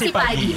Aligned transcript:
Motivasi 0.00 0.16
Pagi. 0.16 0.48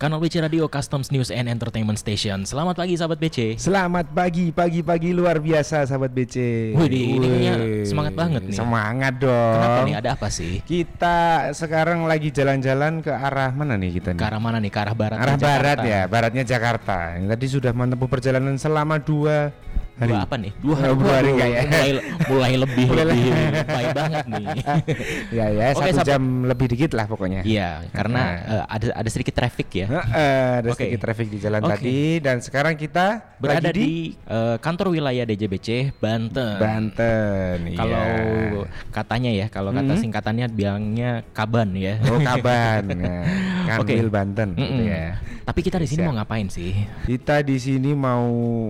Kanal 0.00 0.24
BC 0.24 0.40
Radio 0.40 0.72
Customs 0.72 1.12
News 1.12 1.28
and 1.28 1.52
Entertainment 1.52 2.00
Station. 2.00 2.48
Selamat 2.48 2.80
pagi 2.80 2.96
sahabat 2.96 3.20
BC. 3.20 3.60
Selamat 3.60 4.08
pagi, 4.08 4.48
pagi-pagi 4.48 5.12
luar 5.12 5.36
biasa 5.36 5.84
sahabat 5.84 6.16
BC. 6.16 6.36
Wih, 6.80 6.88
di- 6.88 7.20
ini 7.20 7.26
kayaknya 7.28 7.54
semangat 7.84 8.14
banget 8.16 8.40
nih. 8.40 8.56
Semangat 8.56 9.14
dong. 9.20 9.52
Kenapa 9.52 9.80
nih? 9.84 9.94
Ada 10.00 10.08
apa 10.16 10.28
sih? 10.32 10.64
Kita 10.64 11.16
sekarang 11.52 12.08
lagi 12.08 12.32
jalan-jalan 12.32 13.04
ke 13.04 13.12
arah 13.12 13.52
mana 13.52 13.76
nih 13.76 14.00
kita 14.00 14.16
nih? 14.16 14.20
Ke 14.20 14.24
arah 14.24 14.40
mana 14.40 14.56
nih? 14.64 14.72
Ke 14.72 14.80
arah 14.80 14.96
barat. 14.96 15.16
arah 15.20 15.36
Jakarta. 15.36 15.44
barat 15.44 15.78
ya, 15.84 16.00
baratnya 16.08 16.44
Jakarta. 16.48 16.98
Ini 17.20 17.28
Tadi 17.28 17.46
sudah 17.52 17.72
menempuh 17.76 18.08
perjalanan 18.08 18.56
selama 18.56 18.96
dua 18.96 19.52
hari. 19.96 20.10
Dua 20.10 20.20
apa 20.20 20.34
nih? 20.36 20.52
Dua 20.56 20.76
Oh, 20.84 20.94
dua 20.94 21.12
hari 21.12 21.30
Waduh, 21.30 21.34
nggak 21.34 21.48
ya? 21.48 21.60
Mulai, 21.64 21.90
mulai 22.24 22.52
lebih 22.56 22.86
Mulai 22.86 23.04
lebih 23.06 23.24
le- 23.26 23.64
baik 23.64 23.88
banget 23.92 24.24
nih. 24.26 24.46
ya 25.38 25.46
ya, 25.48 25.64
Oke, 25.72 25.90
satu 25.90 26.02
jam 26.04 26.22
lebih 26.44 26.66
dikit 26.68 26.90
lah 26.92 27.06
pokoknya. 27.06 27.40
Iya, 27.42 27.68
karena 27.90 28.22
eh, 28.44 28.64
ada 28.64 28.86
ada 28.92 29.08
sedikit 29.08 29.34
traffic 29.34 29.68
ya. 29.72 29.86
Heeh, 29.88 30.46
ada 30.60 30.68
Oke. 30.68 30.76
sedikit 30.80 31.00
traffic 31.00 31.26
di 31.28 31.38
jalan 31.38 31.60
Oke. 31.60 31.70
tadi 31.72 31.98
dan 32.18 32.36
sekarang 32.38 32.74
kita 32.74 33.06
Berada 33.36 33.60
lagi 33.64 33.76
di, 33.76 33.90
eh, 34.16 34.56
kantor 34.58 34.86
wilayah 34.90 35.24
DJBC 35.24 35.68
Banten. 35.94 36.56
Banten. 36.56 37.58
Kalau 37.72 38.02
iya. 38.02 38.64
katanya 38.90 39.30
ya, 39.30 39.46
kalau 39.48 39.70
kata 39.70 39.86
Hmm. 39.90 40.00
singkatannya 40.00 40.46
bilangnya 40.48 41.10
Kaban 41.30 41.74
ya. 41.74 42.00
Oh 42.04 42.18
Kaban, 42.18 42.84
Oke. 43.80 43.94
Kanwil 43.94 44.08
Banten 44.08 44.48
gitu 44.54 44.64
Mm-mm. 44.74 44.86
ya. 44.86 45.18
Tapi 45.44 45.60
kita 45.60 45.76
di 45.76 45.84
sini 45.84 46.00
mau 46.02 46.14
ngapain 46.14 46.48
sih? 46.48 46.72
Kita 47.04 47.40
di 47.40 47.56
sini 47.56 47.92
mau 47.92 48.24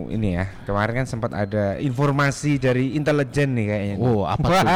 ini 0.06 0.34
ya. 0.34 0.50
Kemarin 0.64 0.94
kan 0.96 1.06
sempat 1.14 1.30
ada 1.30 1.78
informasi 1.78 2.58
dari 2.58 2.92
intelijen 2.92 3.54
nih 3.54 3.66
kayaknya. 3.66 3.96
Oh, 3.98 4.26
apa 4.26 4.42
tuh? 4.44 4.66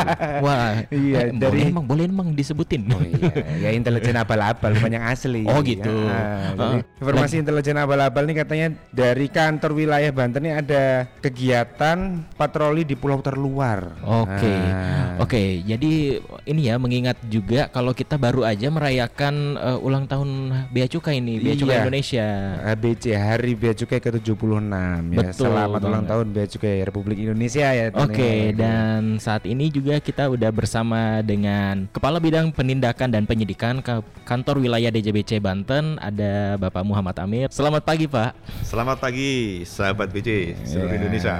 Wah, 0.41 0.71
Iya, 0.89 1.19
eh, 1.21 1.27
dari- 1.35 1.67
boleh 1.67 1.73
emang 1.75 1.85
boleh 1.85 2.05
emang 2.07 2.29
disebutin. 2.31 2.87
Oh 2.89 3.03
iya, 3.03 3.33
ya 3.59 3.71
intelijen 3.73 4.15
abal-abal 4.15 4.73
bukan 4.73 4.93
yang 4.93 5.05
asli. 5.05 5.43
Oh, 5.45 5.59
gitu. 5.61 5.91
Ya, 5.91 6.55
jadi 6.55 6.77
Ah. 6.79 6.97
informasi 6.97 7.35
intelijen 7.39 7.77
abal-abal 7.77 8.23
nih 8.25 8.37
katanya 8.39 8.67
dari 8.89 9.27
kantor 9.27 9.75
wilayah 9.75 10.11
Banten 10.11 10.41
ini 10.41 10.55
ada 10.55 11.11
kegiatan 11.19 11.99
patroli 12.33 12.83
di 12.83 12.95
pulau 12.95 13.19
terluar. 13.19 13.99
Oke, 14.01 14.55
Ah. 14.55 15.19
oke. 15.19 15.43
Jadi 15.61 16.19
ini 16.45 16.61
ya 16.65 16.77
mengingat 16.77 17.19
juga 17.25 17.67
kalau 17.69 17.91
kita 17.91 18.15
baru 18.15 18.43
aja 18.43 18.69
merayakan 18.69 19.35
eh, 19.57 19.79
ulang 19.79 20.05
tahun 20.05 20.29
Bea 20.69 20.87
Cukai 20.87 21.19
ini, 21.19 21.39
Bea 21.39 21.55
Cukai 21.55 21.75
Iya. 21.75 21.83
Indonesia. 21.83 22.27
ABC 22.69 23.05
Hari 23.11 23.53
Bea 23.53 23.75
Cukai 23.75 23.99
ke-76 23.99 24.63
ya. 25.09 25.19
Betul 25.19 25.47
Selamat 25.49 25.81
ulang 25.81 26.05
banget. 26.05 26.11
Tahun 26.29 26.37
Bea 26.37 26.47
Cukai 26.47 26.85
Republik 26.85 27.17
Indonesia 27.25 27.65
ya. 27.73 27.89
Oke, 27.97 28.53
teman-teman. 28.53 28.61
dan 28.61 29.01
saat 29.17 29.49
ini 29.49 29.73
juga 29.73 29.97
kita 29.97 30.29
udah 30.29 30.51
bersama 30.53 31.25
dengan 31.25 31.89
Kepala 31.89 32.21
Bidang 32.21 32.53
Penindakan 32.53 33.09
dan 33.09 33.25
Penyidikan 33.25 33.81
ke 33.81 34.05
Kantor 34.29 34.61
Wilayah 34.61 34.93
DJBC 34.93 35.41
Banten, 35.41 35.97
ada 35.97 36.61
Bapak 36.61 36.85
Muhammad 36.85 37.17
Amir. 37.25 37.49
Selamat 37.49 37.81
pagi, 37.81 38.05
Pak. 38.05 38.37
Selamat 38.61 39.01
pagi 39.01 39.65
sahabat 39.65 40.13
BC 40.13 40.29
seluruh 40.69 40.93
Ya, 40.93 40.97
Indonesia. 41.01 41.35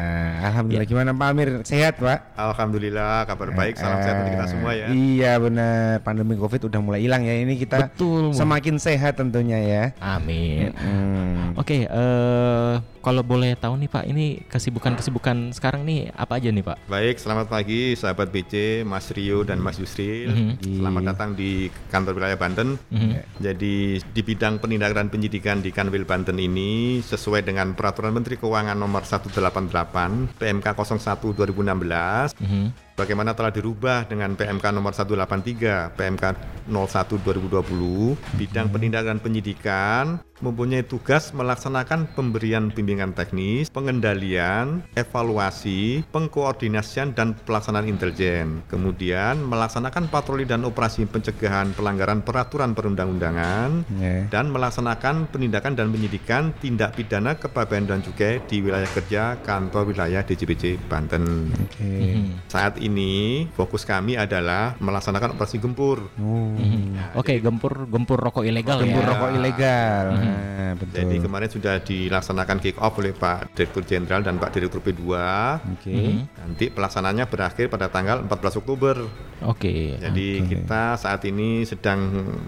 Alhamdulillah 0.49 0.87
Ya. 0.89 0.93
gimana 0.97 1.11
Pak 1.13 1.29
Amir? 1.29 1.49
Sehat, 1.69 2.01
Pak? 2.01 2.19
Alhamdulillah 2.33 3.29
kabar 3.29 3.53
baik, 3.53 3.77
salam 3.77 4.01
sehat 4.01 4.25
untuk 4.25 4.33
kita 4.41 4.47
semua 4.49 4.73
ya. 4.73 4.89
Iya 4.89 5.33
benar, 5.37 6.01
pandemi 6.01 6.35
Covid 6.41 6.65
udah 6.73 6.81
mulai 6.81 7.05
hilang 7.05 7.29
ya. 7.29 7.37
Ini 7.37 7.55
kita 7.61 7.93
Betul. 7.93 8.33
semakin 8.33 8.81
sehat 8.81 9.21
tentunya 9.21 9.61
ya. 9.61 9.85
Amin. 10.01 10.73
Hmm. 10.73 11.53
Oke, 11.61 11.85
eh 11.85 12.75
kalau 12.99 13.25
boleh 13.25 13.57
tahu 13.57 13.81
nih 13.81 13.89
Pak, 13.89 14.05
ini 14.05 14.45
kesibukan-kesibukan 14.79 15.51
sekarang 15.51 15.83
nih 15.83 16.15
apa 16.15 16.39
aja 16.39 16.55
nih 16.55 16.63
Pak? 16.63 16.87
Baik, 16.87 17.19
selamat 17.19 17.47
pagi 17.51 17.99
sahabat 17.99 18.31
BC, 18.31 18.87
Mas 18.87 19.11
Rio 19.11 19.43
dan 19.43 19.59
Mas 19.59 19.83
Yusril. 19.83 20.31
Mhm. 20.31 20.79
Selamat 20.79 21.03
datang 21.15 21.31
di 21.35 21.67
kantor 21.91 22.23
wilayah 22.23 22.39
Banten. 22.39 22.79
Mhm. 22.89 23.43
Jadi 23.43 23.99
di 23.99 24.23
bidang 24.23 24.63
penindakan 24.63 24.97
dan 24.99 25.09
penyidikan 25.11 25.59
di 25.59 25.75
Kanwil 25.75 26.07
Banten 26.07 26.39
ini 26.39 27.03
sesuai 27.03 27.43
dengan 27.43 27.75
Peraturan 27.75 28.15
Menteri 28.15 28.39
Keuangan 28.39 28.79
Nomor 28.79 29.03
188 29.03 30.31
PMK 30.39 30.67
01 30.75 31.35
2016 31.35 32.35
Mhm. 32.39 32.88
Bagaimana 32.99 33.31
telah 33.31 33.55
dirubah 33.55 34.11
dengan 34.11 34.35
PMK 34.35 34.75
nomor 34.75 34.91
183, 34.91 35.95
PMK 35.95 36.25
01 36.67 37.23
2020, 37.23 38.19
bidang 38.35 38.67
penindakan 38.75 39.23
penyidikan 39.23 40.19
mempunyai 40.39 40.87
tugas 40.87 41.35
melaksanakan 41.35 42.11
pemberian 42.15 42.71
bimbingan 42.71 43.11
teknis, 43.15 43.71
pengendalian, 43.71 44.87
evaluasi, 44.95 46.07
pengkoordinasian 46.15 47.15
dan 47.15 47.35
pelaksanaan 47.35 47.91
intelijen. 47.91 48.63
Kemudian 48.71 49.43
melaksanakan 49.43 50.07
patroli 50.11 50.47
dan 50.47 50.63
operasi 50.63 51.07
pencegahan 51.11 51.75
pelanggaran 51.75 52.23
peraturan 52.23 52.75
perundang-undangan 52.75 53.91
Ya. 53.99 54.27
dan 54.31 54.51
melaksanakan 54.55 55.27
penindakan 55.31 55.75
dan 55.75 55.91
penyidikan 55.91 56.55
tindak 56.63 56.95
pidana 56.95 57.35
kepabeanan 57.35 57.99
dan 57.99 58.01
cukai 58.03 58.39
di 58.47 58.63
wilayah 58.63 58.91
kerja 58.95 59.23
kantor 59.43 59.91
wilayah 59.91 60.23
DJBC 60.23 60.79
Banten. 60.87 61.51
Mhm. 61.83 62.47
Saat 62.47 62.79
ini 62.79 62.88
fokus 63.53 63.83
kami 63.83 64.15
adalah 64.15 64.79
melaksanakan 64.79 65.35
operasi 65.35 65.59
gempur. 65.59 66.09
Oh. 66.17 66.55
Mhm. 66.55 67.15
Oke, 67.15 67.39
gempur 67.39 67.85
gempur 67.87 68.17
rokok 68.17 68.45
ilegal 68.45 68.81
Gempur 68.81 69.05
ya. 69.05 69.11
rokok 69.13 69.31
ilegal. 69.35 70.07
Nah, 70.15 70.73
betul. 70.77 70.97
Jadi 71.01 71.17
kemarin 71.19 71.49
sudah 71.49 71.75
dilaksanakan 71.81 72.57
kick 72.59 72.77
off 72.79 72.97
oleh 72.97 73.13
Pak 73.13 73.53
Direktur 73.53 73.83
Jenderal 73.83 74.23
dan 74.23 74.37
Pak 74.37 74.51
Direktur 74.53 74.81
P2. 74.81 75.03
Oke. 75.75 75.93
Mhm. 75.93 76.19
Nanti 76.39 76.65
pelaksanaannya 76.69 77.25
berakhir 77.27 77.67
pada 77.69 77.89
tanggal 77.89 78.23
14 78.23 78.57
Oktober. 78.57 78.97
Oke. 79.43 79.95
Jadi 79.97 80.43
Oke. 80.43 80.49
kita 80.57 80.97
saat 80.97 81.23
ini 81.25 81.63
sedang 81.63 82.01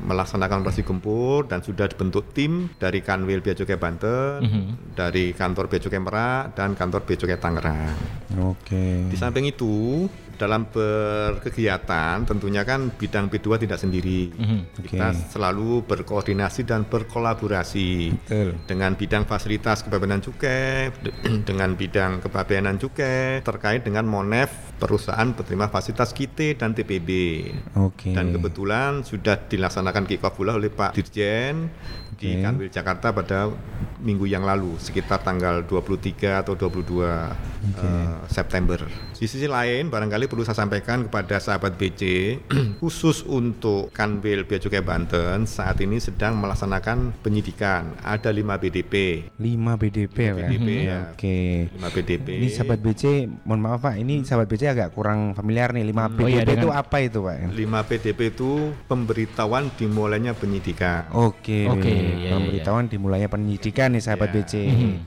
melaksanakan 0.04 0.62
operasi 0.62 0.82
gempur 0.82 1.46
dan 1.46 1.60
sudah 1.60 1.86
dibentuk 1.86 2.32
tim 2.32 2.68
dari 2.76 3.00
Kanwil 3.00 3.40
Bea 3.40 3.54
Cukai 3.54 3.76
Banten, 3.76 4.42
Mhm. 4.42 4.62
dari 4.94 5.30
kantor 5.32 5.66
Bea 5.66 5.78
Cukai 5.78 5.98
Merak 5.98 6.54
dan 6.54 6.74
kantor 6.74 7.02
Bea 7.02 7.16
Cukai 7.16 7.38
Tangerang. 7.38 7.94
Oke. 8.42 9.06
Di 9.06 9.16
samping 9.16 9.46
itu, 9.46 10.06
dalam 10.40 10.64
berkegiatan 10.72 12.24
tentunya 12.24 12.64
kan 12.64 12.88
bidang 12.88 13.28
P2 13.28 13.60
tidak 13.60 13.76
sendiri. 13.76 14.32
Mhm. 14.32 14.80
Kita 14.80 15.12
Oke. 15.12 15.28
selalu 15.36 15.84
berkoordinasi 15.84 16.64
dan 16.64 16.88
berkolaborasi 16.88 18.16
Betul. 18.24 18.56
dengan 18.64 18.96
bidang 18.96 19.28
fasilitas 19.28 19.84
kepabeanan 19.84 20.24
cukai, 20.24 20.88
de- 21.04 21.12
dengan 21.48 21.76
bidang 21.76 22.24
kepabeanan 22.24 22.80
cukai 22.80 23.44
terkait 23.44 23.84
dengan 23.84 24.08
Monef 24.08 24.72
perusahaan 24.80 25.28
penerima 25.36 25.68
fasilitas 25.68 26.16
KITE 26.16 26.56
dan 26.56 26.72
TPB. 26.72 27.10
Oke. 27.76 28.16
Dan 28.16 28.32
kebetulan 28.32 29.04
sudah 29.04 29.36
dilaksanakan 29.36 30.08
kick 30.08 30.24
off 30.24 30.40
pula 30.40 30.56
oleh 30.56 30.72
Pak 30.72 30.96
Dirjen 30.96 31.68
di 32.16 32.36
Oke. 32.36 32.42
Kanwil 32.42 32.70
Jakarta 32.72 33.12
pada 33.12 33.52
minggu 34.00 34.24
yang 34.24 34.48
lalu 34.48 34.80
sekitar 34.80 35.20
tanggal 35.20 35.60
23 35.68 36.40
atau 36.40 36.56
22 36.56 37.04
eh, 37.04 38.08
September. 38.32 38.80
Di 39.20 39.28
sisi 39.28 39.44
lain 39.44 39.92
barangkali 39.92 40.32
perlu 40.32 40.40
saya 40.40 40.56
sampaikan 40.56 41.04
kepada 41.04 41.36
sahabat 41.36 41.76
BC 41.76 42.00
khusus 42.80 43.20
untuk 43.20 43.92
Kanwil 43.92 44.48
Bea 44.48 44.56
Cukai 44.56 44.80
Banten 44.80 45.44
saat 45.44 45.76
ini 45.84 46.00
sedang 46.00 46.40
melaksanakan 46.40 47.12
penyidikan. 47.20 48.00
Ada 48.00 48.32
5 48.32 48.56
BDP. 48.56 49.28
5 49.36 49.76
BDP 49.76 50.16
ya, 50.16 50.32
Pak? 50.32 50.48
BDP, 50.48 50.68
Mhm. 50.72 50.88
ya. 50.88 50.98
Oke. 51.12 51.36
5 51.68 51.88
BDP. 51.92 52.26
Ini 52.32 52.48
sahabat 52.48 52.78
BC, 52.80 53.02
mohon 53.44 53.60
maaf 53.60 53.84
Pak, 53.84 54.00
ini 54.00 54.24
sahabat 54.24 54.48
BC 54.48 54.62
agak 54.66 54.96
kurang 54.96 55.36
familiar 55.36 55.68
nih. 55.70 55.84
5 55.84 56.00
Oh 56.00 56.16
BDP 56.16 56.30
iya, 56.32 56.40
dengan- 56.42 56.56
itu 56.56 56.68
apa 56.72 56.96
itu 56.98 57.18
Pak? 57.20 57.36
5 57.52 57.80
PDP 57.84 58.20
itu 58.32 58.50
pemberitahuan 58.88 59.68
dimulainya 59.76 60.32
penyidikan. 60.32 61.12
Oke. 61.12 61.68
Oke, 61.68 61.92
iya, 61.92 62.08
iya, 62.16 62.30
Pemberitahuan 62.32 62.88
dimulainya 62.88 63.28
penyidikan 63.28 63.92
nih 63.92 64.00
sahabat 64.00 64.32
Ya. 64.32 64.34
BC. 64.40 64.52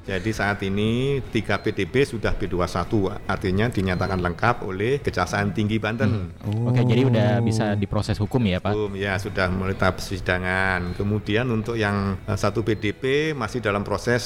Jadi 0.06 0.30
saat 0.30 0.62
ini 0.62 1.18
3 1.34 1.58
PDP 1.58 2.06
sudah 2.06 2.38
B21 2.38 3.10
artinya 3.26 3.66
dinyatakan 3.66 4.03
lengkap 4.10 4.66
oleh 4.66 5.00
Kejaksaan 5.00 5.54
Tinggi 5.54 5.78
Banten. 5.78 6.34
Oke, 6.66 6.82
jadi 6.84 7.06
udah 7.06 7.30
Oh. 7.40 7.46
bisa 7.46 7.74
diproses 7.74 8.18
hukum 8.18 8.44
ya, 8.44 8.60
Pak? 8.60 8.74
Hukum, 8.74 8.98
ya 8.98 9.16
sudah 9.16 9.48
mulai 9.48 9.74
tahap 9.74 10.02
persidangan. 10.02 10.96
Kemudian 10.96 11.48
untuk 11.48 11.76
yang 11.76 12.20
eh, 12.24 12.36
satu 12.36 12.60
PDP 12.62 13.32
masih 13.32 13.60
dalam 13.60 13.84
proses 13.84 14.24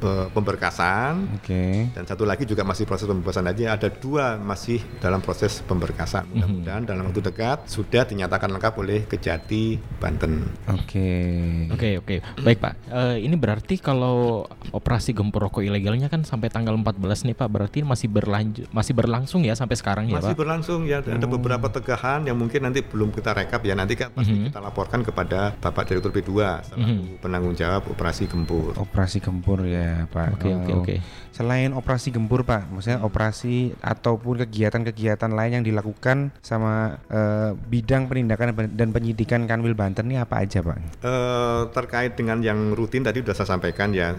pemberkasan 0.00 1.28
Oke. 1.36 1.92
dan 1.92 2.04
satu 2.04 2.24
lagi 2.24 2.42
juga 2.42 2.62
masih 2.62 2.84
proses 2.84 3.04
pembebasan 3.04 3.46
aja 3.46 3.74
ada 3.74 3.88
dua 3.88 4.36
masih 4.36 4.80
dalam 4.98 5.20
proses 5.20 5.60
pemberkasan 5.62 6.26
mudah-mudahan 6.28 6.82
dalam 6.82 7.06
waktu 7.06 7.20
dekat 7.22 7.66
sudah 7.66 8.02
dinyatakan 8.02 8.50
lengkap 8.50 8.74
oleh 8.76 9.04
Kejati 9.04 9.76
Banten 9.96 10.48
Oke. 10.66 11.12
Oke 11.70 11.88
oke 11.96 12.16
baik 12.40 12.58
Pak. 12.58 12.74
Eh, 12.88 13.16
ini 13.22 13.34
berarti 13.34 13.76
kalau 13.76 14.44
operasi 14.70 15.12
gempur 15.12 15.42
rokok 15.42 15.60
ilegalnya 15.60 16.06
kan 16.06 16.22
sampai 16.22 16.48
tanggal 16.48 16.72
14 16.72 16.96
nih 17.24 17.34
Pak. 17.34 17.48
Berarti 17.48 17.82
masih 17.82 18.08
berlanjut 18.08 18.66
masih 18.70 18.92
berlangsung 18.92 19.42
ya 19.42 19.52
sampai 19.52 19.76
sekarang 19.76 20.06
ya 20.06 20.18
masih 20.18 20.32
Pak. 20.32 20.38
berlangsung 20.38 20.80
ya 20.84 20.98
ada 21.00 21.26
beberapa 21.26 21.66
tegahan 21.68 22.24
yang 22.24 22.36
mungkin 22.36 22.62
nanti 22.62 22.80
belum 22.80 23.10
kita 23.10 23.32
rekap 23.32 23.60
ya 23.62 23.74
nanti 23.74 23.94
kan 23.94 24.10
pasti 24.10 24.32
Mhm. 24.32 24.46
kita 24.48 24.60
laporkan 24.60 25.00
kepada 25.02 25.52
Bapak 25.54 25.84
Direktur 25.84 26.10
P2 26.10 26.30
selaku 26.62 26.92
penanggung 27.20 27.54
jawab 27.54 27.82
operasi 27.86 28.24
gempur 28.26 28.72
Operasi 28.76 29.18
gempur 29.18 29.62
ya. 29.62 29.89
Iya, 29.90 30.06
Pak. 30.06 30.26
Oke 30.38 30.48
oke 30.54 30.72
Oh. 30.72 30.80
oke. 30.86 30.96
Selain 31.40 31.72
operasi 31.72 32.12
gempur, 32.12 32.44
Pak, 32.44 32.68
maksudnya 32.68 33.00
operasi 33.00 33.72
ataupun 33.80 34.44
kegiatan-kegiatan 34.44 35.32
lain 35.32 35.56
yang 35.56 35.64
dilakukan 35.64 36.36
sama 36.44 37.00
eh, 37.08 37.56
bidang 37.56 38.12
penindakan 38.12 38.52
dan 38.76 38.92
penyidikan 38.92 39.48
Kanwil 39.48 39.72
Banten 39.72 40.04
ini 40.04 40.20
apa 40.20 40.44
aja, 40.44 40.60
Pak? 40.60 41.00
Eh, 41.00 41.60
terkait 41.72 42.12
dengan 42.12 42.44
yang 42.44 42.76
rutin 42.76 43.00
tadi 43.00 43.24
sudah 43.24 43.32
saya 43.32 43.56
sampaikan 43.56 43.88
ya 43.96 44.12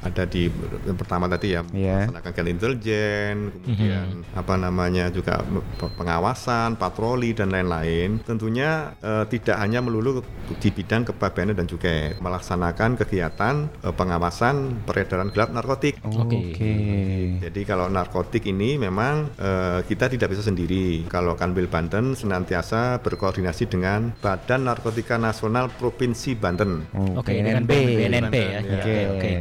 ada 0.00 0.24
di 0.24 0.48
yang 0.84 0.96
pertama 0.96 1.28
tadi 1.28 1.52
ya 1.52 1.60
Iya. 1.70 2.08
melaksanakan 2.08 2.32
kegiatan 2.32 2.48
intelijen 2.48 3.36
kemudian 3.52 4.08
apa 4.32 4.56
namanya 4.56 5.12
juga 5.12 5.44
pe- 5.76 5.92
pengawasan 5.92 6.80
patroli 6.80 7.36
dan 7.36 7.52
lain-lain 7.52 8.16
tentunya 8.24 8.96
eh, 8.96 9.28
tidak 9.28 9.60
hanya 9.60 9.84
melulu 9.84 10.24
di 10.56 10.72
bidang 10.72 11.04
kepabeanan 11.04 11.52
dan 11.52 11.68
cukai 11.68 12.16
melaksanakan 12.16 12.96
kegiatan 12.96 13.68
eh, 13.84 13.92
pengawasan 13.92 14.88
peredaran 14.88 15.28
gelap 15.28 15.52
narkotik 15.52 16.00
Oke. 16.00 16.49
Oke. 16.54 16.72
jadi 17.40 17.60
kalau 17.64 17.86
narkotik 17.88 18.46
ini 18.46 18.76
memang 18.76 19.30
eh, 19.36 19.80
kita 19.86 20.10
tidak 20.10 20.34
bisa 20.34 20.42
sendiri. 20.42 21.06
Kalau 21.06 21.34
Kanwil 21.34 21.66
Banten 21.70 22.12
senantiasa 22.14 23.00
berkoordinasi 23.00 23.66
dengan 23.70 24.12
Badan 24.18 24.66
Narkotika 24.66 25.16
Nasional 25.16 25.70
Provinsi 25.70 26.34
Banten. 26.34 26.86
Oke, 27.16 27.40
dengan 27.40 27.64
BNNP 27.64 28.34
ya. 28.36 28.60
Banten, 28.60 28.74
Oke 28.78 28.94
ya. 28.94 29.08
oke. 29.14 29.32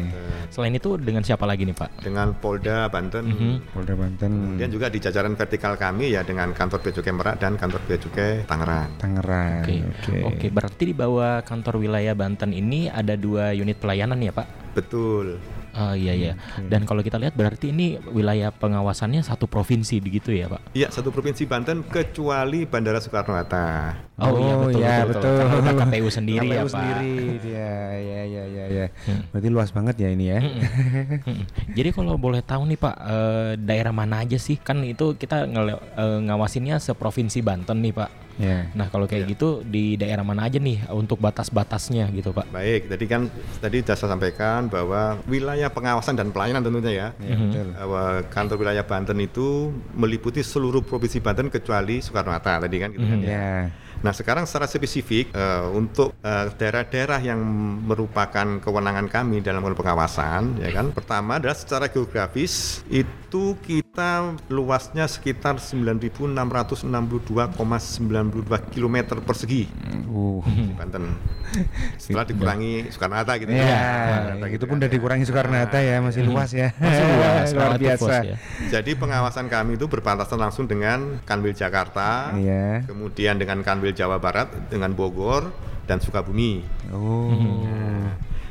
Selain 0.50 0.74
itu 0.74 0.98
dengan 0.98 1.22
siapa 1.22 1.46
lagi 1.46 1.62
nih 1.62 1.78
Pak? 1.78 2.02
dengan 2.02 2.34
Polda 2.34 2.90
Banten. 2.90 3.22
Mhm. 3.22 3.54
Polda 3.70 3.94
Banten, 3.94 4.32
Kemudian 4.58 4.72
juga 4.74 4.90
di 4.90 4.98
jajaran 4.98 5.38
vertikal 5.38 5.78
kami 5.78 6.10
ya 6.16 6.26
dengan 6.26 6.52
kantor 6.58 6.82
Bea 6.82 6.94
Cukai 6.96 7.14
Merak 7.14 7.36
dan 7.38 7.54
kantor 7.54 7.82
Bea 7.86 8.00
Cukai 8.02 8.32
Tangerang. 8.50 8.90
Tangerang. 8.98 9.62
Oke 9.64 10.16
oke. 10.26 10.48
Berarti 10.50 10.84
di 10.90 10.96
bawah 10.98 11.46
kantor 11.46 11.78
wilayah 11.78 12.18
Banten 12.18 12.50
ini 12.50 12.90
ada 12.90 13.14
dua 13.14 13.54
unit 13.54 13.78
pelayanan 13.78 14.18
ya 14.20 14.34
Pak? 14.34 14.74
Betul. 14.74 15.38
Oh 15.80 15.96
iya 15.96 16.12
iya. 16.12 16.34
Dan 16.60 16.84
kalau 16.84 17.00
kita 17.00 17.16
lihat 17.16 17.34
berarti 17.34 17.72
ini 17.72 17.96
wilayah 18.06 18.52
pengawasannya 18.52 19.24
satu 19.24 19.48
provinsi 19.48 19.98
begitu 19.98 20.36
ya 20.36 20.52
Pak? 20.52 20.76
Iya, 20.76 20.92
satu 20.92 21.08
provinsi 21.08 21.48
Banten 21.48 21.82
kecuali 21.82 22.68
Bandara 22.68 23.00
Soekarno 23.00 23.32
Hatta. 23.32 23.96
Oh, 24.20 24.36
iya 24.36 24.52
Oh, 24.52 24.68
betul 24.68 24.82
iya, 24.84 24.96
betul. 25.02 25.24
betul. 25.24 25.36
Karena 25.40 25.56
udah 25.56 25.74
KPU 25.80 26.10
sendiri 26.12 26.46
ya 26.46 26.60
KPU 26.60 26.68
Pak. 26.68 26.74
sendiri 26.76 27.14
dia. 27.40 27.72
Ya 27.96 28.22
ya 28.28 28.44
ya 28.46 28.66
ya. 28.68 28.86
Hmm. 29.08 29.22
Berarti 29.32 29.48
luas 29.48 29.70
banget 29.72 29.96
ya 29.96 30.10
ini 30.12 30.26
ya. 30.28 30.40
Mm-mm. 30.44 31.38
Jadi 31.72 31.90
kalau 31.90 32.20
boleh 32.20 32.44
tahu 32.44 32.68
nih 32.68 32.76
Pak, 32.76 32.96
eh, 33.00 33.52
daerah 33.58 33.96
mana 33.96 34.22
aja 34.22 34.36
sih? 34.36 34.60
Kan 34.60 34.84
itu 34.84 35.16
kita 35.16 35.48
eh, 35.48 35.80
ngawasinnya 36.28 36.84
seprovinsi 36.84 37.40
Banten 37.40 37.80
nih 37.80 37.96
Pak. 37.96 38.12
Ya. 38.40 38.72
Nah 38.72 38.88
kalau 38.88 39.04
kayak 39.04 39.36
gitu 39.36 39.62
di 39.68 40.00
daerah 40.00 40.24
mana 40.24 40.48
aja 40.48 40.58
nih 40.58 40.88
untuk 40.96 41.20
batas-batasnya 41.20 42.08
gitu 42.16 42.32
Pak? 42.32 42.48
Baik, 42.56 42.88
tadi 42.88 43.06
kan 43.06 43.28
tadi 43.60 43.84
sudah 43.84 43.96
saya 44.00 44.10
sampaikan 44.16 44.72
bahwa 44.72 45.20
wilayah 45.28 45.68
pengawasan 45.68 46.16
dan 46.16 46.32
pelayanan 46.32 46.64
tentunya 46.64 46.92
ya. 46.96 47.08
Ya, 47.20 47.36
betul. 47.36 47.68
bahwa 47.76 48.04
kantor 48.32 48.56
wilayah 48.64 48.86
Banten 48.88 49.20
itu 49.20 49.76
meliputi 49.92 50.40
seluruh 50.40 50.80
provinsi 50.80 51.20
Banten 51.20 51.52
kecuali 51.52 52.00
Soekarno 52.00 52.32
Hatta 52.32 52.64
tadi 52.64 52.78
kan 52.80 52.90
gitu 52.96 53.04
kan 53.04 53.20
ya. 53.20 53.28
Ya. 53.28 53.54
Nah 54.00 54.12
sekarang 54.12 54.48
secara 54.48 54.64
spesifik 54.64 55.30
eh, 55.32 55.64
untuk 55.72 56.16
eh, 56.20 56.48
daerah-daerah 56.54 57.20
yang 57.20 57.40
merupakan 57.84 58.48
kewenangan 58.58 59.08
kami 59.08 59.40
dalam 59.40 59.60
hal 59.60 59.74
pengawasan 59.74 60.56
ya 60.58 60.72
kan 60.72 60.90
pertama 60.90 61.36
adalah 61.36 61.54
secara 61.54 61.86
geografis 61.86 62.80
itu 62.88 63.12
kita 63.60 64.10
luasnya 64.48 65.04
sekitar 65.04 65.60
9.662,92 65.60 67.30
km 68.72 68.96
persegi 69.20 69.68
Uh. 70.10 70.42
di 70.42 70.74
Banten 70.74 71.06
setelah 71.98 72.26
dikurangi 72.26 72.90
Soekarno 72.90 73.14
Hatta 73.14 73.38
gitu 73.38 73.50
Ya, 73.50 73.62
Soekarno 73.62 74.30
Hatta 74.34 74.46
itu 74.46 74.54
gitu 74.54 74.64
pun 74.66 74.70
kan 74.70 74.80
udah 74.82 74.90
ya. 74.90 74.94
dikurangi 74.98 75.24
Soekarno 75.26 75.56
Hatta 75.56 75.80
ya, 75.80 75.96
masih 76.00 76.22
luas 76.26 76.50
ya. 76.50 76.70
Masih 76.78 77.06
luas, 77.06 77.48
luar 77.54 77.72
biasa. 77.78 78.14
ya. 78.26 78.36
Jadi 78.70 78.92
pengawasan 78.94 79.46
kami 79.46 79.78
itu 79.78 79.86
berbatasan 79.86 80.38
langsung 80.38 80.66
dengan 80.66 81.22
Kanwil 81.26 81.54
Jakarta, 81.54 82.34
Iya. 82.34 82.86
kemudian 82.86 83.38
dengan 83.38 83.62
Kanwil 83.62 83.89
Jawa 83.94 84.18
Barat, 84.22 84.50
dengan 84.70 84.94
Bogor 84.94 85.50
dan 85.86 85.98
Sukabumi. 85.98 86.62
Oh. 86.94 87.34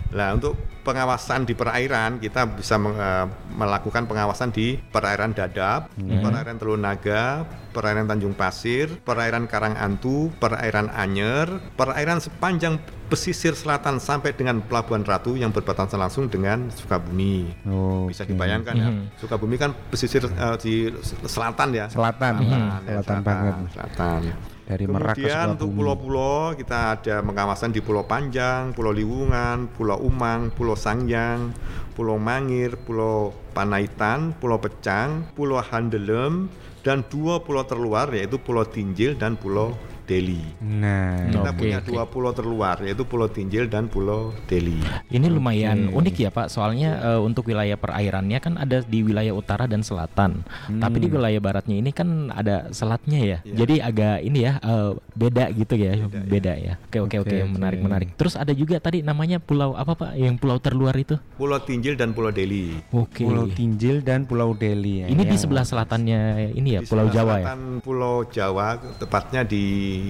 Nah, 0.09 0.33
untuk 0.33 0.57
pengawasan 0.89 1.45
di 1.45 1.53
perairan 1.53 2.17
kita 2.17 2.49
bisa 2.57 2.81
meng- 2.81 2.97
eh, 2.97 3.29
melakukan 3.53 4.09
pengawasan 4.09 4.49
di 4.49 4.81
perairan 4.81 5.37
Dadap, 5.37 5.93
perairan 6.01 6.57
Teluk 6.57 6.81
Naga, 6.81 7.45
perairan 7.77 8.09
Tanjung 8.09 8.33
Pasir, 8.33 8.97
perairan 9.05 9.45
Karangantu, 9.45 10.33
perairan 10.41 10.89
Anyer, 10.89 11.61
perairan 11.77 12.25
sepanjang 12.25 12.81
pesisir 13.13 13.53
selatan 13.53 14.01
sampai 14.01 14.33
dengan 14.33 14.65
Pelabuhan 14.65 15.05
Ratu 15.05 15.37
yang 15.37 15.53
berbatasan 15.53 16.01
langsung 16.01 16.33
dengan 16.33 16.73
Sukabumi. 16.73 17.69
Oh. 17.69 18.09
Bisa 18.09 18.25
dibayangkan 18.25 18.75
ya, 18.81 18.89
Sukabumi 19.21 19.61
kan 19.61 19.77
pesisir 19.93 20.25
eh, 20.25 20.57
di 20.57 20.89
selatan 21.29 21.69
ya. 21.77 21.87
Selatan. 21.93 22.33
ya, 22.49 23.05
Selatan 23.05 23.17
banget. 23.21 23.55
Selatan. 23.77 24.21
Dari 24.69 24.85
Merak 24.85 25.17
ke 25.17 25.25
Kemudian 25.25 25.57
untuk 25.57 25.73
pulau-pulau 25.73 26.53
kita 26.53 27.01
ada 27.01 27.25
pengawasan 27.25 27.73
di 27.73 27.81
Pulau 27.81 28.05
Panjang, 28.05 28.77
Pulau 28.77 28.93
Liwungan, 28.93 29.73
Pulau 29.73 29.97
Umang, 30.05 30.53
Pulau 30.53 30.77
Sangyang, 30.77 31.57
Pulau 31.97 32.21
Mangir, 32.21 32.77
Pulau 32.77 33.33
Panaitan, 33.57 34.37
Pulau 34.37 34.61
Pecang, 34.61 35.25
Pulau 35.33 35.65
Handelem, 35.65 36.53
dan 36.85 37.01
dua 37.09 37.41
pulau 37.41 37.65
terluar 37.65 38.13
yaitu 38.13 38.37
Pulau 38.37 38.69
Tinjil 38.69 39.17
dan 39.17 39.41
Pulau 39.41 39.73
Deli. 40.09 40.41
Nah, 40.59 41.29
Kita 41.29 41.53
Oke, 41.53 41.59
punya 41.61 41.79
oke. 41.79 41.89
dua 41.93 42.03
pulau 42.09 42.33
terluar 42.33 42.81
yaitu 42.81 43.05
Pulau 43.05 43.29
Tinjil 43.29 43.69
dan 43.69 43.87
Pulau 43.87 44.33
Deli. 44.49 44.81
Ini 45.07 45.29
lumayan 45.29 45.93
unik 45.93 46.17
ya 46.17 46.31
Pak, 46.33 46.49
soalnya 46.49 46.97
eh, 47.05 47.21
untuk 47.21 47.45
wilayah 47.45 47.77
perairannya 47.77 48.41
kan 48.41 48.57
ada 48.57 48.81
di 48.81 49.05
wilayah 49.05 49.37
utara 49.37 49.69
dan 49.69 49.85
selatan, 49.85 50.41
tapi 50.73 50.97
di 50.99 51.09
wilayah 51.09 51.37
baratnya 51.39 51.77
ini 51.77 51.93
kan 51.93 52.33
ada 52.33 52.73
selatnya 52.73 53.21
ya, 53.21 53.39
Iya. 53.45 53.55
jadi 53.55 53.75
agak 53.85 54.17
ini 54.23 54.39
ya 54.41 54.53
eh, 54.59 54.91
beda 55.13 55.45
gitu 55.53 55.75
ya, 55.77 55.93
beda, 56.09 56.53
ya. 56.57 56.75
Oke 56.89 56.99
oke 57.03 57.17
oke, 57.21 57.37
menarik 57.45 57.81
menarik. 57.81 58.09
Terus 58.17 58.33
ada 58.33 58.51
juga 58.51 58.79
tadi 58.79 59.05
namanya 59.05 59.37
pulau 59.39 59.75
apa 59.75 59.93
Pak, 59.93 60.13
yang 60.17 60.39
pulau 60.39 60.57
terluar 60.57 60.97
itu? 60.97 61.21
Pulau 61.37 61.61
Tinjil 61.61 61.95
dan 61.95 62.17
Pulau 62.17 62.33
Deli. 62.33 62.79
Oke. 62.91 63.27
Pulau 63.27 63.45
Tinjil 63.45 64.01
dan 64.01 64.25
Pulau 64.25 64.55
Deli 64.55 65.05
ya. 65.05 65.07
Ini 65.07 65.21
di 65.21 65.35
Yang- 65.35 65.43
sebelah 65.45 65.65
selatannya 65.67 66.21
ini 66.55 66.79
ya, 66.79 66.81
Di 66.81 66.89
Pulau 66.89 67.11
Jawa 67.11 67.35
ya. 67.37 67.45
selatan 67.45 67.61
Pulau 67.83 68.17
Jawa, 68.25 68.67
tepatnya 68.97 69.43
di 69.43 69.67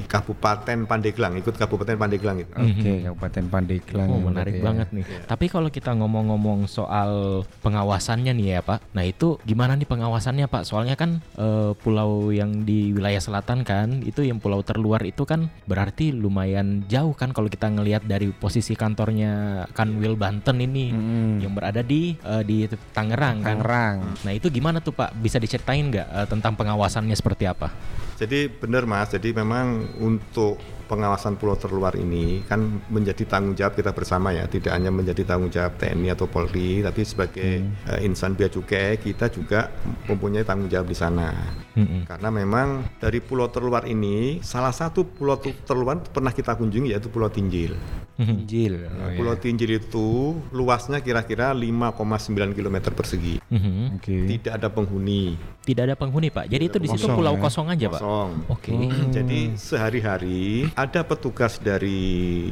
Kabupaten 0.07 0.85
Pandeglang, 0.87 1.37
ikut 1.39 1.55
Kabupaten 1.55 1.97
Pandeglang 1.97 2.37
itu. 2.43 2.53
Oke, 2.55 2.93
Kabupaten 3.05 3.45
Pandeglang. 3.49 4.09
Oh 4.09 4.21
menarik 4.21 4.61
ya. 4.61 4.65
banget 4.65 4.89
nih. 4.95 5.05
Tapi 5.27 5.47
kalau 5.51 5.69
kita 5.69 5.93
ngomong-ngomong 5.97 6.69
soal 6.71 7.43
pengawasannya 7.65 8.33
nih 8.37 8.47
ya 8.59 8.61
Pak, 8.63 8.95
nah 8.95 9.05
itu 9.05 9.37
gimana 9.45 9.75
nih 9.75 9.89
pengawasannya 9.89 10.47
Pak? 10.49 10.63
Soalnya 10.69 10.95
kan 10.95 11.21
eh, 11.37 11.73
pulau 11.79 12.31
yang 12.35 12.65
di 12.65 12.93
wilayah 12.93 13.21
selatan 13.21 13.63
kan, 13.63 14.03
itu 14.05 14.25
yang 14.25 14.39
pulau 14.39 14.61
terluar 14.63 15.03
itu 15.05 15.25
kan 15.25 15.49
berarti 15.65 16.11
lumayan 16.15 16.85
jauh 16.87 17.13
kan 17.15 17.33
kalau 17.33 17.49
kita 17.49 17.69
ngelihat 17.69 18.05
dari 18.05 18.31
posisi 18.33 18.75
kantornya 18.75 19.65
Kanwil 19.73 20.15
Banten 20.19 20.59
ini 20.63 20.91
Mm-mm. 20.93 21.45
yang 21.45 21.53
berada 21.53 21.81
di 21.85 22.17
eh, 22.19 22.43
di 22.45 22.65
Tangerang 22.95 23.43
kan. 23.43 23.59
Tangerang. 23.59 23.97
Nah 24.25 24.33
itu 24.33 24.49
gimana 24.49 24.81
tuh 24.81 24.95
Pak? 24.95 25.17
Bisa 25.19 25.37
diceritain 25.37 25.89
nggak 25.91 26.09
eh, 26.09 26.27
tentang 26.27 26.55
pengawasannya 26.59 27.17
seperti 27.17 27.47
apa? 27.49 27.71
Jadi 28.19 28.51
benar 28.51 28.83
Mas, 28.83 29.15
jadi 29.15 29.31
memang 29.31 29.95
untuk 30.03 30.59
pengawasan 30.89 31.37
pulau 31.37 31.55
terluar 31.55 31.93
ini 31.95 32.41
kan 32.49 32.81
menjadi 32.89 33.29
tanggung 33.29 33.53
jawab 33.53 33.77
kita 33.77 33.93
bersama 33.93 34.33
ya, 34.33 34.49
tidak 34.49 34.73
hanya 34.73 34.89
menjadi 34.89 35.23
tanggung 35.29 35.53
jawab 35.53 35.77
TNI 35.77 36.17
atau 36.17 36.25
Polri, 36.25 36.81
tapi 36.81 37.05
sebagai 37.05 37.51
eh, 37.69 38.01
insan 38.03 38.33
bea 38.33 38.49
cukai 38.49 38.97
kita 38.97 39.29
juga 39.29 39.69
mempunyai 40.09 40.43
tanggung 40.49 40.73
jawab 40.73 40.89
di 40.89 40.97
sana. 40.97 41.31
Mm-mm. 41.77 42.09
Karena 42.09 42.33
memang 42.33 42.89
dari 42.99 43.21
pulau 43.21 43.53
terluar 43.53 43.85
ini 43.85 44.41
salah 44.41 44.73
satu 44.73 45.05
pulau 45.05 45.39
terluar 45.39 46.01
pernah 46.03 46.33
kita 46.33 46.57
kunjungi 46.57 46.97
yaitu 46.97 47.13
Pulau 47.13 47.29
Tinjil. 47.29 47.77
Tinjil. 48.19 48.83
Nah, 48.83 48.97
Oh, 48.99 49.11
pulau 49.15 49.35
ya. 49.37 49.41
Tinjil 49.41 49.79
itu 49.79 50.35
luasnya 50.51 50.99
kira-kira 50.99 51.55
5,9 51.55 52.51
km 52.51 52.91
persegi. 52.91 53.39
Mhm. 53.47 53.99
Oke. 54.01 54.17
Tidak 54.27 54.53
ada 54.59 54.69
penghuni. 54.73 55.39
Tidak 55.63 55.83
ada 55.87 55.95
penghuni 55.95 56.33
Pak. 56.33 56.51
Jadi 56.51 56.65
itu 56.67 56.79
di 56.83 56.89
situ 56.91 57.07
pulau 57.07 57.39
ya? 57.39 57.43
kosong 57.43 57.67
aja 57.71 57.87
Pak. 57.93 58.01
Kosong. 58.03 58.31
Oke. 58.51 58.73
Jadi 59.15 59.55
sehari-hari 59.55 60.67
ada 60.79 61.03
petugas 61.03 61.59
dari 61.59 61.99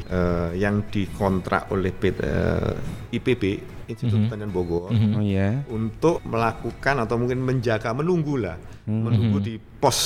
eh, 0.01 0.51
yang 0.55 0.83
dikontrak 0.85 1.71
oleh 1.71 1.91
PT, 1.91 2.19
eh, 2.19 2.75
IPB 3.13 3.43
Institut 3.87 4.19
Mhm. 4.19 4.25
Pertanian 4.27 4.51
Bogor 4.51 4.91
Mhm. 4.91 5.11
Oh 5.13 5.23
ya. 5.23 5.63
untuk 5.69 6.19
melakukan 6.21 7.01
atau 7.01 7.15
mungkin 7.15 7.39
menjaga 7.39 7.91
menunggu 7.93 8.35
lah 8.37 8.59
menunggu 8.85 9.39
di 9.41 9.55
pos 9.57 9.99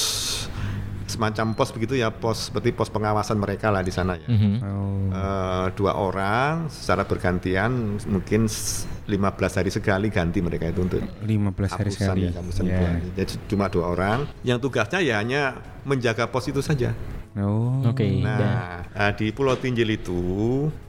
semacam 1.07 1.53
pos 1.53 1.69
begitu 1.71 1.97
ya 1.97 2.09
pos 2.09 2.49
seperti 2.49 2.71
pos 2.71 2.87
pengawasan 2.87 3.35
mereka 3.35 3.67
lah 3.69 3.81
di 3.81 3.91
sana 3.91 4.15
ya. 4.15 4.29
Mhm. 4.29 4.53
Oh. 4.61 5.11
Eh, 5.11 5.67
dua 5.75 5.97
orang 5.97 6.69
secara 6.69 7.03
bergantian 7.03 7.73
mungkin 8.05 8.47
s- 8.47 8.85
15 9.05 9.27
hari 9.55 9.69
sekali 9.69 10.07
ganti 10.07 10.39
mereka 10.39 10.69
itu 10.69 10.81
untuk 10.81 11.03
15 11.21 11.73
hari 11.73 11.91
hapusan 11.91 11.99
sekali. 11.99 12.21
ya, 12.23 12.31
Ya. 12.63 12.79
buah. 12.79 12.95
Jadi 13.17 13.33
cuma 13.49 13.67
dua 13.67 13.85
orang 13.89 14.19
yang 14.43 14.57
tugasnya 14.57 15.01
ya 15.01 15.19
hanya 15.19 15.57
menjaga 15.83 16.25
pos 16.25 16.47
itu 16.47 16.61
saja. 16.61 16.95
Oh. 17.39 17.87
Oke. 17.87 18.27
dan- 18.27 18.27
Nah, 18.27 19.07
eh, 19.07 19.13
di 19.15 19.31
Pulau 19.31 19.55
Tinjil 19.55 19.87
itu 19.93 20.19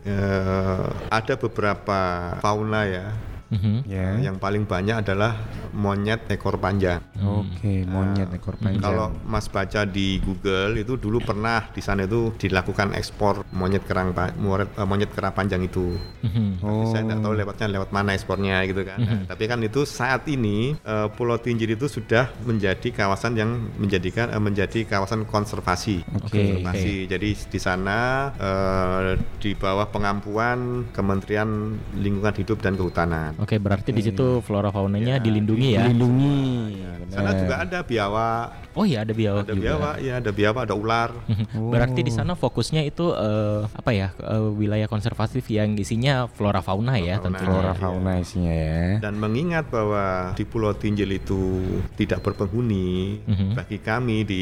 eh, 0.02 0.88
ada 1.08 1.34
beberapa 1.38 2.00
fauna 2.40 2.90
ya 2.90 3.14
Mhm. 3.52 3.84
Ya. 3.84 4.32
Yang 4.32 4.38
paling 4.40 4.64
banyak 4.64 5.04
adalah 5.04 5.36
monyet 5.76 6.24
ekor 6.32 6.56
panjang. 6.56 7.04
Oke, 7.20 7.84
monyet 7.84 8.32
ekor 8.32 8.56
panjang. 8.56 8.80
Kalau 8.80 9.12
Mas 9.28 9.52
baca 9.52 9.84
di 9.84 10.24
Google 10.24 10.80
itu 10.80 10.96
dulu 10.96 11.20
pernah 11.20 11.68
di 11.68 11.84
sana 11.84 12.08
itu 12.08 12.32
dilakukan 12.36 12.96
ekspor 12.96 13.44
monyet 13.52 13.84
kerang 13.84 14.16
monyet, 14.40 14.72
eh, 14.72 14.88
monyet 14.88 15.12
kerang 15.12 15.36
panjang 15.36 15.62
itu. 15.62 16.00
Mhm. 16.24 16.64
Tapi 16.64 16.86
Saya 16.88 17.02
nggak 17.06 17.20
Oh. 17.20 17.26
tahu 17.28 17.34
lewatnya 17.36 17.68
lewat 17.70 17.90
mana 17.92 18.10
ekspornya 18.16 18.64
gitu 18.66 18.82
kan. 18.82 18.98
Nah, 18.98 19.20
tapi 19.28 19.44
kan 19.46 19.60
itu 19.60 19.84
saat 19.84 20.24
ini 20.28 20.74
eh, 20.80 21.08
Pulau 21.12 21.36
Tinjil 21.36 21.76
itu 21.76 21.92
sudah 21.92 22.32
menjadi 22.44 22.88
kawasan 22.90 23.36
yang 23.36 23.52
menjadikan 23.76 24.32
eh, 24.32 24.40
menjadi 24.40 24.88
kawasan 24.88 25.28
konservasi. 25.28 26.08
Oke. 26.24 26.40
Konservasi. 26.40 26.96
Jadi 27.06 27.30
di 27.36 27.60
sana 27.60 28.32
eh, 28.32 29.20
di 29.40 29.52
bawah 29.54 29.92
pengampuan 29.92 30.88
Kementerian 30.92 31.50
Lingkungan 32.00 32.32
Hidup 32.34 32.64
dan 32.64 32.80
Kehutanan. 32.80 33.41
Oke, 33.42 33.58
berarti 33.58 33.90
di 33.90 34.06
situ 34.06 34.38
flora 34.40 34.70
faunanya 34.70 35.18
Ya, 35.18 35.18
dilindungi 35.18 35.70
ya. 35.74 35.82
Dilindungi. 35.84 36.38
Di 37.02 37.18
sana 37.18 37.34
juga 37.34 37.56
ada 37.60 37.80
biawak, 37.82 38.72
Oh 38.72 38.86
iya 38.86 39.02
ada 39.02 39.12
biawak 39.12 39.44
ada 39.44 39.52
juga. 39.52 39.66
biawak, 39.68 39.96
ya 40.00 40.14
ada 40.16 40.32
biawak, 40.32 40.62
ada 40.64 40.76
ular. 40.78 41.10
Berarti 41.74 42.02
di 42.02 42.14
sana 42.14 42.34
fokusnya 42.34 42.86
itu 42.86 43.12
eh, 43.12 43.66
apa 43.66 43.92
ya 43.92 44.14
eh, 44.16 44.48
wilayah 44.48 44.86
konservatif 44.86 45.44
yang 45.50 45.76
isinya 45.76 46.30
flora 46.30 46.62
fauna 46.62 46.96
ya 46.96 47.18
Fauna. 47.18 47.26
tentunya. 47.36 47.50
Flora 47.52 47.74
fauna 47.74 48.12
isinya 48.16 48.54
ya. 48.54 48.80
Dan 49.02 49.18
mengingat 49.18 49.68
bahwa 49.68 50.32
di 50.32 50.46
Pulau 50.46 50.72
Tinjil 50.72 51.10
itu 51.12 51.66
tidak 51.98 52.22
berpenghuni, 52.22 53.20
Mhm. 53.26 53.58
bagi 53.58 53.78
kami 53.78 54.24
di 54.24 54.42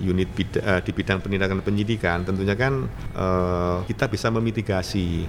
unit 0.00 0.30
bid- 0.32 0.62
eh, 0.62 0.80
di 0.80 0.90
bidang 0.90 1.18
penindakan 1.18 1.60
penyidikan, 1.60 2.22
tentunya 2.22 2.54
kan 2.54 2.86
eh, 3.12 3.76
kita 3.84 4.06
bisa 4.06 4.30
memitigasi. 4.30 5.26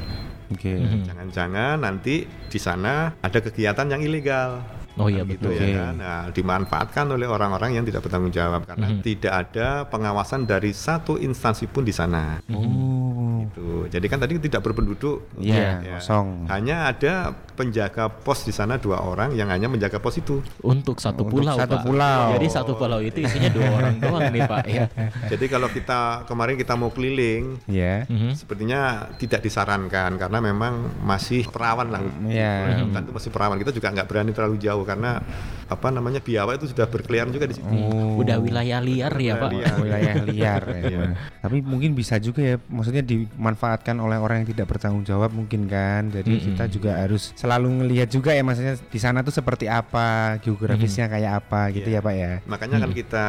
Oke. 0.48 0.74
Mhm. 0.74 1.04
Jangan-jangan 1.06 1.76
nanti 1.78 2.16
di 2.24 2.60
sana 2.60 3.12
ada 3.18 3.40
kegiatan 3.40 3.86
yang 3.86 4.00
ilegal. 4.00 4.64
Oh 4.98 5.06
iya, 5.06 5.22
gitu 5.24 5.46
betul. 5.46 5.52
ya 5.54 5.62
Oke. 5.62 5.74
kan. 5.76 5.94
Nah, 5.94 6.22
dimanfaatkan 6.32 7.06
oleh 7.08 7.28
orang-orang 7.28 7.78
yang 7.78 7.86
tidak 7.86 8.02
bertanggung 8.02 8.34
jawab 8.34 8.66
karena 8.66 8.88
Mhm. 8.90 9.02
tidak 9.02 9.34
ada 9.46 9.86
pengawasan 9.86 10.44
dari 10.44 10.74
satu 10.74 11.18
instansi 11.18 11.68
pun 11.68 11.84
di 11.84 11.94
sana. 11.94 12.42
Oh. 12.50 13.27
Gitu. 13.44 13.68
Jadi 13.88 14.06
kan 14.06 14.18
tadi 14.18 14.34
tidak 14.40 14.62
berpenduduk. 14.62 15.30
Iya, 15.38 15.78
Ya. 15.78 15.96
kosong. 15.96 16.48
Hanya 16.48 16.88
ada 16.88 17.14
penjaga 17.54 18.08
pos 18.08 18.42
di 18.42 18.52
sana 18.52 18.78
dua 18.78 19.02
orang 19.02 19.34
yang 19.34 19.48
hanya 19.48 19.66
menjaga 19.66 19.98
pos 19.98 20.16
itu. 20.16 20.42
Untuk 20.62 20.98
satu 20.98 21.22
Untuk 21.22 21.42
pulau, 21.42 21.58
satu 21.58 21.76
Pak. 21.76 21.84
pulau. 21.84 22.22
Jadi 22.34 22.48
satu 22.48 22.72
pulau 22.74 23.00
itu 23.00 23.18
isinya 23.20 23.50
dua 23.50 23.68
orang 23.72 23.94
doang 24.04 24.30
nih, 24.30 24.42
Pak. 24.44 24.64
Ya. 24.68 24.86
Jadi 25.28 25.46
kalau 25.48 25.68
kita 25.68 26.00
kemarin 26.24 26.56
kita 26.56 26.74
mau 26.74 26.90
keliling, 26.90 27.58
Ya. 27.66 28.06
Mhm. 28.06 28.34
sepertinya 28.34 28.80
tidak 29.16 29.42
disarankan 29.42 30.16
karena 30.16 30.40
memang 30.40 30.74
masih 31.02 31.46
perawan 31.48 31.90
lah. 31.90 32.02
Iya. 32.24 32.82
Hutan 32.82 33.02
itu 33.04 33.14
masih 33.14 33.30
perawan. 33.30 33.58
Kita 33.58 33.72
juga 33.72 33.90
nggak 33.90 34.08
berani 34.08 34.32
terlalu 34.32 34.56
jauh 34.58 34.84
karena 34.84 35.20
apa 35.68 35.92
namanya 35.92 36.20
biawak 36.20 36.58
itu 36.58 36.72
sudah 36.72 36.88
berkeliaran 36.88 37.28
juga 37.30 37.44
di 37.44 37.56
situ. 37.56 37.68
Oh. 37.68 38.24
Udah 38.24 38.40
wilayah 38.40 38.80
liar 38.80 39.12
ya, 39.14 39.36
Pak. 39.36 39.52
Wilayah 39.52 39.76
wilayah 39.78 40.14
liar 40.24 40.64
ya. 40.72 40.80
Iya. 40.88 41.00
Tapi 41.44 41.58
mungkin 41.60 41.92
bisa 41.92 42.16
juga 42.18 42.40
ya, 42.40 42.56
maksudnya 42.66 43.04
dimanfaatkan 43.04 44.00
oleh 44.00 44.16
orang 44.16 44.42
yang 44.42 44.50
tidak 44.50 44.72
bertanggung 44.72 45.04
jawab 45.04 45.32
mungkin 45.32 45.68
kan. 45.68 46.08
Jadi 46.08 46.32
Mm-mm. 46.32 46.46
kita 46.52 46.64
juga 46.68 46.92
harus 46.98 47.36
selalu 47.36 47.84
ngelihat 47.84 48.08
juga 48.08 48.32
ya, 48.32 48.42
maksudnya 48.42 48.80
di 48.80 48.96
sana 48.98 49.20
tuh 49.22 49.32
seperti 49.32 49.68
apa, 49.68 50.40
geografisnya 50.40 51.06
kayak 51.08 51.44
apa 51.44 51.70
gitu 51.72 51.92
Iya. 51.92 52.00
ya 52.00 52.06
Pak 52.08 52.16
ya. 52.16 52.34
Makanya 52.48 52.78
kan 52.80 52.92
kita 52.92 53.28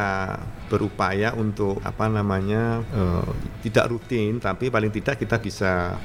berupaya 0.67 1.35
untuk 1.35 1.83
apa 1.83 2.07
namanya 2.07 2.87
eh, 2.89 3.29
tidak 3.63 3.91
rutin, 3.91 4.39
tapi 4.39 4.71
paling 4.71 4.91
tidak 4.91 5.19
kita 5.19 5.37
bisa 5.37 5.99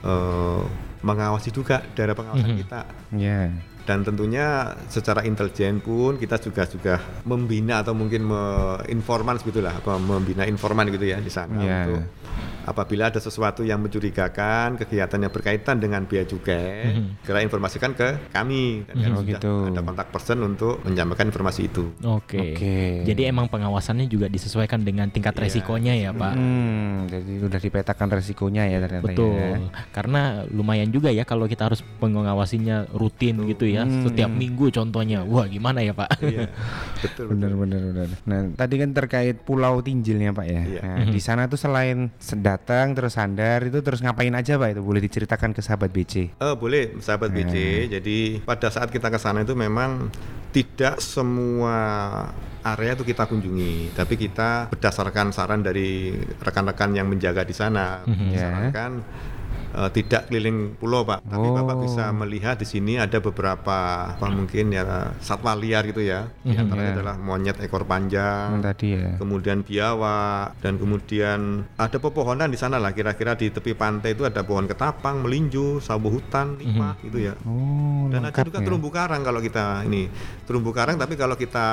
eh, 0.00 0.62
mengawasi 1.02 1.50
juga 1.50 1.84
daerah 1.92 2.16
pengawasan 2.16 2.50
Mhm. 2.50 2.58
kita. 2.58 2.80
Ya. 3.12 3.52
Dan 3.86 4.02
tentunya 4.02 4.46
secara 4.86 5.22
intelijen 5.22 5.78
pun 5.78 6.18
kita 6.18 6.36
juga 6.36 6.66
juga 6.66 6.94
membina 7.22 7.80
atau 7.80 7.94
mungkin 7.94 8.26
me- 8.26 8.82
informan 8.88 9.38
begitulah, 9.38 9.78
apa 9.78 9.94
membina 9.94 10.42
informan 10.42 10.90
gitu 10.90 11.06
ya 11.06 11.16
di 11.18 11.30
sana 11.30 11.54
Iya. 11.54 11.78
untuk 11.86 12.02
apabila 12.66 13.08
ada 13.08 13.22
sesuatu 13.22 13.62
yang 13.62 13.78
mencurigakan 13.78 14.74
kegiatan 14.76 15.18
yang 15.22 15.32
berkaitan 15.32 15.78
dengan 15.78 16.02
biaya 16.04 16.26
cukai, 16.26 16.90
Mhm. 16.90 17.22
segera 17.22 17.40
informasikan 17.40 17.94
ke 17.94 18.08
kami 18.28 18.82
dan 18.84 18.94
kami 18.98 19.14
Oh, 19.14 19.22
sudah 19.22 19.38
gitu. 19.38 19.52
ada 19.70 19.80
kontak 19.80 20.08
person 20.10 20.38
untuk 20.42 20.82
menyampaikan 20.82 21.30
informasi 21.30 21.70
itu. 21.70 21.94
Oke. 22.02 22.58
Oke. 22.58 23.06
Jadi 23.06 23.22
emang 23.24 23.46
pengawasannya 23.46 24.10
juga 24.10 24.26
disesuaikan 24.26 24.82
dengan 24.82 25.06
tingkat 25.08 25.32
Iya. 25.32 25.42
resikonya 25.46 25.94
ya, 25.94 26.10
Pak. 26.10 26.32
Hmm, 26.34 27.06
jadi 27.06 27.32
udah 27.46 27.60
dipetakan 27.62 28.08
resikonya 28.10 28.66
ya 28.66 28.78
ternyata 28.82 29.06
ya. 29.06 29.14
Betul. 29.14 29.50
Karena 29.94 30.20
lumayan 30.50 30.90
juga 30.90 31.14
ya 31.14 31.22
kalau 31.22 31.46
kita 31.46 31.70
harus 31.70 31.86
pengawasinya 32.02 32.90
rutin 32.90 33.46
gitu 33.46 33.70
ya, 33.70 33.86
Hmm. 33.86 34.10
setiap 34.10 34.28
minggu 34.28 34.74
contohnya. 34.74 35.22
Wah, 35.22 35.46
gimana 35.46 35.80
ya, 35.80 35.94
Pak? 35.94 36.18
Iya, 36.26 36.50
betul. 36.98 37.30
Bener 37.30 37.54
betul. 37.54 37.60
bener 37.62 37.80
bener. 37.86 38.08
Nah 38.26 38.40
tadi 38.56 38.74
kan 38.76 38.90
terkait 38.90 39.36
Pulau 39.44 39.78
Tinjilnya 39.78 40.32
Pak 40.32 40.46
ya. 40.48 40.62
Iya. 40.66 40.80
Nah, 40.82 41.06
di 41.06 41.20
sana 41.20 41.46
tuh 41.46 41.56
selain 41.56 42.10
datang 42.56 42.96
terus 42.96 43.14
sandar 43.14 43.68
itu 43.68 43.84
terus 43.84 44.00
ngapain 44.00 44.32
aja 44.32 44.56
Pak 44.56 44.68
itu 44.72 44.80
boleh 44.80 45.04
diceritakan 45.04 45.52
ke 45.52 45.60
sahabat 45.60 45.92
BC. 45.92 46.32
Eh, 46.32 46.54
boleh, 46.56 46.96
sahabat 46.98 47.30
BC. 47.30 47.54
Hmm. 47.54 47.90
Jadi 48.00 48.18
pada 48.40 48.72
saat 48.72 48.88
kita 48.88 49.12
ke 49.12 49.20
sana 49.20 49.44
itu 49.44 49.52
memang 49.52 50.08
tidak 50.50 51.04
semua 51.04 51.76
area 52.64 52.96
itu 52.96 53.04
kita 53.04 53.28
kunjungi, 53.28 53.92
tapi 53.92 54.16
kita 54.16 54.72
berdasarkan 54.72 55.30
saran 55.30 55.60
dari 55.60 56.16
rekan-rekan 56.40 56.96
yang 56.96 57.06
menjaga 57.06 57.44
di 57.44 57.52
sana, 57.52 58.02
Mhm. 58.02 58.10
Ya. 58.10 58.48
misalkan 58.50 58.92
eh, 59.76 59.90
tidak 59.92 60.26
keliling 60.26 60.72
pulau 60.74 61.04
pak, 61.04 61.20
tapi 61.22 61.46
bapak 61.46 61.76
Oh. 61.76 61.82
bisa 61.82 62.08
melihat 62.10 62.56
di 62.56 62.64
sini 62.64 62.96
ada 62.96 63.18
beberapa 63.18 63.76
apa 64.08 64.26
mungkin 64.26 64.70
ya 64.70 64.82
satwa 65.18 65.52
liar 65.54 65.84
gitu 65.84 66.00
ya, 66.00 66.32
di 66.40 66.50
Mhm. 66.50 66.60
antaranya 66.62 66.88
Ya. 66.88 66.96
adalah 66.96 67.14
monyet 67.18 67.56
ekor 67.58 67.84
panjang, 67.84 68.58
tadi 68.58 68.96
ya. 68.96 69.14
kemudian 69.16 69.60
biawak 69.60 70.56
dan 70.58 70.76
kemudian 70.76 71.40
ada 71.74 71.96
pepohonan 71.96 72.48
di 72.48 72.56
sana 72.56 72.76
lah 72.76 72.90
kira-kira 72.90 73.34
di 73.34 73.48
tepi 73.48 73.72
pantai 73.72 74.12
itu 74.12 74.24
ada 74.24 74.40
pohon 74.40 74.64
ketapang, 74.64 75.20
melinju, 75.20 75.78
sawo 75.78 76.08
hutan, 76.08 76.56
lipah 76.56 76.96
gitu 77.02 77.18
ya. 77.22 77.34
Oh, 77.42 78.08
Dan 78.08 78.24
ada 78.24 78.40
juga 78.40 78.58
ya. 78.58 78.64
terumbu 78.64 78.88
karang 78.88 79.20
kalau 79.20 79.40
kita 79.40 79.82
ini 79.82 80.06
terumbu 80.42 80.70
karang 80.70 80.96
tapi 80.96 81.14
kalau 81.14 81.34
kita 81.34 81.66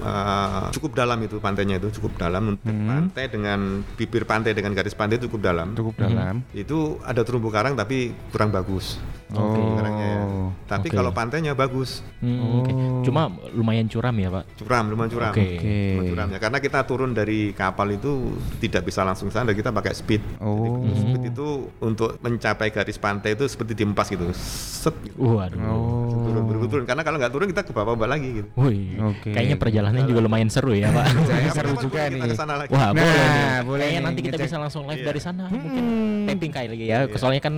eh, 0.00 0.66
cukup 0.72 0.96
dalam 0.96 1.18
itu 1.20 1.36
pantainya 1.38 1.76
itu 1.76 1.92
cukup 1.94 2.16
dalam 2.18 2.42
untuk 2.50 2.64
Hmm. 2.66 2.88
pantai 2.88 3.28
dengan 3.28 3.60
bibir 3.92 4.24
pantai 4.24 4.50
dengan 4.50 4.72
garis 4.72 4.92
pantai 4.92 5.20
cukup 5.20 5.40
dalam. 5.42 5.72
Cukup 5.72 5.94
dalam. 5.96 6.40
Itu 6.50 6.98
ada 7.02 7.20
terumbu 7.20 7.35
karang 7.52 7.74
tapi 7.76 8.12
kurang 8.32 8.50
bagus 8.52 9.00
Oke. 9.28 9.58
Oh. 9.58 9.74
karangnya 9.74 10.06
ya. 10.06 10.22
Tapi 10.66 10.86
Oke. 10.86 10.94
kalau 10.94 11.10
pantainya 11.10 11.52
bagus, 11.52 12.02
Hmm, 12.16 12.58
oke. 12.58 12.70
Oh. 12.70 13.02
Cuma 13.02 13.22
lumayan 13.50 13.86
curam 13.86 14.14
ya, 14.14 14.30
Pak. 14.30 14.44
curam, 14.56 14.84
lumayan 14.86 15.10
curam. 15.10 15.30
Oke. 15.30 15.46
Oke. 15.56 15.78
Lumayan 15.92 16.10
curam 16.10 16.28
ya 16.28 16.38
karena 16.38 16.58
kita 16.58 16.78
turun 16.82 17.10
dari 17.10 17.50
kapal 17.52 17.90
itu 17.90 18.30
tidak 18.58 18.82
bisa 18.82 19.02
langsung 19.02 19.28
sana 19.28 19.50
kita 19.50 19.70
pakai 19.70 19.92
speed. 19.92 20.22
Oh. 20.38 20.78
Jadi 20.80 20.98
speed 21.00 21.22
itu 21.28 21.48
untuk 21.80 22.18
mencapai 22.18 22.70
garis 22.70 22.96
pantai 22.96 23.34
itu 23.34 23.46
seperti 23.46 23.74
diempas 23.74 24.06
gitu. 24.06 24.30
Set 24.32 24.94
gitu. 25.02 25.18
Waduh. 25.18 25.58
Oh. 25.60 26.06
Turun, 26.24 26.42
turun, 26.46 26.60
turun. 26.68 26.84
Karena 26.84 27.02
kalau 27.02 27.16
nggak 27.16 27.30
turun 27.30 27.46
kita 27.48 27.62
ke 27.62 27.72
bawah-bawah 27.72 28.06
lagi 28.08 28.28
gitu. 28.36 28.48
Wih, 28.56 28.94
Oke. 29.04 29.30
kayaknya 29.30 29.56
perjalanannya 29.56 30.06
juga 30.06 30.20
lumayan 30.20 30.46
seru 30.46 30.70
ya, 30.70 30.90
Pak. 30.90 31.06
Seru 31.52 31.74
juga 31.78 32.06
nih. 32.06 32.22
lagi. 32.26 32.70
Wah, 32.70 32.86
Nah, 32.86 32.92
boleh. 32.92 33.10
nih. 33.10 33.58
boleh 33.64 33.82
Kayaknya 33.82 34.00
nanti 34.02 34.20
kita 34.20 34.36
ngecek. 34.36 34.46
bisa 34.46 34.56
langsung 34.56 34.82
live 34.86 34.98
Iya. 34.98 35.06
dari 35.08 35.20
sana. 35.20 35.44
Mungkin 35.46 35.82
Hmm. 35.82 36.26
tapping 36.26 36.52
kali 36.52 36.76
ya. 36.80 36.98
Soalnya 37.14 37.40
kan 37.40 37.54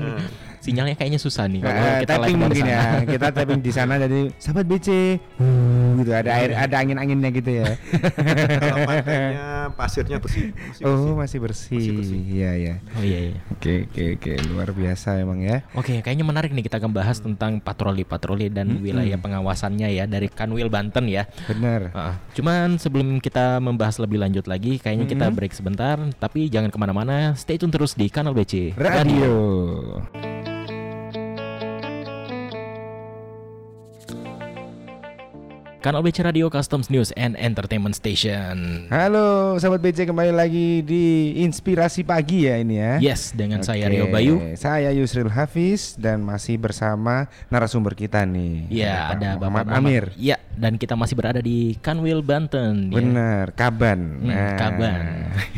sinyalnya 0.58 0.94
kayaknya 0.94 1.16
susah 1.16 1.46
nih 1.46 1.57
kalau 1.60 1.78
Eh, 1.78 1.98
kita 2.04 2.14
dari 2.18 2.34
mungkin 2.34 2.64
sana. 2.64 2.72
ya. 2.72 2.82
Kita 3.06 3.26
tapping 3.30 3.60
di 3.60 3.72
sana 3.72 3.92
jadi 3.96 4.20
sahabat 4.36 4.64
BC. 4.66 4.88
Uh, 5.38 5.98
gitu 5.98 6.12
ada 6.14 6.30
air 6.30 6.50
ada 6.54 6.76
angin-anginnya 6.78 7.30
gitu 7.34 7.50
ya. 7.50 7.68
Kalau 8.58 8.76
pantainya 8.88 9.48
pasirnya 9.74 10.18
bersih. 10.22 10.54
Masih 10.54 10.82
oh, 10.84 10.90
bersih. 10.90 11.14
masih 11.14 11.38
bersih. 11.42 11.78
Masih 11.78 11.92
bersih. 11.98 12.20
Iya, 12.28 12.50
iya. 12.54 12.74
Oh 12.94 13.02
iya, 13.02 13.18
iya. 13.30 13.38
Oke, 13.50 13.72
oke, 13.90 14.02
oke. 14.18 14.32
Luar 14.48 14.68
biasa 14.70 15.08
emang 15.18 15.40
ya. 15.42 15.66
Oke, 15.74 16.00
kayaknya 16.00 16.24
menarik 16.24 16.50
nih 16.54 16.64
kita 16.64 16.78
akan 16.78 16.92
bahas 16.94 17.18
tentang 17.18 17.58
patroli-patroli 17.58 18.48
dan 18.48 18.78
wilayah 18.78 19.18
pengawasannya 19.18 19.88
ya 19.90 20.04
dari 20.06 20.30
Kanwil 20.30 20.70
Banten 20.70 21.10
ya. 21.10 21.26
Benar. 21.50 21.90
Ah, 21.92 22.14
cuman 22.32 22.78
sebelum 22.78 23.18
kita 23.18 23.58
membahas 23.58 23.98
lebih 23.98 24.22
lanjut 24.22 24.46
lagi, 24.46 24.78
kayaknya 24.78 25.06
kita 25.06 25.26
break 25.34 25.52
sebentar. 25.52 25.98
Tapi 26.18 26.46
jangan 26.48 26.70
ke 26.70 26.78
mana-mana, 26.78 27.34
stay 27.34 27.58
tune 27.58 27.74
terus 27.74 27.98
di 27.98 28.06
Kanal 28.06 28.32
BC 28.32 28.78
Radio. 28.78 29.34
Kanal 35.88 36.04
BC 36.04 36.20
Radio 36.20 36.52
Customs 36.52 36.92
News 36.92 37.16
and 37.16 37.32
Entertainment 37.40 37.96
Station. 37.96 38.84
Halo, 38.92 39.56
sahabat 39.56 39.80
BC 39.80 40.04
kembali 40.04 40.36
lagi 40.36 40.84
di 40.84 41.32
Inspirasi 41.40 42.04
Pagi 42.04 42.44
ya 42.44 42.60
ini 42.60 42.76
ya. 42.76 43.00
Yes, 43.00 43.32
dengan 43.32 43.64
saya 43.64 43.88
Oke, 43.88 43.96
Rio 43.96 44.12
Bayu. 44.12 44.52
Saya 44.60 44.92
Yusril 44.92 45.32
Hafiz 45.32 45.96
dan 45.96 46.20
masih 46.20 46.60
bersama 46.60 47.32
narasumber 47.48 47.96
kita 47.96 48.20
nih. 48.28 48.68
Ya, 48.68 49.16
Pak 49.16 49.16
ada 49.16 49.28
Bapak 49.40 49.48
Muhammad 49.48 49.64
Muhammad. 49.64 49.88
Amir. 49.88 50.04
Ya, 50.20 50.36
dan 50.60 50.76
kita 50.76 50.92
masih 50.92 51.16
berada 51.16 51.40
di 51.40 51.80
Kanwil 51.80 52.20
Banten. 52.20 52.92
ya. 52.92 53.00
Benar, 53.00 53.56
Kaban. 53.56 54.28
Hmm, 54.28 54.56
Kaban. 54.60 55.04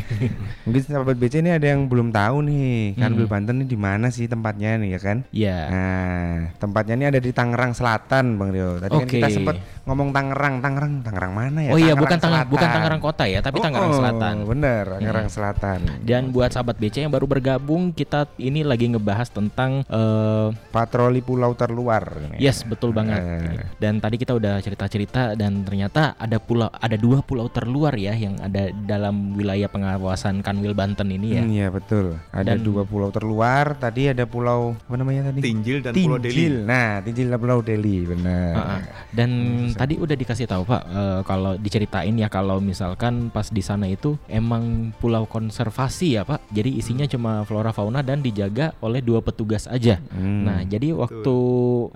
Mungkin 0.63 0.81
sahabat 0.87 1.19
BC 1.19 1.43
ini 1.43 1.51
ada 1.51 1.67
yang 1.75 1.91
belum 1.91 2.07
tahu 2.15 2.39
nih, 2.47 2.95
Kanwil 2.95 3.27
Hmm. 3.27 3.33
Banten 3.35 3.55
ini 3.59 3.67
di 3.67 3.75
mana 3.75 4.07
sih 4.07 4.31
tempatnya 4.31 4.79
nih 4.79 4.95
ya 4.95 4.99
kan? 5.03 5.17
Ya. 5.35 5.59
Nah, 5.67 6.31
tempatnya 6.55 6.95
ini 6.95 7.05
ada 7.11 7.19
di 7.19 7.35
Tangerang 7.35 7.75
Selatan, 7.75 8.39
Bang 8.39 8.55
Rio. 8.55 8.79
Tadi 8.79 8.95
kan 8.95 9.03
Oke. 9.03 9.19
kita 9.19 9.27
sempat 9.27 9.59
ngomong 9.91 10.15
Tangerang, 10.15 10.63
Tangerang, 10.63 10.93
Tangerang 11.03 11.33
mana 11.35 11.59
ya? 11.67 11.71
Oh 11.75 11.79
iya, 11.79 11.93
bukan 11.93 12.15
Tangerang, 12.15 12.47
bukan 12.47 12.67
Tangerang 12.71 13.01
Kota 13.03 13.27
ya, 13.27 13.43
tapi 13.43 13.59
Oh, 13.59 13.63
Tangerang 13.67 13.91
oh, 13.91 13.97
Selatan. 13.99 14.35
Bener, 14.47 14.85
Tangerang 14.97 15.27
Selatan. 15.27 15.79
Dan 15.99 16.31
buat 16.31 16.55
sahabat 16.55 16.79
BC 16.79 17.03
yang 17.03 17.11
baru 17.11 17.27
bergabung, 17.27 17.91
kita 17.91 18.31
ini 18.39 18.63
lagi 18.63 18.87
ngebahas 18.87 19.27
tentang 19.27 19.83
eh, 19.85 20.47
patroli 20.71 21.19
pulau 21.19 21.51
terluar. 21.51 22.07
Yes, 22.39 22.63
betul 22.63 22.95
banget. 22.95 23.19
Eh. 23.19 23.67
Dan 23.77 23.99
tadi 23.99 24.15
kita 24.15 24.31
udah 24.31 24.63
cerita-cerita 24.63 25.35
dan 25.35 25.67
ternyata 25.67 26.15
ada 26.15 26.39
pulau 26.39 26.71
ada 26.71 26.95
dua 26.95 27.19
pulau 27.19 27.51
terluar 27.51 27.91
ya 27.99 28.15
yang 28.15 28.39
ada 28.39 28.71
dalam 28.71 29.35
wilayah 29.35 29.67
pengawasan 29.67 30.39
Kanwil 30.39 30.71
Banten 30.71 31.11
ini 31.11 31.27
ya. 31.35 31.43
Hmm, 31.43 31.51
iya 31.51 31.67
betul. 31.67 32.15
Ada 32.31 32.55
Dan- 32.55 32.63
dua 32.63 32.87
pulau 32.87 33.11
terluar. 33.11 33.75
Tadi 33.75 34.15
ada 34.15 34.23
pulau 34.23 34.73
apa 34.73 34.95
namanya 34.95 35.29
tadi? 35.33 35.43
Tinjil 35.43 35.83
dan 35.83 35.91
Pulau 35.91 36.17
Deli. 36.21 36.31
Tinjil. 36.31 36.55
Nah, 36.63 37.01
Tinjil 37.03 37.27
dan 37.27 37.39
Pulau 37.41 37.59
Deli, 37.59 37.97
benar. 38.07 38.53
Ah, 38.55 38.61
ah. 38.77 38.79
Dan 39.11 39.29
tadi 39.81 39.97
udah 39.97 40.13
dikasih 40.13 40.45
tahu 40.45 40.61
Pak 40.69 40.83
eh, 40.85 41.19
kalau 41.25 41.57
diceritain 41.57 42.13
ya 42.13 42.29
kalau 42.29 42.61
misalkan 42.61 43.33
pas 43.33 43.49
di 43.49 43.65
sana 43.65 43.89
itu 43.89 44.13
emang 44.29 44.93
pulau 45.01 45.25
konservasi 45.25 46.21
ya 46.21 46.21
Pak. 46.21 46.53
Jadi 46.53 46.77
isinya 46.77 47.09
cuma 47.09 47.41
flora 47.49 47.73
fauna 47.73 48.05
dan 48.05 48.21
dijaga 48.21 48.77
oleh 48.77 49.01
dua 49.01 49.25
petugas 49.25 49.65
aja. 49.65 49.97
Hmm. 50.13 50.45
Nah, 50.45 50.61
jadi 50.61 50.93
waktu 50.93 51.35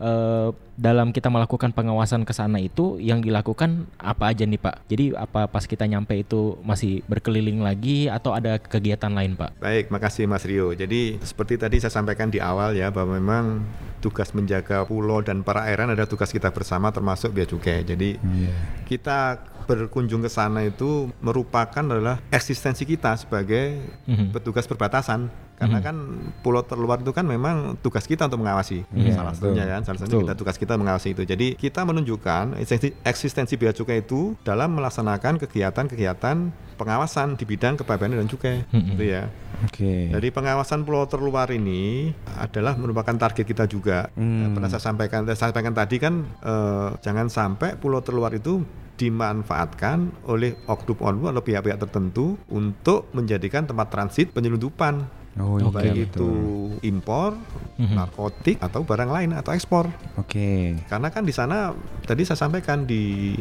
eh, 0.02 0.50
dalam 0.76 1.16
kita 1.16 1.32
melakukan 1.32 1.72
pengawasan 1.72 2.28
ke 2.28 2.36
sana 2.36 2.60
itu 2.60 3.00
yang 3.00 3.24
dilakukan 3.24 3.88
apa 4.02 4.34
aja 4.34 4.44
nih 4.44 4.60
Pak? 4.60 4.76
Jadi 4.90 5.06
apa 5.14 5.46
pas 5.46 5.64
kita 5.64 5.86
nyampe 5.86 6.18
itu 6.18 6.60
masih 6.66 7.06
berkeliling 7.06 7.62
lagi 7.64 8.12
atau 8.12 8.34
ada 8.36 8.58
kegiatan 8.58 9.14
lain 9.14 9.38
Pak? 9.40 9.62
Baik, 9.62 9.94
makasih 9.94 10.26
Mas 10.26 10.44
Rio. 10.44 10.74
Jadi 10.74 11.22
seperti 11.24 11.62
tadi 11.62 11.80
saya 11.80 11.94
sampaikan 11.94 12.34
di 12.34 12.42
awal 12.44 12.76
ya 12.76 12.90
bahwa 12.90 13.16
memang 13.16 13.64
tugas 14.06 14.38
menjaga 14.38 14.86
pulau 14.86 15.26
dan 15.26 15.42
perairan 15.42 15.90
ada 15.90 16.06
tugas 16.06 16.30
kita 16.30 16.54
bersama 16.54 16.94
termasuk 16.94 17.34
bea 17.34 17.50
cukai. 17.50 17.65
Jadi 17.82 18.18
Iya. 18.18 18.54
kita 18.84 19.42
berkunjung 19.66 20.22
ke 20.22 20.30
sana 20.30 20.62
itu 20.62 21.10
merupakan 21.18 21.82
adalah 21.82 22.22
eksistensi 22.30 22.86
kita 22.86 23.18
sebagai 23.18 23.82
Mhm. 24.06 24.30
petugas 24.32 24.64
perbatasan 24.64 25.26
karena 25.56 25.80
Mhm. 25.80 25.86
kan 25.86 25.96
pulau 26.40 26.62
terluar 26.62 27.00
itu 27.00 27.10
kan 27.10 27.24
memang 27.24 27.80
tugas 27.80 28.04
kita 28.04 28.28
untuk 28.28 28.44
mengawasi 28.44 28.84
Iya, 28.92 29.16
salah 29.16 29.32
betul. 29.32 29.56
satunya 29.56 29.66
kan 29.66 29.82
salah 29.82 29.98
satunya 29.98 30.12
Betul. 30.14 30.24
kita 30.28 30.36
tugas 30.36 30.56
kita 30.56 30.74
mengawasi 30.76 31.08
itu 31.12 31.24
jadi 31.24 31.48
kita 31.56 31.82
menunjukkan 31.82 32.60
eksistensi, 32.60 32.90
eksistensi 33.02 33.54
bea 33.56 33.72
cukai 33.72 34.04
itu 34.04 34.36
dalam 34.42 34.76
melaksanakan 34.76 35.40
kegiatan-kegiatan 35.40 36.38
pengawasan 36.76 37.36
di 37.36 37.44
bidang 37.44 37.76
kepabeanan 37.76 38.20
dan 38.20 38.28
cukai 38.28 38.68
Mhm. 38.68 38.88
gitu 38.92 39.04
ya 39.06 39.24
Oke. 39.64 40.12
jadi 40.12 40.28
pengawasan 40.30 40.84
pulau 40.84 41.08
terluar 41.08 41.48
ini 41.48 42.12
adalah 42.36 42.76
merupakan 42.76 43.16
target 43.16 43.48
kita 43.48 43.64
juga. 43.66 44.12
Hmm. 44.14 44.52
Pernah 44.52 44.68
saya 44.68 44.84
sampaikan, 44.84 45.24
saya 45.26 45.40
sampaikan 45.40 45.72
tadi 45.72 45.96
kan 45.96 46.28
eh, 46.44 46.90
jangan 47.00 47.28
sampai 47.28 47.76
pulau 47.76 48.04
terluar 48.04 48.30
itu 48.32 48.60
dimanfaatkan 48.96 50.24
oleh 50.26 50.56
oknum-oknum 50.66 51.28
atau 51.28 51.42
pihak-pihak 51.42 51.80
tertentu 51.80 52.36
untuk 52.48 53.08
menjadikan 53.12 53.64
tempat 53.64 53.88
transit 53.90 54.32
penyelundupan. 54.32 55.04
Oh 55.36 55.60
iya 55.60 55.68
baik 55.68 55.96
itu 56.08 56.24
betul. 56.24 56.80
impor, 56.80 57.36
Mhm. 57.76 57.92
narkotik 57.92 58.56
atau 58.58 58.82
barang 58.82 59.12
lain 59.12 59.36
atau 59.36 59.52
ekspor. 59.52 59.92
Oke. 60.16 60.80
Karena 60.88 61.12
kan 61.12 61.22
di 61.22 61.32
sana 61.32 61.76
tadi 62.02 62.24
saya 62.24 62.40
sampaikan 62.40 62.88
di 62.88 63.36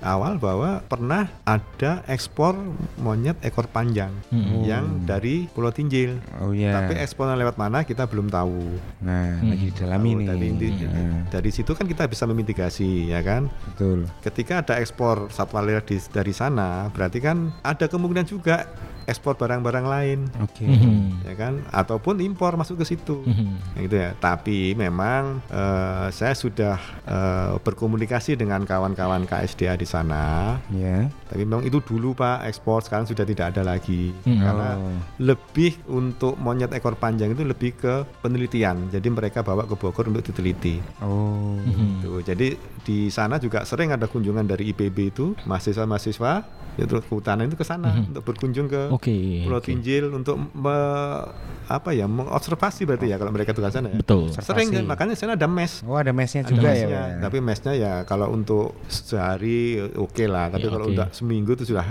awal 0.00 0.36
bahwa 0.36 0.82
pernah 0.82 1.30
ada 1.42 2.02
ekspor 2.06 2.58
monyet 2.98 3.38
ekor 3.40 3.66
panjang 3.66 4.10
Mhm. 4.28 4.58
yang 4.62 4.84
dari 5.02 5.46
Pulau 5.46 5.70
Tinjil. 5.70 6.18
Oh 6.38 6.50
iya. 6.50 6.74
Tapi 6.76 6.98
ekspornya 6.98 7.38
lewat 7.38 7.54
mana 7.54 7.82
kita 7.82 8.04
belum 8.04 8.26
tahu. 8.26 8.66
Nah, 9.00 9.38
Hmm. 9.38 9.50
lagi 9.50 9.70
didalami 9.70 10.10
Tahu, 10.12 10.18
nih. 10.18 10.26
Dari, 10.26 10.48
di- 10.52 10.74
Nah, 10.82 11.14
dari 11.28 11.50
situ 11.50 11.70
kan 11.72 11.86
kita 11.86 12.06
bisa 12.06 12.26
memitigasi, 12.26 13.06
ya 13.06 13.22
kan? 13.22 13.46
betul. 13.64 14.10
Ketika 14.18 14.60
ada 14.60 14.74
ekspor 14.76 15.30
satwa 15.30 15.62
liar 15.62 15.80
di- 15.80 16.02
dari 16.10 16.32
sana, 16.32 16.90
berarti 16.90 17.18
kan 17.18 17.54
ada 17.62 17.86
kemungkinan 17.86 18.26
juga 18.26 18.66
ekspor 19.06 19.34
barang-barang 19.34 19.86
lain, 19.86 20.18
Oke. 20.38 20.62
Mhm. 20.62 21.22
ya 21.22 21.34
kan? 21.34 21.62
Ataupun 21.68 22.18
impor 22.18 22.54
masuk 22.54 22.78
ke 22.78 22.86
situ. 22.86 23.22
Mhm. 23.22 23.46
Nah, 23.72 23.80
gitu 23.80 23.96
ya. 23.96 24.10
Tapi 24.14 24.74
memang 24.74 25.40
eh, 25.46 26.06
saya 26.10 26.34
sudah 26.34 26.76
eh, 27.02 27.54
berkomunikasi 27.58 28.34
dengan 28.34 28.62
kawan-kawan 28.62 29.24
KSDA 29.24 29.74
di 29.74 29.84
sana. 29.84 30.58
Ya. 30.68 31.06
Tapi 31.24 31.42
memang 31.42 31.62
itu 31.62 31.78
dulu 31.78 32.12
Pak 32.12 32.44
ekspor 32.44 32.80
sekarang 32.80 33.04
sudah 33.04 33.22
tidak 33.22 33.50
ada 33.50 33.62
lagi 33.62 34.10
Hmm. 34.20 34.38
karena 34.38 34.68
Oh. 34.74 34.98
lebih 35.20 35.72
untuk 35.86 36.34
monyet 36.36 36.70
ekor 36.70 36.94
panjang 36.94 37.30
itu 37.30 37.42
lebih 37.42 37.74
ke 37.74 37.94
penelitian. 38.20 38.88
Jadi 38.88 39.06
mereka 39.08 39.40
bawa 39.40 39.64
ke 39.64 39.74
Bogor 39.74 40.06
untuk 40.06 40.22
diteliti. 40.24 40.82
Oh. 40.98 41.54
Mhm. 41.56 42.02
Tuh, 42.02 42.20
jadi 42.20 42.54
di 42.82 43.06
sana 43.08 43.36
juga 43.36 43.62
sering 43.62 43.90
ada 43.90 44.06
kunjungan 44.06 44.44
dari 44.44 44.68
IPB 44.68 44.98
itu 45.08 45.26
mahasiswa-mahasiswa 45.44 46.32
ya 46.76 46.84
terus 46.84 47.04
kehutanan 47.04 47.46
itu 47.46 47.56
ke 47.56 47.64
sana 47.64 47.88
Mhm. 47.90 48.12
untuk 48.12 48.22
berkunjung 48.24 48.68
ke 48.68 48.80
Oke. 48.96 49.44
Pulau 49.44 49.60
oke. 49.60 49.68
Tinjil 49.68 50.08
untuk 50.10 50.40
me- 50.40 51.44
apa 51.66 51.90
ya 51.90 52.06
mengobservasi 52.06 52.86
berarti 52.86 53.10
ya 53.10 53.18
kalau 53.18 53.34
mereka 53.34 53.50
ke 53.50 53.58
sana 53.66 53.90
ya. 53.90 53.98
Betul. 53.98 54.30
Sering 54.32 54.70
kan, 54.70 54.86
makanya 54.86 55.12
di 55.12 55.20
sana 55.20 55.34
ada 55.34 55.50
mes. 55.50 55.82
Oh, 55.82 55.98
ada 55.98 56.14
mesnya 56.14 56.46
Ada 56.46 56.50
juga 56.50 56.70
mesnya. 56.70 56.86
ya. 56.86 57.02
Pak? 57.02 57.22
Tapi 57.26 57.36
mesnya 57.42 57.72
ya 57.74 57.92
kalau 58.06 58.30
untuk 58.30 58.78
sehari 58.86 59.58
oke 59.92 60.24
lah, 60.24 60.46
tapi 60.48 60.66
Ya, 60.66 60.70
kalau 60.70 60.86
oke. 60.86 60.94
udah 60.94 61.06
seminggu 61.10 61.52
itu 61.52 61.66
sudah 61.66 61.82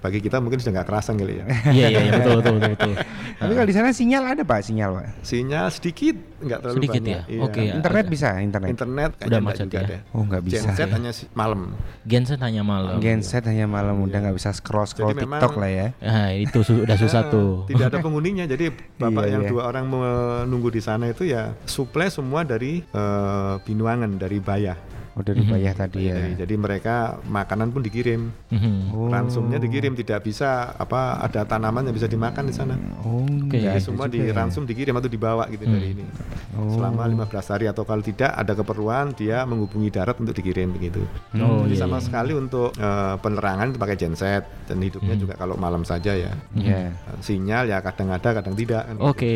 bagi 0.00 0.18
kita 0.18 0.40
mungkin 0.40 0.56
sudah 0.56 0.80
nggak 0.80 0.88
kerasan 0.88 1.14
kali 1.16 1.36
ya. 1.36 1.44
Iya 1.68 1.86
iya 1.88 2.00
iya, 2.00 2.12
betul 2.16 2.32
betul 2.40 2.54
betul. 2.56 2.70
betul. 2.72 2.92
Tapi 3.36 3.52
kalau 3.52 3.68
di 3.68 3.76
sana 3.76 3.88
sinyal 3.92 4.24
ada 4.24 4.42
Pak, 4.42 4.60
sinyal 4.64 4.90
Pak. 4.96 5.06
Sinyal 5.20 5.66
sedikit, 5.68 6.16
nggak 6.40 6.58
terlalu 6.58 6.76
Sedikit 6.78 7.00
banyak. 7.00 7.12
ya? 7.12 7.20
Iya. 7.28 7.40
Oke, 7.42 7.60
ya. 7.60 7.72
Internet 7.74 8.02
ada. 8.02 8.10
bisa, 8.10 8.28
internet. 8.38 8.68
Internet 8.70 9.10
Udah 9.10 9.20
kayaknya 9.20 9.40
macet 9.42 9.66
ya? 9.68 9.80
deh. 9.84 10.00
Oh, 10.10 10.22
nggak 10.22 10.42
bisa. 10.42 10.54
Genset 10.58 10.80
ya. 10.80 10.94
hanya 10.94 11.10
si- 11.12 11.28
malam. 11.32 11.60
Genset 12.02 12.40
hanya 12.40 12.62
malam. 12.62 12.96
Genset 12.98 13.44
hanya 13.44 13.66
malam 13.66 13.96
udah 14.00 14.18
nggak 14.20 14.36
bisa 14.36 14.50
scroll 14.50 14.84
scroll 14.84 15.10
Jadi 15.10 15.22
memang- 15.22 15.38
TikTok 15.38 15.54
lah 15.56 15.70
ya. 15.70 15.86
Nah, 16.00 16.28
itu 16.32 16.58
su- 16.60 16.80
udah 16.80 16.96
susah 17.02 17.20
Ah, 17.20 17.30
tuh. 17.30 17.50
Tidak 17.66 17.86
ada 17.86 17.98
penghuninya. 17.98 18.44
Jadi 18.44 18.64
bapak 19.00 19.22
Iya, 19.22 19.32
yang 19.32 19.42
iya. 19.42 19.50
dua 19.50 19.62
orang 19.66 19.84
menunggu 19.86 20.68
di 20.68 20.80
sana 20.80 21.06
itu 21.06 21.22
ya 21.22 21.52
suplai 21.62 22.08
semua 22.08 22.42
dari 22.42 22.80
eh, 22.82 23.54
Binuangan 23.60 24.16
dari 24.16 24.38
Bayah. 24.38 24.76
Oh, 25.20 25.22
dari 25.22 25.44
Mhm. 25.44 25.52
Bayah 25.52 25.74
tadi 25.76 26.00
ya. 26.02 26.16
Jadi, 26.34 26.54
mereka 26.56 26.94
makanan 27.22 27.68
pun 27.70 27.84
dikirim. 27.84 28.32
Mhm. 28.48 28.72
Oh. 28.90 29.12
Ransumnya 29.12 29.60
dikirim 29.60 29.92
tidak 29.92 30.24
bisa 30.24 30.72
apa 30.72 31.20
ada 31.20 31.44
tanaman 31.44 31.84
yang 31.84 31.92
bisa 31.92 32.08
dimakan 32.08 32.48
di 32.48 32.54
sana. 32.54 32.72
Oh, 33.04 33.20
Oke. 33.20 33.52
nggak 33.52 33.76
Jadi 33.76 33.84
semua 33.84 34.06
juga 34.06 34.16
di 34.16 34.20
ya. 34.24 34.32
ransum 34.32 34.64
dikirim 34.64 34.96
atau 34.96 35.06
dibawa 35.06 35.44
gitu 35.46 35.60
Hmm. 35.62 35.74
dari 35.74 35.86
ini. 35.92 36.04
Oh. 36.52 36.72
Selama 36.72 37.04
15 37.04 37.46
hari 37.46 37.66
atau 37.66 37.84
kalau 37.84 38.00
tidak 38.00 38.32
ada 38.32 38.52
keperluan 38.54 39.12
dia 39.12 39.44
menghubungi 39.44 39.90
darat 39.90 40.16
untuk 40.16 40.32
dikirim 40.32 40.72
begitu. 40.72 41.04
Oh, 41.34 41.62
Jadi 41.62 41.74
iya, 41.74 41.80
sama 41.80 41.98
iya. 41.98 42.02
sekali 42.02 42.32
untuk 42.32 42.72
eh, 42.72 43.14
penerangan 43.18 43.66
itu 43.68 43.78
pakai 43.78 43.96
genset 43.96 44.42
dan 44.64 44.78
hidupnya 44.78 45.12
Hmm. 45.12 45.20
juga 45.20 45.34
kalau 45.36 45.54
malam 45.54 45.82
saja 45.82 46.12
ya. 46.12 46.32
Iya. 46.50 46.96
Sinyal 47.20 47.68
ya 47.68 47.78
kadang 47.80 48.08
ada 48.08 48.32
kadang 48.32 48.56
tidak. 48.56 48.82
kan 48.82 48.96
gitu. 48.96 49.04
Oke, 49.04 49.32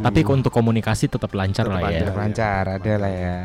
tapi 0.00 0.20
untuk 0.22 0.52
komunikasi 0.52 1.08
tetap 1.08 1.32
lancar 1.32 1.64
Tetap 1.64 1.74
lah 1.74 1.80
ya. 1.82 1.88
ada. 1.88 1.98
Tetap 2.04 2.16
lancar 2.16 2.64
ada 2.70 2.92
lah 2.96 3.10
ya. 3.10 3.36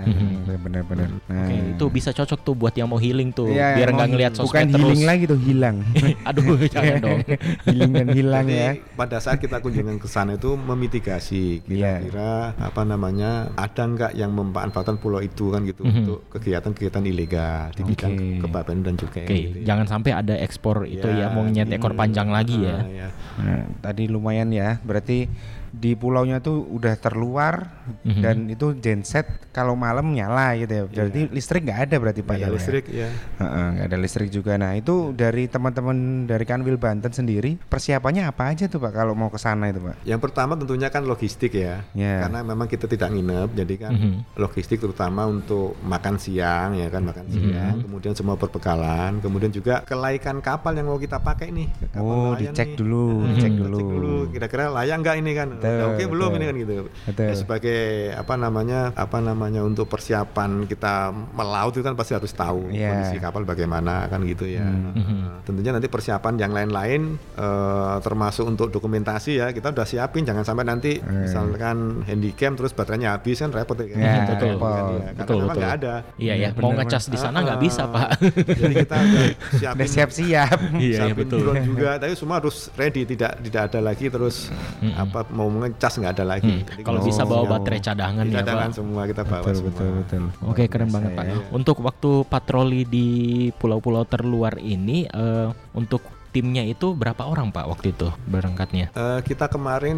Benar-benar. 0.51 1.09
Nah. 1.25 1.47
Oke, 1.47 1.55
itu 1.79 1.85
bisa 1.87 2.11
cocok 2.11 2.39
tuh 2.43 2.53
buat 2.53 2.75
yang 2.75 2.85
mau 2.85 2.99
healing 2.99 3.31
tuh, 3.31 3.47
Iya, 3.47 3.79
biar 3.79 3.89
nggak 3.89 4.09
ngelihat 4.09 4.33
Bukan 4.35 4.43
sosmed 4.45 4.67
terus. 4.69 4.83
healing 4.83 5.03
lagi 5.03 5.23
tuh 5.23 5.39
hilang. 5.39 5.75
Aduh, 6.27 6.59
jangan 6.75 6.95
dong. 6.99 7.19
healing 7.63 7.91
dan 7.95 8.07
hilang 8.11 8.45
Jadi 8.45 8.59
ya. 8.59 8.69
pada 8.93 9.17
saat 9.17 9.39
kita 9.39 9.63
kunjungan 9.63 9.95
ke 9.95 10.05
sana 10.05 10.35
itu 10.35 10.53
memitigasi 10.53 11.63
Iya. 11.65 12.03
kira-kira 12.03 12.31
apa 12.59 12.81
namanya 12.83 13.55
ada 13.55 13.83
nggak 13.85 14.11
yang 14.13 14.29
memanfaatkan 14.29 14.99
pulau 14.99 15.23
itu 15.23 15.49
kan 15.49 15.63
gitu 15.63 15.87
Mhm. 15.87 15.95
untuk 16.03 16.19
kegiatan-kegiatan 16.29 17.03
ilegal 17.05 17.71
di 17.71 17.81
bidang 17.85 18.13
dan 18.59 18.95
cukai. 18.95 19.23
Oke, 19.23 19.35
gitu 19.39 19.57
ya. 19.63 19.65
jangan 19.71 19.85
sampai 19.87 20.11
ada 20.11 20.35
ekspor 20.35 20.83
itu 20.83 21.07
ya, 21.07 21.31
mau 21.31 21.47
nyet 21.47 21.71
ekor 21.71 21.95
hmm, 21.95 22.01
panjang 22.01 22.27
lagi 22.27 22.57
ya. 22.59 22.75
ah, 22.75 22.87
ya. 22.89 23.07
Nah, 23.39 23.63
tadi 23.79 24.11
lumayan 24.11 24.51
ya. 24.51 24.83
Berarti 24.83 25.31
di 25.71 25.93
pulaunya 25.93 26.39
tuh 26.39 26.65
udah 26.65 26.95
terluar 26.95 27.69
Mhm. 28.01 28.21
dan 28.21 28.37
itu 28.45 28.67
genset 28.75 29.25
kalau 29.49 29.73
malam 29.73 30.09
nyala 30.09 30.53
gitu 30.55 30.69
ya. 30.71 30.83
Berarti 30.85 31.21
listrik 31.27 31.63
nggak 31.63 31.81
ada 31.83 31.95
berarti 31.97 32.21
Pak 32.21 32.29
Nggak 32.31 32.39
ada 32.39 32.47
ya? 32.47 32.55
listrik 32.55 32.85
ya. 32.87 33.09
Heeh, 33.37 33.65
nggak 33.71 33.87
ada 33.87 33.97
listrik 33.97 34.29
juga. 34.29 34.53
Nah 34.55 34.73
itu 34.73 34.95
dari 35.11 35.45
teman-teman 35.45 35.97
dari 36.23 36.43
Kanwil 36.43 36.77
Banten 36.77 37.09
sendiri 37.09 37.57
persiapannya 37.59 38.25
apa 38.25 38.49
aja 38.49 38.65
tuh 38.65 38.77
Pak 38.77 38.93
kalau 38.93 39.13
mau 39.13 39.27
ke 39.27 39.37
sana 39.37 39.67
itu 39.67 39.79
Pak? 39.79 40.03
Yang 40.03 40.19
pertama 40.21 40.53
tentunya 40.53 40.87
kan 40.87 41.03
logistik 41.03 41.53
ya. 41.53 41.81
Ya. 41.91 42.21
Karena 42.21 42.41
memang 42.41 42.65
kita 42.65 42.85
tidak 42.85 43.09
nginep, 43.09 43.49
jadi 43.55 43.73
kan 43.79 43.91
Mhm. 43.91 44.13
logistik 44.35 44.77
terutama 44.77 45.25
untuk 45.25 45.73
makan 45.81 46.15
siang 46.15 46.73
ya 46.73 46.87
kan 46.87 47.03
makan 47.03 47.25
Mhm. 47.25 47.33
siang, 47.33 47.75
kemudian 47.81 48.13
semua 48.13 48.35
perbekalan, 48.35 49.17
kemudian 49.19 49.49
juga 49.49 49.81
kelaikan 49.81 50.39
kapal 50.39 50.73
yang 50.73 50.87
mau 50.87 50.97
kita 50.97 51.17
pakai 51.17 51.49
nih. 51.49 51.67
Kapal 51.89 52.03
Oh 52.03 52.33
dicek 52.33 52.67
nih. 52.67 52.77
dulu, 52.77 53.05
Hmm, 53.17 53.27
dicek 53.31 53.51
kita 53.51 53.61
dulu. 53.61 53.77
cek 53.77 53.87
dulu 53.89 54.13
kira-kira 54.29 54.63
layak 54.69 54.97
nggak 54.99 55.15
ini 55.17 55.31
kan. 55.33 55.49
Betul, 55.59 55.69
Udah 55.69 55.87
Oke 55.89 56.03
belum 56.05 56.29
betul. 56.29 56.37
ini 56.37 56.45
kan 56.45 56.55
gitu. 56.57 56.73
Betul. 57.05 57.25
Ya, 57.25 57.33
sebagai 57.35 57.79
apa 58.15 58.33
namanya 58.33 58.79
apa 58.93 59.17
namanya 59.19 59.61
untuk 59.61 59.85
persiapan 59.85 60.49
kita 60.63 60.93
melaut 61.29 61.71
itu 61.71 61.81
kan 61.81 61.93
pasti 61.93 62.13
harus 62.13 62.31
tahu 62.31 62.71
Iya. 62.71 62.87
kondisi 62.89 63.17
kapal 63.17 63.43
bagaimana 63.43 64.07
kan 64.07 64.23
gitu 64.23 64.45
ya. 64.45 64.63
Hmm. 64.63 64.95
Eh, 64.95 65.03
Tentunya 65.43 65.71
nanti 65.71 65.85
persiapan 65.85 66.33
yang 66.35 66.51
lain-lain 66.51 67.01
eh, 67.35 67.95
termasuk 67.99 68.45
untuk 68.45 68.69
dokumentasi 68.69 69.31
ya 69.35 69.47
kita 69.49 69.69
udah 69.69 69.83
siapin 69.83 70.23
jangan 70.23 70.41
sampai 70.41 70.63
nanti 70.63 70.91
Hmm. 70.99 71.25
misalkan 71.25 71.77
handycam 72.03 72.53
terus 72.53 72.71
baterainya 72.71 73.11
habis 73.11 73.37
kan 73.37 73.49
repot 73.49 73.75
ya. 73.77 73.85
Ya, 73.89 74.13
betul. 74.25 74.55
Kan, 74.55 74.85
ya. 74.87 75.01
Karena 75.09 75.19
Betul, 75.19 75.35
memang 75.39 75.57
nggak 75.57 75.75
ada. 75.75 75.93
Iya 76.15 76.33
ya, 76.37 76.49
Bener, 76.49 76.61
mau 76.61 76.71
ngecas 76.73 77.03
di 77.05 77.17
sana 77.17 77.37
nggak 77.39 77.51
Ah, 77.51 77.61
bisa 77.61 77.83
pak. 77.85 78.09
Jadi 78.59 78.73
kita 78.77 78.95
udah 78.95 79.25
siapin 79.51 79.75
Udah 79.75 79.89
siap-siap. 79.89 80.57
Iya, 80.77 80.99
iya, 81.01 81.13
betul. 81.13 81.39
drone 81.41 81.65
juga 81.65 81.89
tapi 81.97 82.13
semua 82.13 82.37
harus 82.37 82.69
ready 82.73 83.03
tidak 83.03 83.41
tidak 83.41 83.61
ada 83.67 83.79
lagi 83.81 84.05
terus 84.07 84.47
apa 84.93 85.25
mau 85.29 85.48
ngecas 85.51 85.93
nggak 85.95 86.13
ada 86.13 86.25
lagi 86.27 86.47
Hmm, 86.51 86.65
Jadi 86.65 86.81
Kalau 86.81 86.99
bisa 87.01 87.21
bawa 87.23 87.43
baterai 87.49 87.79
cadangan 87.79 88.25
ya 88.25 88.39
cadangan 88.39 88.69
pak. 88.69 88.77
semua 88.77 89.01
kita 89.03 89.21
bawa 89.23 89.41
betul, 89.41 89.55
semua 89.55 89.69
betul, 89.69 89.89
betul. 89.97 90.23
Oke 90.45 90.63
keren 90.65 90.89
banget 90.89 91.11
pak. 91.13 91.25
ya. 91.25 91.35
Untuk 91.49 91.77
waktu 91.79 92.09
patroli 92.25 92.81
di 92.83 93.07
pulau-pulau 93.51 94.03
terluar 94.03 94.55
ini, 94.57 95.03
eh, 95.03 95.47
untuk 95.73 96.01
timnya 96.29 96.61
itu 96.61 96.93
berapa 96.93 97.25
orang 97.25 97.49
pak 97.49 97.65
waktu 97.65 97.89
itu 97.89 98.05
berangkatnya? 98.23 98.93
Eh, 98.93 99.19
kita 99.23 99.49
kemarin 99.49 99.97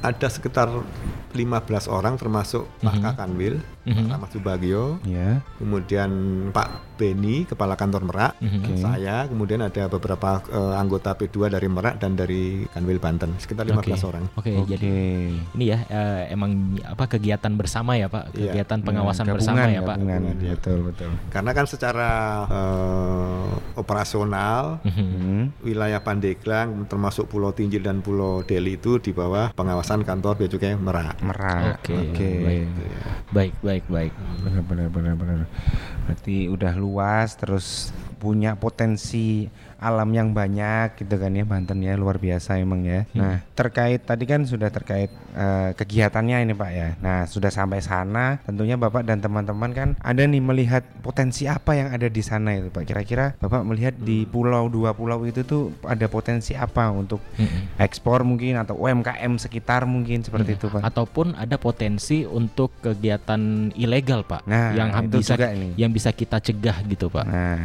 ada 0.00 0.26
sekitar 0.26 0.66
15 1.30 1.86
orang 1.86 2.14
termasuk 2.14 2.66
Pak 2.80 2.98
Kakanwil, 2.98 3.62
Mhm. 3.82 3.94
Pak 3.98 4.12
Rahmat 4.12 4.30
Subagio, 4.30 4.84
Ya. 5.02 5.42
kemudian 5.56 6.10
Pak 6.50 6.68
Beni 6.94 7.42
kepala 7.42 7.74
kantor 7.74 8.06
Merak, 8.06 8.38
Mhm. 8.38 8.62
dan 8.62 8.74
saya, 8.76 9.16
kemudian 9.26 9.58
ada 9.58 9.88
beberapa 9.88 10.38
eh, 10.44 10.74
anggota 10.76 11.12
P2 11.12 11.48
dari 11.48 11.66
Merak 11.66 11.98
dan 11.98 12.14
dari 12.14 12.62
Kanwil 12.68 12.96
Banten, 12.96 13.34
sekitar 13.36 13.66
15 13.66 13.98
Oke. 13.98 14.08
orang. 14.08 14.24
Oke, 14.34 14.52
Oke. 14.54 14.68
jadi 14.70 14.92
ini 15.50 15.64
ya 15.66 15.82
eh, 15.84 16.30
emang 16.30 16.52
apa 16.80 17.08
kegiatan 17.08 17.50
bersama 17.52 17.94
ya 17.94 18.06
pak? 18.06 18.30
Iya. 18.32 18.54
Kegiatan 18.54 18.78
pengawasan 18.80 19.24
Gabungan, 19.24 19.34
bersama 19.34 19.58
ya 19.66 19.80
pak? 19.80 19.96
gabungan. 19.96 20.20
Gabungan, 20.22 20.46
ya. 20.46 20.52
Betul, 20.54 20.78
betul. 20.84 21.10
Karena 21.28 21.50
kan 21.50 21.66
secara 21.66 22.10
eh, 22.46 23.46
operasional 23.74 24.78
Mhm. 24.82 25.06
Hmm. 25.12 25.44
wilayah 25.60 25.98
Pandeglang 25.98 26.86
termasuk 26.86 27.26
Pulau 27.26 27.50
Tinjil 27.50 27.80
dan 27.80 27.98
Pulau 27.98 28.42
Deli 28.42 28.74
itu 28.74 28.98
di 28.98 29.10
bawah 29.10 29.50
pengawasan 29.52 30.02
kantor 30.02 30.36
Bea 30.36 30.48
Cukai 30.48 30.74
Merak. 30.74 31.18
Merak. 31.20 31.80
Oke, 31.80 31.94
Oke. 31.94 32.30
baik. 32.38 32.66
Baik, 33.32 33.52
baik, 33.60 33.71
baik. 33.88 34.12
Benar, 34.44 34.62
benar, 34.68 34.88
benar, 34.92 35.14
benar. 35.16 35.38
Berarti 36.04 36.52
udah 36.52 36.76
luas, 36.76 37.32
terus 37.40 37.96
punya 38.20 38.54
potensi 38.60 39.48
alam 39.82 40.08
yang 40.08 40.30
banyak 40.30 40.94
gitu 40.96 41.18
kan 41.18 41.34
ya 41.34 41.42
Banten 41.42 41.82
ya 41.82 41.92
luar 41.94 42.16
biasa 42.16 42.56
emang 42.56 42.86
ya. 42.86 43.02
Nah 43.12 43.42
terkait 43.52 44.00
tadi 44.00 44.24
kan 44.24 44.46
sudah 44.46 44.70
terkait 44.70 45.10
eh, 45.34 45.70
kegiatannya 45.74 46.46
ini 46.46 46.54
Pak 46.54 46.70
ya. 46.70 46.88
Nah 47.02 47.26
sudah 47.26 47.50
sampai 47.50 47.82
sana 47.82 48.38
tentunya 48.40 48.78
Bapak 48.78 49.02
dan 49.02 49.18
teman-teman 49.18 49.70
kan 49.70 49.88
ada 49.98 50.22
nih 50.22 50.38
melihat 50.38 50.86
potensi 51.00 51.44
apa 51.44 51.74
yang 51.74 51.90
ada 51.90 52.06
di 52.06 52.22
sana 52.22 52.54
itu 52.54 52.70
Pak. 52.70 52.84
Kira-kira 52.84 53.34
Bapak 53.36 53.62
melihat 53.62 53.98
di 53.98 54.22
pulau 54.24 54.70
dua 54.70 54.94
pulau 54.94 55.26
itu 55.26 55.42
tuh 55.42 55.74
ada 55.82 56.06
potensi 56.06 56.54
apa 56.54 56.88
untuk 56.88 57.18
Mhm. 57.34 57.76
ekspor 57.76 58.22
mungkin 58.22 58.54
atau 58.56 58.78
UMKM 58.78 59.34
sekitar 59.36 59.82
mungkin 59.84 60.22
seperti 60.22 60.54
itu 60.54 60.70
Pak. 60.70 60.84
Ataupun 60.84 61.34
ada 61.34 61.56
potensi 61.56 62.22
untuk 62.22 62.70
kegiatan 62.78 63.40
ilegal 63.74 64.22
pak, 64.22 64.44
Nah, 64.44 64.70
yang 64.72 64.92
itu 65.02 65.18
bisa 65.18 65.34
juga 65.34 65.48
ini. 65.50 65.74
yang 65.74 65.90
bisa 65.90 66.12
kita 66.12 66.38
cegah 66.38 66.84
gitu 66.84 67.08
pak. 67.08 67.24
Nah 67.24 67.58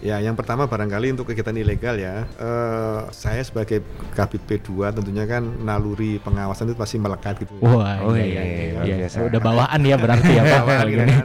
Ya, 0.00 0.16
yang 0.16 0.32
pertama 0.32 0.64
barangkali 0.64 1.12
untuk 1.12 1.28
kegiatan 1.28 1.52
ilegal 1.52 1.92
ya, 1.94 2.24
eh, 2.24 3.00
saya 3.12 3.40
sebagai 3.40 3.84
Kabit 4.10 4.40
P2 4.42 4.68
tentunya 4.90 5.24
kan 5.24 5.44
naluri 5.60 6.16
pengawasan 6.18 6.66
itu 6.66 6.74
pasti 6.74 6.96
melekat 6.96 7.36
gitu. 7.38 7.52
ya. 7.54 7.68
Wah, 7.68 7.94
Oh, 8.00 8.16
iya, 8.16 8.24
iya, 8.24 8.42
iya, 8.42 8.60
iya, 8.80 8.96
iya, 8.96 9.06
iya. 9.06 9.20
Udah 9.20 9.36
bawaan 9.38 9.80
ya 9.82 9.96
berarti 9.96 10.30
ya 10.30 10.42
pak. 10.42 10.52
Bawaan 10.56 10.72
kalau 10.72 10.88
gitu 10.88 10.96
gini. 10.96 11.12
kan. 11.12 11.24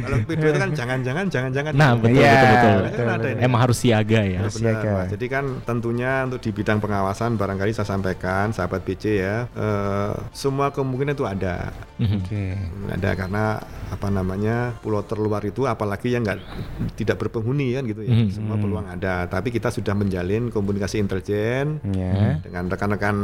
Kalau 0.00 0.16
P2 0.22 0.42
itu 0.42 0.56
kan 0.56 0.70
jangan-jangan, 0.72 1.24
jangan-jangan. 1.28 1.72
Nah 1.72 1.90
betul 1.92 2.16
Iya, 2.16 2.32
betul 2.32 2.48
betul. 2.48 2.76
betul, 2.80 2.96
Kan 2.96 3.06
ada 3.12 3.28
ini. 3.28 3.40
Emang 3.44 3.60
harus 3.60 3.76
siaga 3.76 4.20
ya. 4.20 4.24
Ya, 4.26 4.38
Harus 4.40 4.54
benar, 4.56 4.64
siaga. 4.72 4.90
Mas. 4.96 5.08
Jadi 5.12 5.26
kan 5.28 5.44
tentunya 5.62 6.12
untuk 6.24 6.40
di 6.40 6.50
bidang 6.50 6.78
pengawasan 6.78 7.30
barangkali 7.34 7.70
saya 7.70 7.84
sampaikan 7.86 8.46
sahabat 8.50 8.80
BC 8.80 9.04
ya, 9.14 9.36
eh, 9.46 10.12
semua 10.32 10.72
kemungkinan 10.72 11.12
itu 11.12 11.24
ada. 11.24 11.68
Mhm. 11.96 12.16
oke. 12.18 12.44
Ada 12.92 13.10
karena 13.14 13.44
apa 13.86 14.10
namanya 14.10 14.74
pulau 14.82 15.02
terluar 15.02 15.38
itu 15.40 15.62
apalagi 15.62 16.10
yang 16.10 16.26
nggak 16.26 16.42
tidak 16.98 17.16
berpenghuni 17.16 17.78
kan 17.78 17.86
gitu 17.86 18.02
ya. 18.02 18.10
Mhm. 18.10 18.28
Semua 18.30 18.56
peluang 18.56 18.86
ada. 18.86 19.26
Tapi 19.26 19.48
kita 19.48 19.70
sudah 19.70 19.94
menjalin 19.94 20.50
komunikasi 20.50 20.98
intelijen 20.98 21.78
Ya. 21.86 22.42
dengan 22.42 22.66
rekan-rekan 22.66 23.16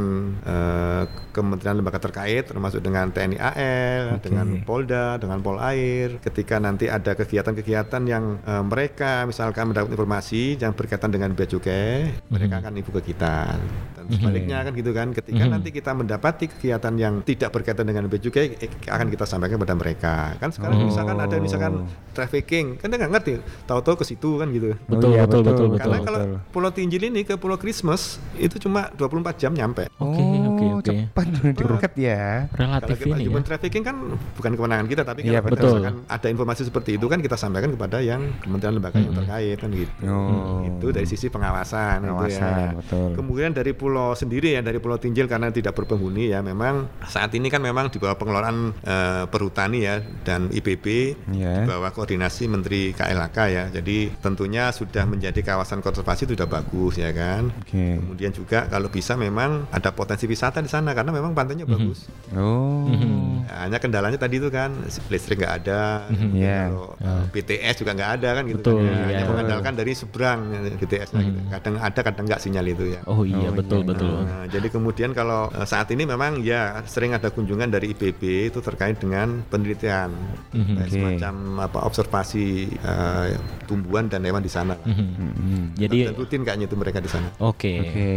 eh, 0.43 1.03
kementerian 1.33 1.77
lembaga 1.77 1.99
terkait 1.99 2.47
termasuk 2.47 2.79
dengan 2.79 3.11
TNI 3.11 3.39
AL, 3.39 4.03
Oke. 4.17 4.29
dengan 4.29 4.47
Polda, 4.63 5.19
dengan 5.19 5.43
Polair. 5.43 6.23
Ketika 6.23 6.57
nanti 6.57 6.87
ada 6.87 7.13
kegiatan-kegiatan 7.13 8.03
yang 8.07 8.39
eh, 8.41 8.63
mereka 8.63 9.27
misalkan 9.27 9.73
mendapat 9.73 9.91
informasi 9.91 10.55
yang 10.57 10.73
berkaitan 10.73 11.11
dengan 11.11 11.35
bea 11.35 11.45
cukai, 11.45 12.07
mereka 12.29 12.63
akan 12.63 12.73
ibu 12.79 12.91
ke 13.01 13.13
kita. 13.13 13.59
Dan 13.99 14.05
sebaliknya 14.09 14.63
kan 14.63 14.73
gitu 14.73 14.91
kan. 14.93 15.09
Ketika 15.11 15.43
Mhm. 15.43 15.51
nanti 15.51 15.69
kita 15.71 15.91
mendapati 15.91 16.45
kegiatan 16.49 16.95
yang 16.95 17.15
tidak 17.23 17.51
berkaitan 17.51 17.83
dengan 17.85 18.07
bea 18.07 18.21
cukai, 18.21 18.57
eh, 18.57 18.71
akan 18.87 19.11
kita 19.11 19.25
sampaikan 19.27 19.59
kepada 19.59 19.75
mereka. 19.75 20.15
Kan 20.39 20.52
sekarang 20.53 20.77
Oh. 20.79 20.87
misalkan 20.87 21.17
ada 21.17 21.37
misalkan 21.37 21.73
trafficking, 22.13 22.77
kan 22.77 22.87
dia 22.87 23.01
nggak 23.01 23.09
ngerti, 23.11 23.33
tahu-tahu 23.65 23.97
ke 23.97 24.05
situ 24.05 24.37
kan 24.37 24.53
gitu. 24.53 24.77
Betul, 24.85 25.17
iya, 25.17 25.25
betul, 25.25 25.41
betul, 25.43 25.67
Karena 25.75 25.97
betul. 25.97 26.05
kalau 26.05 26.21
Pulau 26.53 26.69
Tinjil 26.69 27.09
ini 27.09 27.25
ke 27.25 27.35
Pulau 27.35 27.57
Christmas 27.57 28.21
itu 28.37 28.61
cuma 28.61 28.93
24 28.93 29.41
jam 29.41 29.51
nyampe. 29.51 29.89
Oke, 29.97 30.21
Oh, 30.21 30.53
oke, 30.53 30.65
oke. 30.79 30.93
cepat 31.09 31.27
dekat 31.57 31.93
ya. 31.97 32.53
Relatif 32.53 32.97
Kalau 33.01 33.17
kita 33.17 33.17
ini 33.17 33.33
ya. 33.33 33.41
trafficking 33.43 33.83
kan 33.83 33.97
bukan 34.37 34.53
kewenangan 34.53 34.87
kita, 34.87 35.03
tapi 35.03 35.25
Iya, 35.25 35.41
kalau 35.41 35.49
kita 35.49 35.53
betul. 35.57 35.69
misalkan 35.73 35.95
ada 36.07 36.27
informasi 36.29 36.63
seperti 36.63 36.91
itu 36.95 37.07
kan 37.09 37.19
kita 37.19 37.37
sampaikan 37.37 37.71
kepada 37.73 37.99
yang 37.99 38.21
kementerian 38.39 38.75
lembaga 38.77 38.99
yang 38.99 39.15
terkait 39.15 39.57
kan 39.57 39.71
gitu. 39.73 39.93
Oh. 40.05 40.61
Itu 40.63 40.87
dari 40.93 41.09
sisi 41.09 41.27
pengawasan, 41.27 42.05
Pengawasan, 42.05 42.53
ya. 42.53 42.77
betul. 42.77 43.09
Kemudian 43.15 43.51
dari 43.53 43.73
pulau 43.73 44.13
sendiri 44.13 44.53
ya, 44.53 44.61
dari 44.61 44.77
Pulau 44.79 44.99
Tinjil 44.99 45.25
karena 45.25 45.49
tidak 45.49 45.73
berpenghuni 45.73 46.29
ya, 46.29 46.43
memang 46.43 46.93
saat 47.03 47.33
ini 47.33 47.49
kan 47.49 47.59
memang 47.59 47.89
di 47.89 47.97
bawah 47.97 48.15
pengelolaan 48.15 48.75
eh, 48.83 49.25
perhutani 49.27 49.79
ya 49.81 49.95
dan 50.23 50.42
IPB 50.49 50.87
Ya. 51.31 51.63
di 51.63 51.69
bawah 51.69 51.91
koordinasi 51.91 52.47
Menteri 52.47 52.91
KLHK 52.91 53.39
ya. 53.47 53.65
Jadi 53.71 54.11
tentunya 54.19 54.71
sudah 54.71 55.05
menjadi 55.05 55.39
kawasan 55.39 55.79
konservasi 55.79 56.25
itu 56.25 56.35
sudah 56.35 56.49
bagus 56.49 56.97
ya 56.97 57.13
kan. 57.13 57.53
Oke. 57.61 58.01
Kemudian 58.01 58.33
juga 58.33 58.67
kalau 58.67 58.89
bisa 58.89 59.15
memang 59.15 59.69
ada 59.69 59.93
potensi 59.93 60.25
wisata 60.25 60.59
di 60.59 60.67
sana 60.67 60.91
karena 60.91 61.13
memang 61.13 61.31
pantainya 61.31 61.63
bagus. 61.63 62.09
Oh. 62.33 62.89
Mhm. 62.89 63.45
Ya, 63.45 63.55
hanya 63.67 63.79
kendalanya 63.79 64.17
tadi 64.17 64.39
itu 64.39 64.49
kan 64.49 64.73
listrik 65.09 65.39
nggak 65.39 65.55
ada, 65.63 66.07
Mhm. 66.09 66.17
kemudian 66.17 66.41
Iya. 66.43 66.61
kalau 66.71 66.89
uh, 66.97 67.25
BTS 67.29 67.75
juga 67.77 67.91
nggak 67.93 68.11
ada 68.17 68.29
kan 68.33 68.45
gitu. 68.47 68.59
Betul, 68.63 68.77
kan. 68.79 68.87
Ya, 68.87 68.95
iya. 68.97 69.05
Hanya 69.13 69.25
mengandalkan 69.29 69.73
dari 69.77 69.93
seberang 69.93 70.39
ya, 70.49 70.59
BTS 70.73 71.09
-nya 71.13 71.21
gitu. 71.23 71.39
Kadang 71.51 71.75
ada, 71.77 72.01
kadang 72.01 72.25
nggak 72.25 72.41
sinyal 72.41 72.67
itu 72.67 72.85
ya. 72.89 73.01
Oh 73.05 73.23
iya 73.23 73.51
Oh, 73.51 73.53
betul 73.53 73.81
iya. 73.83 73.89
betul. 73.91 74.15
Nah, 74.23 74.45
jadi 74.47 74.69
kemudian 74.69 75.11
kalau 75.13 75.51
uh, 75.51 75.67
saat 75.67 75.91
ini 75.91 76.07
memang 76.07 76.41
ya 76.41 76.81
sering 76.87 77.13
ada 77.13 77.29
kunjungan 77.29 77.69
dari 77.69 77.91
IPB 77.93 78.23
itu 78.49 78.59
terkait 78.59 78.97
dengan 78.97 79.43
penelitian, 79.45 80.15
Mhm. 80.53 80.75
Kayak 80.77 80.89
Oke. 80.89 80.97
semacam 80.99 81.35
apa 81.65 81.79
observasi 81.87 82.45
uh, 82.83 83.27
tumbuhan 83.65 84.07
dan 84.09 84.25
hewan 84.25 84.43
di 84.45 84.53
sana. 84.53 84.75
Mhm. 84.85 85.07
Mhm. 85.17 85.63
Jadi 85.79 85.99
Dan 86.11 86.17
rutin 86.19 86.41
kayaknya 86.43 86.67
itu 86.69 86.77
mereka 86.77 86.99
di 87.01 87.11
sana. 87.11 87.29
oke. 87.41 87.73
Oke. 87.83 88.11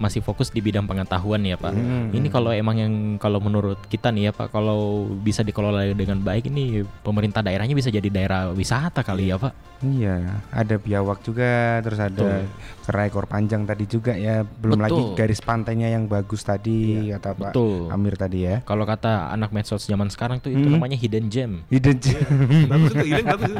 Masih 0.00 0.20
fokus 0.24 0.48
di 0.48 0.60
bidang 0.64 0.88
pengetahuan 0.88 1.42
ya 1.44 1.56
Pak. 1.60 1.72
Hmm. 1.74 2.08
Ini 2.14 2.28
kalau 2.32 2.50
emang 2.54 2.76
yang 2.78 2.92
kalau 3.20 3.38
menurut 3.38 3.78
kita 3.86 4.08
nih 4.14 4.30
ya 4.30 4.32
Pak, 4.32 4.50
kalau 4.50 5.08
bisa 5.10 5.44
dikelola 5.44 5.92
dengan 5.92 6.20
baik 6.20 6.48
ini 6.48 6.82
pemerintah 7.04 7.44
daerahnya 7.44 7.76
bisa 7.76 7.92
jadi 7.92 8.08
daerah 8.08 8.50
wisata 8.52 9.04
kali 9.04 9.30
ya 9.30 9.36
Pak. 9.36 9.52
Iya, 9.84 10.40
ada 10.48 10.80
biawak 10.80 11.20
juga, 11.20 11.82
terus 11.84 12.00
ada 12.00 12.40
kerai 12.84 13.08
ekor 13.08 13.24
panjang 13.24 13.64
tadi 13.64 13.84
juga 13.84 14.12
ya. 14.12 14.44
Belum 14.44 14.76
lagi 14.76 14.92
Betul. 14.94 15.16
garis 15.16 15.40
pantainya 15.40 15.88
yang 15.88 16.04
bagus 16.04 16.40
tadi 16.40 17.08
kata 17.10 17.32
Pak 17.32 17.50
Betul. 17.50 17.88
Amir 17.88 18.14
tadi 18.14 18.44
ya. 18.44 18.60
Kalau 18.62 18.84
kata 18.84 19.30
anak 19.30 19.50
medsos 19.50 19.84
zaman 19.84 20.08
sekarang 20.08 20.38
tuh 20.38 20.48
itu 20.48 20.60
Hmm. 20.62 20.76
namanya 20.76 20.94
hidden 20.94 21.26
gem. 21.26 21.64
Hidden 21.66 21.96
gem. 21.96 22.24
bagus 22.68 22.90
itu, 22.92 23.04
healing 23.06 23.26
bagus 23.26 23.50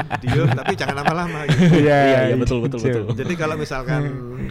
tapi 0.55 0.73
jangan 0.75 0.95
lama-lama. 1.01 1.41
Gitu. 1.47 1.63
Iya, 1.85 1.99
iya, 2.29 2.37
betul, 2.37 2.59
betul, 2.61 2.79
hidden 2.79 2.93
betul. 3.01 3.05
gem. 3.09 3.19
Jadi 3.19 3.35
kalau 3.35 3.57
misalkan 3.57 4.03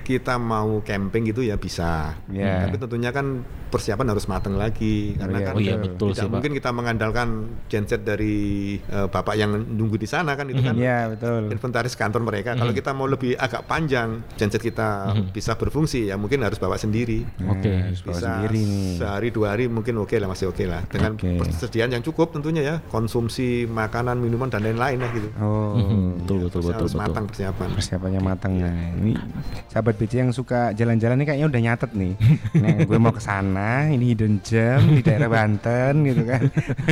kita 0.02 0.36
mau 0.36 0.82
camping 0.82 1.24
gitu 1.26 1.42
ya 1.42 1.56
bisa. 1.56 2.18
Ya. 2.28 2.66
Tapi 2.66 2.78
tentunya 2.78 3.10
kan 3.10 3.42
persiapan 3.70 4.06
harus 4.08 4.26
matang 4.28 4.54
lagi 4.54 5.18
karena 5.18 5.38
iya, 5.40 5.46
kan 5.48 5.54
Oh 5.54 5.60
iya 5.60 5.76
betul 5.76 6.10
tidak 6.10 6.16
sih 6.16 6.26
Pak. 6.26 6.32
mungkin 6.32 6.52
kita 6.54 6.70
mengandalkan 6.70 7.28
genset 7.66 8.02
dari 8.02 8.36
eh, 8.78 9.08
bapak 9.08 9.34
yang 9.34 9.50
nunggu 9.58 9.98
di 9.98 10.06
sana 10.06 10.34
kan 10.34 10.46
itu 10.46 10.62
kan 10.62 10.78
Iya, 10.78 11.10
betul. 11.10 11.50
inventaris 11.50 11.94
kantor 11.94 12.22
mereka. 12.22 12.54
Kalau 12.54 12.70
kita 12.70 12.94
mau 12.94 13.06
lebih 13.06 13.34
agak 13.36 13.66
panjang, 13.66 14.22
genset 14.36 14.62
kita 14.64 14.90
bisa 15.30 15.54
berfungsi 15.54 16.08
ya 16.08 16.16
mungkin 16.16 16.40
harus 16.40 16.56
bawa 16.56 16.80
sendiri. 16.80 17.28
Oke. 17.44 17.68
Nah, 17.68 17.92
harus 17.92 18.00
bawa 18.00 18.16
Bisa 18.16 18.24
sendiri 18.32 18.62
nih. 18.64 18.96
sehari 18.96 19.28
dua 19.30 19.48
hari 19.52 19.68
mungkin 19.68 20.00
oke 20.00 20.16
lah 20.16 20.26
masih 20.26 20.48
oke 20.48 20.64
lah 20.64 20.82
dengan 20.88 21.14
Oke. 21.14 21.36
persediaan 21.36 21.92
yang 21.92 22.02
cukup 22.02 22.32
tentunya 22.32 22.64
ya 22.64 22.76
konsumsi 22.88 23.68
makanan 23.68 24.16
minuman 24.18 24.48
dan 24.48 24.64
lain-lain 24.64 24.98
lah 24.98 25.12
gitu. 25.12 25.28
Oh. 25.38 25.76
Mhm, 25.76 26.24
betul 26.24 26.38
betul 26.48 26.60
Harus 26.62 26.70
betul 26.72 26.88
betul. 26.88 27.00
matang 27.04 27.26
persiapan. 27.28 27.68
persiapannya 27.74 28.22
matang 28.22 28.54
nah 28.56 28.72
ini 28.96 29.18
sahabat 29.68 29.98
BC 29.98 30.14
yang 30.16 30.32
suka 30.32 30.72
jalan-jalan 30.72 31.18
nih 31.18 31.28
kayaknya 31.28 31.48
udah 31.50 31.62
nyatet 31.62 31.92
nih 31.92 32.14
nah, 32.62 32.76
gue 32.80 32.98
mau 32.98 33.10
ke 33.10 33.20
sana 33.20 33.90
ini 33.90 34.14
hidden 34.14 34.38
gem 34.40 34.94
di 34.94 35.02
daerah 35.02 35.28
Banten 35.28 35.94
gitu 36.06 36.24
kan 36.24 36.42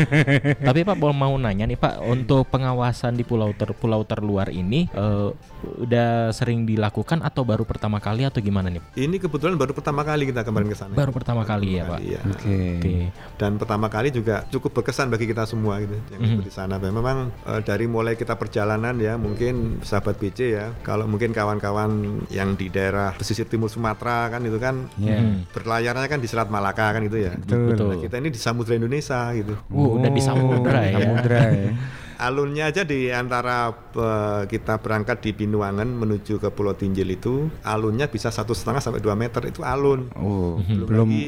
Tapi 0.68 0.80
Pak 0.82 0.96
mau 0.98 1.14
mau 1.14 1.34
nanya 1.38 1.64
nih 1.64 1.78
Pak, 1.78 2.02
untuk 2.04 2.50
pengawasan 2.50 3.14
di 3.14 3.24
pulau 3.24 3.54
ter 3.54 3.70
pulau 3.72 4.02
terluar 4.02 4.50
ini 4.50 4.90
eh, 4.90 5.30
udah 5.78 6.32
sering 6.32 6.66
dilakukan 6.66 7.22
atau 7.22 7.44
baru 7.44 7.61
pertama 7.64 7.98
kali 7.98 8.24
atau 8.24 8.40
gimana 8.40 8.68
nih? 8.68 8.82
Ini 8.96 9.16
kebetulan 9.18 9.56
baru 9.56 9.72
pertama 9.72 10.02
kali 10.02 10.26
kita 10.26 10.42
kemarin 10.42 10.68
ke 10.68 10.76
sana. 10.76 10.94
Baru 10.94 11.12
pertama 11.12 11.42
kali 11.42 11.78
ya 11.78 11.84
Pak. 11.86 12.00
Iya. 12.00 12.22
oke 12.24 12.58
Oke. 12.78 12.96
Dan 13.36 13.52
pertama 13.56 13.88
kali 13.88 14.10
juga 14.10 14.44
cukup 14.48 14.72
berkesan 14.74 15.08
bagi 15.08 15.26
kita 15.26 15.44
semua 15.44 15.80
gitu 15.80 15.96
yang 16.12 16.22
ikut 16.22 16.44
di 16.44 16.54
sana. 16.54 16.76
Memang 16.76 17.30
eh, 17.44 17.62
dari 17.62 17.86
mulai 17.86 18.14
kita 18.14 18.36
perjalanan 18.36 18.96
ya 18.96 19.16
mungkin 19.16 19.80
sahabat 19.82 20.16
BC 20.16 20.40
ya, 20.52 20.66
kalau 20.82 21.06
mungkin 21.06 21.32
kawan-kawan 21.32 21.92
yang 22.28 22.54
di 22.54 22.68
daerah 22.68 23.14
pesisir 23.14 23.46
timur 23.46 23.68
Sumatera 23.68 24.28
kan 24.28 24.42
itu 24.42 24.58
kan 24.58 24.88
ya 24.98 25.14
Hmm. 25.14 25.44
berlayarnya 25.52 26.08
kan 26.08 26.18
di 26.18 26.26
Selat 26.26 26.48
Malaka 26.48 26.92
kan 26.92 27.04
itu 27.04 27.20
ya. 27.20 27.36
betul 27.36 27.72
Betul. 27.72 27.90
Nah, 27.94 27.98
kita 28.02 28.16
ini 28.18 28.30
di 28.30 28.40
Samudra 28.40 28.74
Indonesia 28.74 29.30
gitu. 29.32 29.54
Uh, 29.70 29.96
udah 29.96 30.10
di 30.10 30.22
samudra 30.22 30.82
ya. 30.82 30.98
samudra 30.98 31.42
ya 31.48 31.70
Alunnya 32.22 32.70
aja 32.70 32.86
di 32.86 33.10
antara 33.10 33.74
eh, 33.98 34.44
kita 34.46 34.78
berangkat 34.78 35.26
di 35.26 35.34
Binuangan 35.34 35.90
menuju 35.90 36.38
ke 36.38 36.54
Pulau 36.54 36.78
Tinjil 36.78 37.10
itu 37.10 37.50
alunnya 37.66 38.06
bisa 38.14 38.30
satu 38.30 38.54
setengah 38.54 38.78
sampai 38.78 39.02
2 39.02 39.10
meter 39.18 39.42
itu 39.50 39.66
alun. 39.66 40.14
oh 40.14 40.62
Belum, 40.62 40.86
belum 40.86 41.08
lagi 41.10 41.26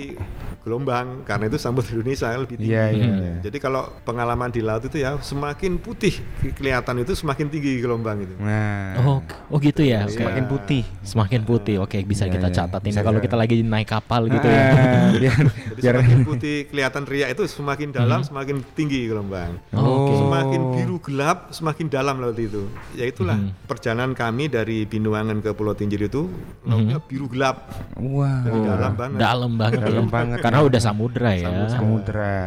gelombang 0.63 1.21
karena 1.23 1.45
itu 1.45 1.57
samudra 1.57 1.91
Indonesia 1.93 2.31
lebih 2.33 2.55
tinggi. 2.55 2.71
Iya, 2.71 2.85
iya, 2.89 3.07
iya. 3.13 3.33
Jadi 3.41 3.57
kalau 3.57 3.83
pengalaman 4.01 4.47
di 4.47 4.59
laut 4.59 4.79
itu 4.81 4.95
ya 4.95 5.15
semakin 5.17 5.75
putih 5.75 6.11
ke- 6.39 6.51
kelihatan 6.53 6.95
itu 6.97 7.11
semakin 7.13 7.47
tinggi 7.47 7.77
gelombang 7.77 8.19
itu. 8.19 8.33
nah 8.37 8.95
Oh, 8.97 9.19
oh 9.49 9.57
gitu 9.57 9.83
ya. 9.83 10.03
Oke. 10.03 10.15
semakin 10.15 10.43
putih 10.45 10.83
Semakin 11.03 11.41
putih. 11.41 11.75
Oke, 11.77 11.99
bisa 12.01 12.23
Iya, 12.23 12.33
kita 12.33 12.47
iya. 12.47 12.55
catat 12.57 12.81
ini 12.81 12.89
Bisa 12.89 13.01
kalau 13.01 13.19
kita- 13.19 13.25
kita 13.25 13.35
lagi 13.37 13.55
naik 13.59 13.87
kapal 13.89 14.21
gitu 14.25 14.45
ya. 14.45 14.63
Ah, 14.63 14.71
biar 15.13 15.35
Jadi 15.43 15.79
biar 15.79 15.93
semakin 15.97 16.19
putih 16.23 16.55
kelihatan 16.65 17.03
riak 17.03 17.29
itu 17.29 17.43
semakin 17.45 17.87
dalam 17.91 18.19
semakin 18.21 18.55
tinggi 18.73 18.99
gelombang. 19.05 19.59
Oh, 19.69 20.07
oke. 20.07 20.13
Semakin 20.15 20.61
biru 20.73 20.97
gelap, 21.01 21.37
semakin 21.51 21.85
dalam 21.87 22.15
laut 22.17 22.35
itu. 22.35 22.63
Ya 22.93 23.03
itulah 23.03 23.35
perjalanan 23.65 24.13
kami 24.13 24.47
dari 24.47 24.83
Binuangan 24.83 25.37
ke 25.39 25.51
Pulau 25.51 25.73
Tinjil 25.73 26.05
itu 26.05 26.31
lautnya 26.63 26.97
biru 26.99 27.27
gelap, 27.27 27.67
wah 27.95 28.39
Jadi 28.41 28.59
dalam 28.63 28.93
banget. 28.93 29.19
Dalam 29.19 29.51
banget. 29.53 29.79
Dalam 29.81 30.05
ya. 30.05 30.11
banget. 30.11 30.39
Karena 30.53 30.69
udah 30.69 30.81
samudra 30.85 31.31
ya. 31.33 31.49
samudra 31.65 32.37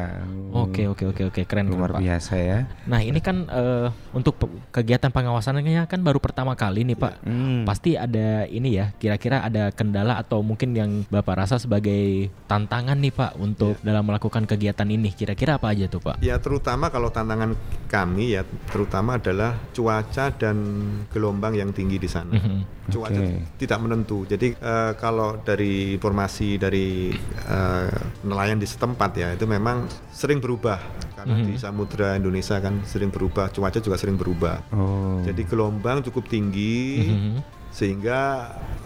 Oke, 0.57 0.89
oke, 0.89 1.05
oke, 1.13 1.23
oke. 1.29 1.43
Keren, 1.45 1.69
keren, 1.69 1.77
luar 1.77 1.91
Pak. 1.97 2.01
biasa 2.01 2.35
ya 2.41 2.59
Nah, 2.89 3.05
ini 3.05 3.21
kan 3.21 3.45
eh, 3.51 3.89
untuk 4.17 4.41
kegiatan 4.73 5.13
pengawasannya 5.13 5.85
kan 5.85 6.01
baru 6.01 6.17
pertama 6.17 6.57
kali 6.57 6.87
nih, 6.87 6.97
Pak. 6.97 7.15
Hmm. 7.27 7.69
Pasti 7.69 7.99
ada 7.99 8.49
ini 8.49 8.81
ya, 8.81 8.95
kira-kira 8.97 9.45
ada 9.45 9.69
kendala 9.75 10.17
atau 10.17 10.41
mungkin 10.41 10.73
yang 10.73 10.91
Bapak 11.13 11.45
rasa 11.45 11.61
sebagai 11.61 12.33
tantangan 12.49 12.97
nih, 12.97 13.13
Pak, 13.13 13.37
untuk 13.37 13.77
dalam 13.85 14.07
melakukan 14.09 14.49
kegiatan 14.49 14.89
ini. 14.89 15.13
Kira-kira 15.13 15.61
apa 15.61 15.75
aja 15.75 15.91
tuh, 15.91 16.01
Pak? 16.01 16.23
Ya 16.25 16.41
terutama 16.41 16.89
kalau 16.89 17.13
tantangan 17.13 17.53
kami 17.87 18.35
ya 18.39 18.43
terutama 18.73 19.21
adalah 19.21 19.59
cuaca 19.71 20.33
dan 20.35 20.57
gelombang 21.13 21.55
yang 21.55 21.71
tinggi 21.71 22.01
di 22.01 22.09
sana. 22.09 22.33
Mhm. 22.33 22.87
Cuaca 22.87 23.19
Oke. 23.19 23.59
tidak 23.59 23.79
menentu. 23.83 24.23
Jadi 24.25 24.55
eh, 24.55 24.93
kalau 24.95 25.43
dari 25.43 25.99
informasi 25.99 26.55
dari 26.55 27.11
eh, 27.51 27.96
nelayan 28.23 28.57
di 28.57 28.65
setempat 28.65 29.11
ya 29.15 29.29
itu 29.33 29.45
memang 29.45 29.85
sering 30.11 30.39
berubah 30.39 30.79
karena 31.15 31.43
di 31.43 31.55
samudra 31.57 32.15
Indonesia 32.15 32.57
kan 32.57 32.81
sering 32.83 33.09
berubah, 33.09 33.49
cuaca 33.49 33.79
juga 33.79 33.97
sering 33.97 34.15
berubah. 34.15 34.63
oh 34.71 35.21
Jadi 35.21 35.43
gelombang 35.43 36.01
cukup 36.03 36.27
tinggi 36.27 37.09
Mhm. 37.09 37.35
sehingga 37.69 38.21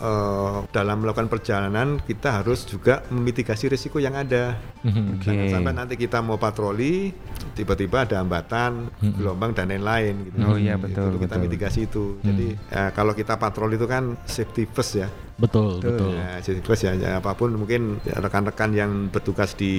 eh, 0.00 0.56
dalam 0.68 1.04
melakukan 1.04 1.28
perjalanan 1.28 2.00
kita 2.00 2.40
harus 2.40 2.64
juga 2.64 3.04
memitigasi 3.06 3.68
risiko 3.68 3.96
yang 3.96 4.16
ada. 4.16 4.56
Mhm. 4.80 5.04
oke 5.14 5.22
Jangan 5.22 5.46
sampai 5.52 5.72
nanti 5.74 5.94
kita 5.94 6.18
mau 6.18 6.34
patroli 6.36 7.12
tiba-tiba 7.52 8.02
ada 8.02 8.18
hambatan, 8.18 8.88
gelombang 8.98 9.52
dan 9.52 9.68
lain-lain 9.68 10.14
gitu. 10.24 10.36
Oh 10.40 10.56
iya, 10.56 10.74
Itu 10.74 10.88
betul, 10.88 11.10
kita 11.18 11.36
betul. 11.36 11.42
mitigasi 11.44 11.80
itu. 11.84 12.04
Jadi 12.18 12.56
ya, 12.66 12.88
kalau 12.90 13.12
kita 13.12 13.36
patroli 13.36 13.76
itu 13.76 13.84
kan 13.84 14.16
safety 14.24 14.64
first 14.66 14.96
ya. 14.96 15.08
Betul, 15.40 15.81
betul. 15.81 16.12
Ya, 16.12 16.37
safety 16.38 16.61
first 16.61 16.83
ya, 16.83 16.92
ya, 16.92 17.11
apa 17.16 17.33
pun 17.33 17.57
mungkin 17.57 17.96
ya, 18.03 18.20
rekan-rekan 18.20 18.70
yang 18.70 18.90
bertugas 19.09 19.53
di 19.55 19.72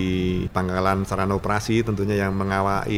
pangkalan 0.50 1.06
sarana 1.06 1.32
operasi 1.32 1.80
tentunya 1.82 2.17
yang 2.19 2.34
mengawai 2.34 2.89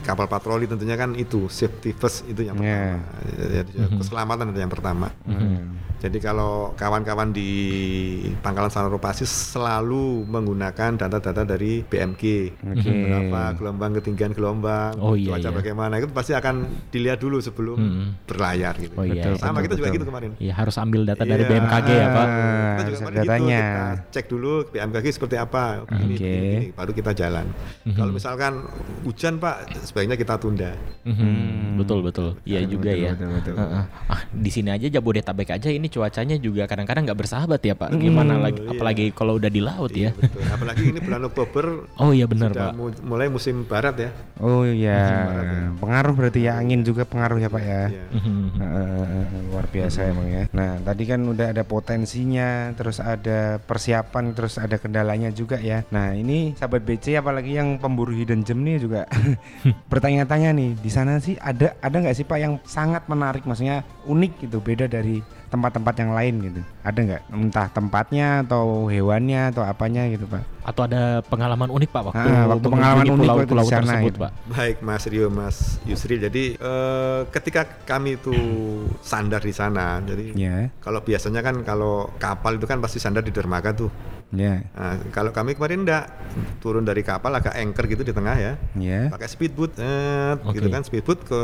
kapal 0.00 0.28
patroli 0.28 0.64
tentunya 0.64 0.94
kan 0.94 1.16
itu 1.16 1.48
safety 1.48 1.90
first 1.90 2.22
itu 2.26 2.44
yang 2.44 2.60
Ya. 2.60 3.00
pertama. 3.00 3.48
Ya, 3.48 3.62
ya, 3.64 3.86
Keselamatan 3.96 4.52
itu 4.52 4.60
yang 4.60 4.68
pertama. 4.68 5.08
Hmm. 5.24 5.80
Jadi 5.96 6.16
kalau 6.16 6.72
kawan-kawan 6.74 7.28
di 7.28 7.50
pangkalan 8.38 8.68
sarana 8.68 8.88
operasi 8.90 9.24
selalu 9.24 10.24
menggunakan 10.24 10.96
data-data 10.96 11.44
dari 11.46 11.80
BMG. 11.82 12.56
Oke. 12.62 12.88
Berapa 12.88 13.52
gelombang 13.54 13.92
ketinggian 13.94 14.32
gelombang, 14.32 14.96
Oh, 14.96 15.12
iya, 15.12 15.36
cuaca 15.36 15.44
iya. 15.46 15.52
bagaimana 15.52 15.94
itu 15.96 16.08
pasti 16.08 16.32
akan 16.32 16.54
dilihat 16.88 17.18
dulu 17.18 17.36
sebelum 17.38 17.76
Hmm. 17.76 18.08
berlayar 18.24 18.76
gitu. 18.76 18.96
Oh 18.96 19.04
iya. 19.04 19.28
Betul, 19.28 19.34
Sama 19.38 19.52
betul, 19.54 19.62
kita 19.62 19.74
juga 19.74 19.84
betul. 19.84 19.96
gitu 19.96 20.06
kemarin. 20.08 20.30
Iya, 20.36 20.52
harus 20.54 20.76
ambil 20.76 21.00
data 21.04 21.22
dari 21.22 21.42
Iya. 21.42 21.50
BMKG 21.50 21.88
ya, 21.90 22.06
Pak. 22.10 22.26
Kita 22.26 22.40
juga 22.40 22.80
harus 22.80 23.00
gitu, 23.00 23.18
datanya. 23.20 23.60
kita 23.60 23.84
cek 24.10 24.24
dulu 24.26 24.52
BMKG 24.66 25.06
seperti 25.10 25.36
apa. 25.36 25.64
Ini, 25.86 26.14
Oke. 26.14 26.24
ini, 26.26 26.48
ini, 26.50 26.66
baru 26.70 26.90
kita 26.90 27.10
jalan. 27.12 27.46
Mhm. 27.84 27.94
Kalau 27.94 28.12
misalkan 28.12 28.52
hujan 29.02 29.34
Pak, 29.36 29.56
sebaiknya 29.82 30.14
kita 30.14 30.34
tunda. 30.36 30.72
Mhm, 31.02 31.78
Betul, 31.78 32.00
betul. 32.02 32.28
Iya 32.42 32.60
juga 32.64 32.90
betul, 32.90 33.02
ya. 33.02 33.10
betul, 33.14 33.28
betul. 33.34 33.54
Heeh. 33.56 33.84
Ah, 34.06 34.20
di 34.28 34.50
sini 34.50 34.68
aja 34.68 34.86
Jabodetabek 34.86 35.48
aja 35.50 35.68
ini 35.68 35.86
cuacanya 35.86 36.36
juga 36.36 36.64
kadang-kadang 36.64 37.02
nggak 37.04 37.18
bersahabat 37.18 37.60
ya, 37.60 37.74
Pak. 37.74 37.88
Gimana 37.94 38.36
lagi 38.36 38.60
iya. 38.60 38.70
apalagi 38.70 39.04
kalau 39.10 39.36
udah 39.36 39.48
di 39.48 39.60
laut 39.60 39.92
ya. 39.92 40.12
Betul. 40.12 40.42
Apalagi 40.46 40.82
ini 40.86 41.00
bulan 41.00 41.22
Oktober 41.24 41.64
Oh 42.02 42.10
iya 42.10 42.24
benar, 42.24 42.52
sudah 42.52 42.68
Pak. 42.68 42.72
mu- 42.76 43.00
mulai 43.06 43.26
musim 43.26 43.64
barat 43.64 43.96
ya. 43.96 44.10
Oh 44.38 44.64
iya, 44.64 45.00
pengaruh 45.76 46.12
berarti 46.12 46.44
ya 46.44 46.56
angin 46.56 46.80
juga 46.80 47.04
pengaruh 47.04 47.36
ya 47.36 47.48
Pak 47.48 47.62
ya. 47.62 47.82
Iya. 47.88 48.04
Eh, 48.60 49.24
luar 49.50 49.66
biasa 49.66 49.98
emang 50.06 50.28
ya. 50.28 50.44
Nah 50.52 50.80
tadi 50.80 51.02
kan 51.04 51.20
udah 51.22 51.46
ada 51.50 51.62
potensinya, 52.00 52.72
terus 52.72 52.96
ada 52.96 53.60
persiapan, 53.60 54.32
terus 54.32 54.56
ada 54.56 54.80
kendalanya 54.80 55.28
juga 55.28 55.60
ya. 55.60 55.84
Nah 55.92 56.16
ini 56.16 56.56
sahabat 56.56 56.80
BC 56.80 57.20
apalagi 57.20 57.60
yang 57.60 57.76
pemburu 57.76 58.16
hidden 58.16 58.40
gem 58.40 58.64
nih 58.64 58.80
juga 58.80 59.04
bertanya-tanya 59.92 60.56
nih 60.56 60.80
di 60.80 60.88
sana 60.88 61.20
sih 61.20 61.36
ada 61.36 61.76
ada 61.84 61.92
nggak 62.00 62.16
sih 62.16 62.24
Pak 62.24 62.38
yang 62.40 62.56
sangat 62.64 63.04
menarik, 63.04 63.44
maksudnya 63.44 63.84
unik 64.08 64.48
gitu, 64.48 64.64
beda 64.64 64.88
dari 64.88 65.20
tempat-tempat 65.52 65.94
yang 66.00 66.16
lain 66.16 66.34
gitu. 66.40 66.60
Ada 66.80 66.98
nggak? 67.04 67.22
Entah 67.36 67.68
tempatnya 67.68 68.40
atau 68.48 68.88
hewannya 68.88 69.52
atau 69.52 69.60
apanya 69.60 70.08
gitu 70.08 70.24
Pak. 70.24 70.59
Atau 70.60 70.84
ada 70.84 71.24
pengalaman 71.24 71.72
unik 71.72 71.88
Pak 71.88 72.02
waktu, 72.12 72.28
Ah, 72.28 72.44
waktu 72.46 72.66
pengalaman 72.68 73.04
unik 73.06 73.10
waktu 73.10 73.22
pulau-pulau 73.48 73.64
di 73.64 73.70
sana 73.70 73.80
tersebut, 73.80 74.12
gitu. 74.12 74.18
Pak. 74.20 74.30
Baik 74.46 74.76
Mas 74.80 75.04
Rio, 75.08 75.26
Mas 75.26 75.56
Yusri. 75.82 76.16
Jadi 76.16 76.44
eh, 76.54 77.20
ketika 77.32 77.64
kami 77.82 78.16
itu 78.16 78.36
sandar 79.00 79.40
di 79.40 79.50
sana, 79.50 79.98
jadi 80.00 80.26
Ya, 80.36 80.56
kalau 80.78 81.00
biasanya 81.00 81.40
kan 81.40 81.64
kalau 81.64 82.12
kapal 82.16 82.54
itu 82.54 82.64
kan 82.64 82.78
pasti 82.78 83.00
sandar 83.00 83.20
di 83.20 83.32
dermaga 83.32 83.72
tuh. 83.72 83.88
ya, 84.30 84.62
Nah, 84.70 84.94
kalau 85.10 85.34
kami 85.34 85.58
kemarin 85.58 85.82
enggak 85.82 86.06
turun 86.60 86.86
dari 86.86 87.02
kapal 87.02 87.34
agak 87.34 87.50
anchor 87.50 87.88
gitu 87.88 88.04
di 88.04 88.12
tengah 88.12 88.36
ya. 88.36 88.52
ya. 88.76 89.10
Pakai 89.10 89.26
speedboat, 89.26 89.74
eh, 89.74 90.38
Oke. 90.38 90.54
gitu 90.54 90.68
kan 90.68 90.84
speedboat 90.84 91.24
ke 91.24 91.38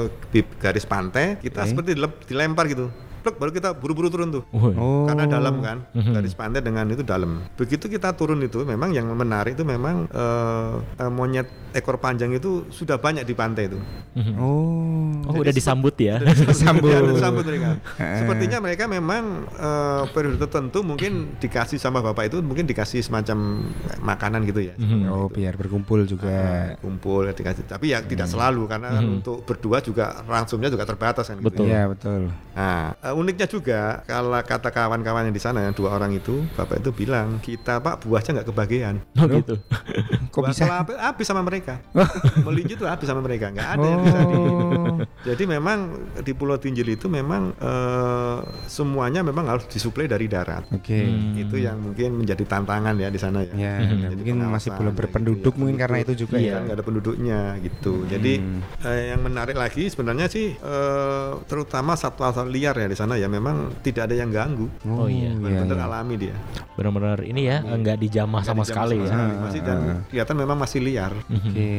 garis 0.57 0.85
pantai, 0.85 1.35
kita 1.37 1.65
Oke. 1.65 1.73
seperti 1.73 1.91
dilempar 2.29 2.69
gitu. 2.69 2.87
Plek, 3.27 3.43
baru 3.43 3.51
kita 3.51 3.75
buru-buru 3.75 4.07
turun 4.07 4.31
tuh. 4.31 4.47
Oh, 4.55 5.03
Karena 5.03 5.27
dalam 5.27 5.59
kan, 5.59 5.83
Mhm. 5.91 6.15
garis 6.15 6.31
pantai 6.33 6.63
dengan 6.63 6.87
itu 6.87 7.03
dalam. 7.03 7.43
Begitu 7.59 7.91
kita 7.91 8.15
turun 8.15 8.39
itu, 8.39 8.63
memang 8.63 8.95
yang 8.95 9.11
menarik 9.11 9.59
itu 9.59 9.67
memang 9.67 10.07
eh, 10.07 10.73
eh, 10.97 11.11
monyet 11.11 11.51
ekor 11.75 11.99
panjang 11.99 12.31
itu 12.31 12.71
sudah 12.71 12.97
banyak 12.97 13.27
di 13.27 13.35
pantai 13.35 13.67
itu. 13.67 13.79
Mhm. 14.15 14.35
Oh, 14.39 15.11
Oh, 15.27 15.35
udah 15.43 15.51
disambut 15.51 15.99
ya. 15.99 16.23
Disambut. 16.23 16.87
Ya, 16.87 17.03
disambut 17.03 17.43
mereka. 17.43 17.83
Sepertinya 17.99 18.63
mereka 18.63 18.87
memang 18.87 19.43
eh, 19.51 20.03
periode 20.15 20.39
tertentu 20.39 20.87
mungkin 20.87 21.35
dikasih 21.37 21.77
sama 21.77 21.99
bapak 22.01 22.31
itu 22.31 22.39
mungkin 22.39 22.63
dikasih 22.65 23.03
semacam 23.03 23.67
makanan 24.01 24.47
gitu 24.47 24.63
ya. 24.63 24.75
Mhm. 24.79 25.11
Oh, 25.11 25.27
biar 25.27 25.59
berkumpul 25.59 26.07
juga. 26.07 26.79
Kumpul 26.79 27.27
dikasih, 27.29 27.67
tapi 27.67 27.91
ya 27.91 27.99
tidak 28.01 28.31
selalu 28.31 28.71
karena 28.71 28.95
untuk 29.03 29.43
berdua 29.43 29.83
juga 29.83 30.23
ransumnya 30.23 30.71
juga 30.71 30.87
terbatas 30.87 31.27
kan. 31.27 31.37
gitu 31.37 31.49
Betul. 31.51 31.67
ya. 31.67 31.75
Iya, 31.75 31.83
betul. 31.91 32.21
Nah, 32.55 32.95
uniknya 33.17 33.49
juga 33.49 34.05
kalau 34.05 34.37
kata 34.45 34.69
kawan-kawan 34.69 35.27
yang 35.27 35.35
di 35.35 35.41
sana 35.41 35.65
yang 35.65 35.73
dua 35.73 35.97
orang 35.97 36.13
itu, 36.13 36.45
bapak 36.55 36.85
itu 36.85 36.91
bilang 36.93 37.41
kita 37.41 37.81
pak 37.81 38.05
buahnya 38.05 38.41
nggak 38.41 38.49
kebagian. 38.53 38.95
Oh 39.17 39.25
gitu. 39.25 39.57
Kok 40.33 40.41
Buah 40.45 40.53
bisa? 40.53 40.65
habis 41.01 41.27
sama 41.27 41.41
mereka. 41.41 41.81
Melinju 42.47 42.77
tuh 42.77 42.87
habis 42.87 43.09
sama 43.09 43.25
mereka, 43.25 43.49
nggak 43.49 43.69
ada 43.81 43.87
yang 43.87 44.01
bisa 44.05 44.19
di 44.21 44.37
Oh. 44.37 44.86
Jadi 45.23 45.43
memang 45.45 45.79
di 46.17 46.33
Pulau 46.33 46.57
Tinjil 46.57 46.89
itu 46.91 47.07
memang 47.07 47.53
eh, 47.53 48.39
semuanya 48.67 49.21
memang 49.21 49.47
harus 49.47 49.67
disuplai 49.67 50.07
dari 50.07 50.27
darat. 50.27 50.67
Oke. 50.71 50.97
Hmm. 51.01 51.35
Itu 51.37 51.57
yang 51.57 51.79
mungkin 51.81 52.17
menjadi 52.17 52.43
tantangan 52.43 52.95
ya 52.95 53.09
di 53.09 53.17
sana 53.17 53.43
ya. 53.43 53.55
Ya, 53.57 53.75
Jadi 54.07 54.15
mungkin 54.17 54.37
masih 54.47 54.71
belum 54.73 54.93
berpenduduk 54.93 55.43
gitu 55.47 55.51
ya. 55.51 55.59
mungkin 55.59 55.77
karena 55.77 55.99
itu 56.01 56.13
juga 56.17 56.37
Iya, 56.37 56.51
ya. 56.51 56.57
nggak 56.63 56.77
ada 56.77 56.85
penduduknya 56.85 57.39
gitu. 57.61 58.07
Jadi 58.07 58.33
Hmm. 58.37 58.61
eh, 58.83 59.03
yang 59.11 59.21
menarik 59.21 59.55
lagi 59.55 59.87
sebenarnya 59.87 60.27
sih 60.27 60.53
eh, 60.53 61.31
terutama 61.45 61.95
satwa-satwa 61.95 62.47
liar 62.47 62.75
ya 62.75 62.87
di 62.87 62.95
sana 62.95 63.15
ya 63.15 63.27
memang 63.27 63.73
tidak 63.81 64.07
ada 64.07 64.17
yang 64.17 64.31
ganggu. 64.31 64.69
Oh, 64.85 65.07
iya. 65.07 65.33
Benar-benar 65.33 65.77
iya. 65.77 65.87
alami 65.87 66.15
dia. 66.17 66.37
Benar-benar 66.75 67.19
ini 67.23 67.43
ya 67.45 67.61
nggak 67.61 67.99
dijamah 67.99 68.41
Nggak 68.43 68.49
sama 68.49 68.63
dijamah 68.63 68.67
sekali 68.69 68.97
ya. 68.97 69.07
sekali. 69.09 69.35
Masih 69.39 69.61
dan 69.63 69.79
Ah, 69.87 69.99
kelihatan 70.09 70.37
memang 70.37 70.57
masih 70.57 70.81
liar. 70.81 71.13
Oke. 71.27 71.73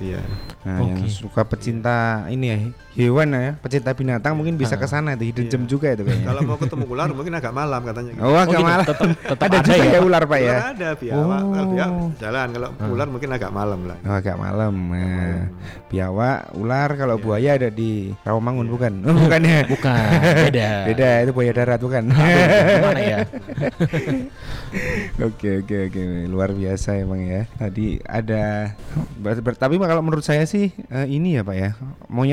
Iya. 0.00 0.20
Nah, 0.64 0.78
yang 0.80 1.00
Oke. 1.00 1.08
suka 1.08 1.42
pecinta 1.44 1.96
ini 2.26 2.43
ya 2.46 2.56
hewan 2.94 3.26
ya, 3.28 3.58
pecinta 3.58 3.90
binatang 3.90 4.38
mungkin 4.38 4.54
bisa 4.54 4.74
ke 4.74 4.86
sana 4.86 5.18
itu 5.18 5.26
hidden 5.26 5.44
Iya. 5.44 5.50
gem 5.50 5.62
juga 5.66 5.90
itu 5.90 6.06
kayaknya. 6.06 6.30
Kalau 6.30 6.40
mau 6.44 6.54
ketemu 6.54 6.84
ular 6.86 7.08
mungkin 7.10 7.34
agak 7.34 7.50
malam 7.50 7.80
katanya. 7.82 8.10
gitu. 8.12 8.22
Oh, 8.22 8.38
agak 8.38 8.46
gitu, 8.48 8.62
malah. 8.62 8.86
tetap- 8.86 9.18
tetap 9.18 9.42
ada 9.42 9.56
ada 9.56 9.66
juga 9.66 9.82
ya, 9.84 10.00
ular 10.00 10.22
Pak 10.22 10.38
ya. 10.38 10.46
Ular 10.54 10.70
ada 10.70 10.88
biawak, 10.94 11.40
kalau 11.42 11.66
biawak 11.66 11.90
Oh. 11.90 12.08
jalan 12.16 12.46
kalau 12.48 12.68
ular 12.86 13.08
mungkin 13.10 13.30
agak 13.30 13.50
malam 13.50 13.80
lah. 13.84 13.98
Oh, 14.00 14.14
agak 14.14 14.36
malam. 14.36 14.74
Nah, 14.88 15.38
biawak, 15.88 16.38
ular, 16.54 16.88
kalau 16.94 17.16
Iya. 17.18 17.24
buaya 17.26 17.50
ada 17.58 17.68
di 17.68 17.90
Rawamangun 18.22 18.66
bukan? 18.70 18.92
Oh, 19.02 19.14
bukan 19.26 19.40
ya? 19.42 19.58
Bukan, 19.66 20.06
beda. 20.46 20.70
Beda, 20.94 21.10
itu 21.20 21.30
buaya 21.32 21.52
darat 21.52 21.80
bukan? 21.82 22.02
Aduh, 22.06 22.66
gimana 22.70 23.00
ya? 23.02 23.18
Oke 25.16 25.62
oke 25.62 25.76
oke 25.86 26.02
luar 26.26 26.50
biasa 26.50 26.98
emang 26.98 27.22
ya. 27.22 27.46
Tadi 27.48 28.02
ada 28.02 28.74
tapi 29.54 29.78
kalau 29.78 30.02
menurut 30.02 30.26
saya 30.26 30.42
sih 30.44 30.74
eh, 30.90 31.06
ini 31.06 31.38
ya 31.38 31.46
Pak 31.46 31.54
ya. 31.54 31.70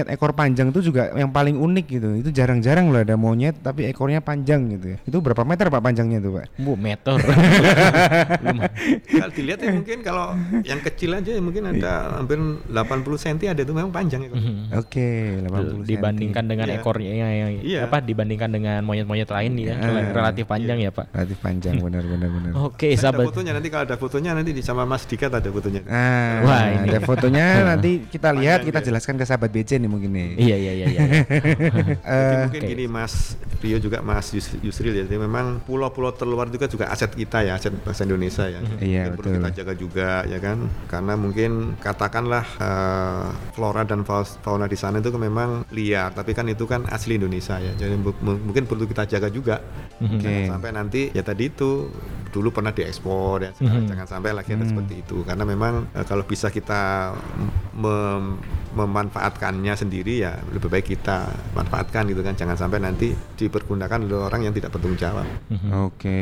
Monyet 0.01 0.17
ekor 0.17 0.33
panjang 0.33 0.73
itu 0.73 0.81
juga 0.83 1.13
yang 1.13 1.29
paling 1.29 1.53
unik 1.53 1.85
gitu. 1.87 2.09
Itu 2.17 2.29
jarang-jarang 2.31 2.89
loh 2.89 2.97
ada 2.99 3.13
monyet 3.15 3.61
tapi 3.61 3.85
ekornya 3.85 4.17
panjang 4.19 4.65
gitu 4.71 4.87
ya. 4.87 4.97
Itu 5.05 5.21
berapa 5.21 5.45
meter 5.45 5.69
Pak 5.69 5.77
panjangnya 5.79 6.17
itu 6.17 6.33
Pak? 6.33 6.45
Bu 6.57 6.73
meter. 6.73 7.21
Kalau 9.11 9.31
dilihat 9.31 9.59
ya 9.61 9.69
mungkin 9.77 9.97
kalau 10.01 10.33
yang 10.63 10.81
kecil 10.81 11.13
aja 11.13 11.29
ya 11.29 11.41
mungkin 11.41 11.63
ada 11.67 12.17
hampir 12.17 12.37
80 12.65 12.73
cm 13.19 13.37
ada 13.47 13.61
itu 13.61 13.69
memang 13.71 13.91
panjang 13.91 14.25
ya. 14.25 14.29
Mhm. 14.31 14.73
Oke, 14.73 15.09
80 15.45 15.85
dibandingkan 15.85 16.43
dengan 16.47 16.65
Iya. 16.65 16.77
ekornya 16.79 17.11
yang, 17.11 17.31
yang 17.31 17.51
Iya. 17.61 17.79
apa 17.85 17.97
dibandingkan 18.01 18.49
dengan 18.49 18.79
monyet-monyet 18.81 19.29
lain 19.29 19.51
ya 19.59 19.75
Ah. 19.77 20.09
relatif 20.09 20.45
panjang 20.47 20.77
ya 20.79 20.89
pak. 20.89 21.05
Relatif 21.11 21.37
panjang 21.37 21.73
benar 21.77 22.03
benar 22.03 22.29
benar. 22.31 22.51
Oke 22.57 22.89
Ada 22.93 23.01
sahabat. 23.03 23.25
fotonya 23.29 23.51
nanti 23.53 23.69
kalau 23.69 23.83
ada 23.85 23.95
fotonya 23.95 24.31
nanti 24.33 24.51
di 24.51 24.63
sama 24.63 24.83
Mas 24.83 25.05
Dika 25.05 25.27
ada 25.27 25.43
fotonya. 25.43 25.81
Ah, 25.85 26.41
Wah, 26.41 26.63
ini. 26.71 26.87
ada 26.89 26.99
fotonya 27.01 27.45
nanti 27.67 27.91
kita 28.07 28.31
lihat 28.31 28.61
Panjang 28.61 28.67
kita 28.71 28.79
ya. 28.79 28.85
jelaskan 28.87 29.15
ke 29.15 29.25
sahabat 29.27 29.49
BC 29.51 29.77
nih 29.77 29.90
mungkin 29.91 30.09
nih. 30.09 30.29
Iya 30.37 30.55
iya 30.57 30.71
iya. 30.73 30.85
iya. 30.87 31.01
Eh, 32.01 32.47
mungkin 32.47 32.61
gini 32.65 32.85
Mas 32.87 33.35
Rio 33.59 33.77
juga 33.77 33.99
Mas 33.99 34.31
Yus- 34.31 34.55
Yusril 34.59 34.95
ya. 34.95 35.03
Jadi 35.03 35.19
memang 35.19 35.59
pulau-pulau 35.61 36.11
terluar 36.11 36.47
juga 36.47 36.65
juga 36.65 36.87
aset 36.87 37.11
kita 37.11 37.43
ya, 37.43 37.55
aset 37.55 37.75
bangsa 37.75 38.03
Indonesia 38.03 38.47
ya. 38.47 38.59
Iya, 38.79 39.11
Mungkin 39.11 39.11
perlu 39.13 39.27
betul. 39.27 39.37
kita 39.37 39.49
jaga 39.53 39.73
juga 39.75 40.09
ya 40.25 40.39
kan. 40.39 40.57
Karena 40.87 41.13
mungkin 41.13 41.51
katakanlah 41.77 42.45
eh, 42.57 43.25
flora 43.51 43.83
dan 43.83 44.07
fauna 44.07 44.65
di 44.65 44.75
sana 44.75 44.97
itu 44.97 45.09
kan 45.09 45.19
memang 45.19 45.49
liar, 45.69 46.09
tapi 46.11 46.31
kan 46.31 46.47
itu 46.47 46.63
kan 46.63 46.87
asli 46.87 47.15
Indonesia 47.15 47.57
ya. 47.57 47.75
Jadi 47.75 47.99
mungkin 48.21 48.63
perlu 48.63 48.85
kita 48.85 49.03
jaga 49.05 49.27
juga. 49.27 49.59
Mhm. 49.99 50.07
Oke. 50.07 50.23
Jangan 50.23 50.43
sampai 50.51 50.69
nanti 50.71 51.01
ya 51.11 51.21
tadi 51.21 51.43
itu 51.45 51.91
dulu 52.31 52.47
pernah 52.49 52.71
diekspor 52.71 53.43
ya 53.43 53.51
sekarang 53.51 53.83
Mhm. 53.83 53.89
jangan 53.91 54.07
sampai 54.07 54.31
lagi 54.31 54.55
ada 54.55 54.63
Hmm. 54.63 54.71
seperti 54.71 55.03
itu 55.03 55.19
karena 55.21 55.43
memang 55.43 55.91
eh, 55.91 56.05
kalau 56.07 56.23
bisa 56.23 56.47
kita 56.47 57.11
mem- 57.73 58.39
memanfaatkannya 58.71 59.73
sendiri 59.81 60.21
ya 60.21 60.33
lebih 60.47 60.67
baik 60.67 60.85
kita 60.87 61.25
manfaatkan 61.51 62.05
gitu 62.05 62.21
kan 62.21 62.33
jangan 62.33 62.53
sampai 62.55 62.77
nanti 62.77 63.09
dipergunakan 63.35 63.97
oleh 63.99 64.21
orang 64.21 64.41
yang 64.43 64.53
tidak 64.53 64.69
bertanggung 64.69 64.95
jawab 64.95 65.25
Mhm. 65.49 65.69
Oke. 65.83 66.19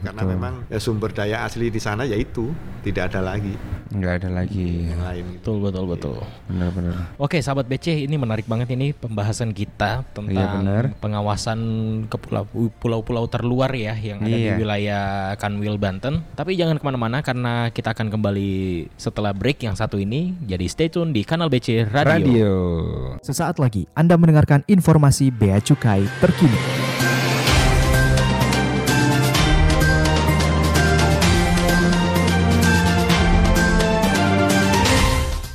karena 0.00 0.12
betul. 0.18 0.32
memang 0.32 0.54
ya, 0.66 0.78
sumber 0.78 1.10
daya 1.10 1.36
asli 1.42 1.68
di 1.68 1.78
sana 1.78 2.02
yaitu 2.02 2.50
tidak 2.82 3.10
ada 3.10 3.22
lagi 3.24 3.54
nggak 3.88 4.12
ada 4.18 4.30
lagi. 4.34 4.82
yang 4.84 4.98
lain 5.00 5.24
gitu. 5.30 5.38
Betul 5.38 5.56
betul 5.62 5.84
betul. 5.86 6.16
Benar 6.46 6.70
benar. 6.70 6.94
Oke 7.16 7.38
sahabat 7.38 7.64
BC 7.64 8.02
ini 8.02 8.16
menarik 8.16 8.42
banget 8.44 8.66
ini 8.68 8.90
pembahasan 8.90 9.50
kita 9.50 10.02
tentang 10.08 10.34
Iya, 10.34 10.46
benar. 10.52 10.84
pengawasan 10.98 11.58
ke 12.04 12.16
pulau- 12.16 12.50
pulau-pulau 12.76 13.24
terluar 13.26 13.70
ya 13.70 13.94
yang 13.94 14.18
ada 14.18 14.26
di 14.28 14.42
Iya. 14.44 14.56
wilayah 14.56 15.04
Kanwil 15.36 15.76
Banten. 15.76 16.26
Tapi 16.32 16.54
jangan 16.54 16.76
ke 16.76 16.84
mana-mana 16.84 17.22
karena 17.22 17.70
kita 17.70 17.92
akan 17.92 18.10
kembali 18.10 18.54
setelah 18.96 19.30
break 19.30 19.62
yang 19.62 19.74
satu 19.74 19.96
ini. 19.96 20.34
Jadi 20.42 20.66
stay 20.66 20.88
tune 20.88 21.10
di 21.10 21.22
kanal 21.22 21.46
BC 21.46 21.86
Radio. 21.86 22.10
Radio. 22.26 22.54
Sesaat 23.20 23.58
lagi 23.58 23.88
Anda 23.96 24.14
mendengarkan 24.14 24.62
informasi 24.68 25.34
Bea 25.34 25.58
Cukai 25.60 26.06
terkini. 26.22 26.85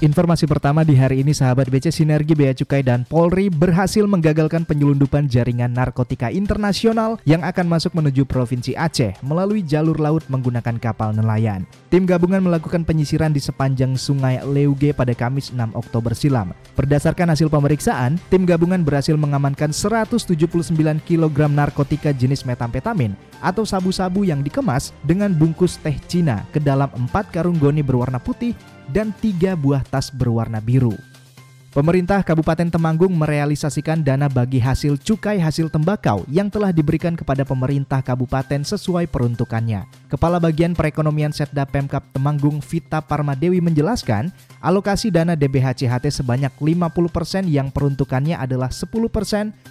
Informasi 0.02 0.50
pertama 0.50 0.82
di 0.82 0.98
hari 0.98 1.22
ini 1.22 1.30
sahabat 1.30 1.70
BC 1.70 1.94
Sinergi 1.94 2.34
Bea 2.34 2.58
Cukai 2.58 2.82
dan 2.82 3.06
Polri 3.06 3.54
berhasil 3.54 4.02
menggagalkan 4.10 4.66
penyelundupan 4.66 5.30
jaringan 5.30 5.70
narkotika 5.70 6.34
internasional 6.34 7.22
yang 7.22 7.46
akan 7.46 7.70
masuk 7.70 7.94
menuju 7.94 8.26
Provinsi 8.26 8.74
Aceh 8.74 9.14
melalui 9.22 9.62
jalur 9.62 10.02
laut 10.02 10.26
menggunakan 10.26 10.82
kapal 10.82 11.14
nelayan. 11.14 11.70
Tim 11.94 12.10
gabungan 12.10 12.42
melakukan 12.42 12.82
penyisiran 12.82 13.30
di 13.30 13.38
sepanjang 13.38 13.94
Sungai 13.94 14.42
Leuge 14.42 14.90
pada 14.90 15.14
Kamis 15.14 15.54
6 15.54 15.78
Oktober 15.78 16.18
silam. 16.18 16.50
Berdasarkan 16.74 17.38
hasil 17.38 17.54
pemeriksaan, 17.54 18.18
tim 18.34 18.50
gabungan 18.50 18.82
berhasil 18.82 19.14
mengamankan 19.14 19.70
179 19.70 20.34
kg 21.06 21.38
narkotika 21.46 22.10
jenis 22.10 22.42
metamfetamin 22.42 23.14
atau 23.38 23.70
sabu-sabu 23.70 24.26
yang 24.26 24.42
dikemas 24.42 24.98
dengan 25.06 25.30
bungkus 25.30 25.78
teh 25.78 26.02
Cina 26.10 26.42
ke 26.50 26.58
dalam 26.58 26.90
4 26.90 27.14
karung 27.30 27.62
goni 27.62 27.86
berwarna 27.86 28.18
putih 28.18 28.58
dan 28.92 29.16
tiga 29.24 29.56
buah 29.56 29.82
tas 29.88 30.12
berwarna 30.12 30.60
biru. 30.60 30.94
Pemerintah 31.72 32.20
Kabupaten 32.20 32.68
Temanggung 32.68 33.16
merealisasikan 33.16 34.04
dana 34.04 34.28
bagi 34.28 34.60
hasil 34.60 35.00
cukai 35.00 35.40
hasil 35.40 35.72
tembakau 35.72 36.28
yang 36.28 36.52
telah 36.52 36.76
diberikan 36.76 37.16
kepada 37.16 37.48
pemerintah 37.48 38.04
kabupaten 38.04 38.60
sesuai 38.60 39.08
peruntukannya. 39.08 39.88
Kepala 40.12 40.36
Bagian 40.36 40.76
Perekonomian 40.76 41.32
Setda 41.32 41.64
Pemkap 41.64 42.04
Temanggung 42.12 42.60
Vita 42.60 43.00
Parmadewi 43.00 43.64
menjelaskan, 43.64 44.36
alokasi 44.60 45.16
dana 45.16 45.32
DBHCHT 45.32 46.12
sebanyak 46.12 46.52
50% 46.60 47.48
yang 47.48 47.72
peruntukannya 47.72 48.36
adalah 48.36 48.68
10% 48.68 48.92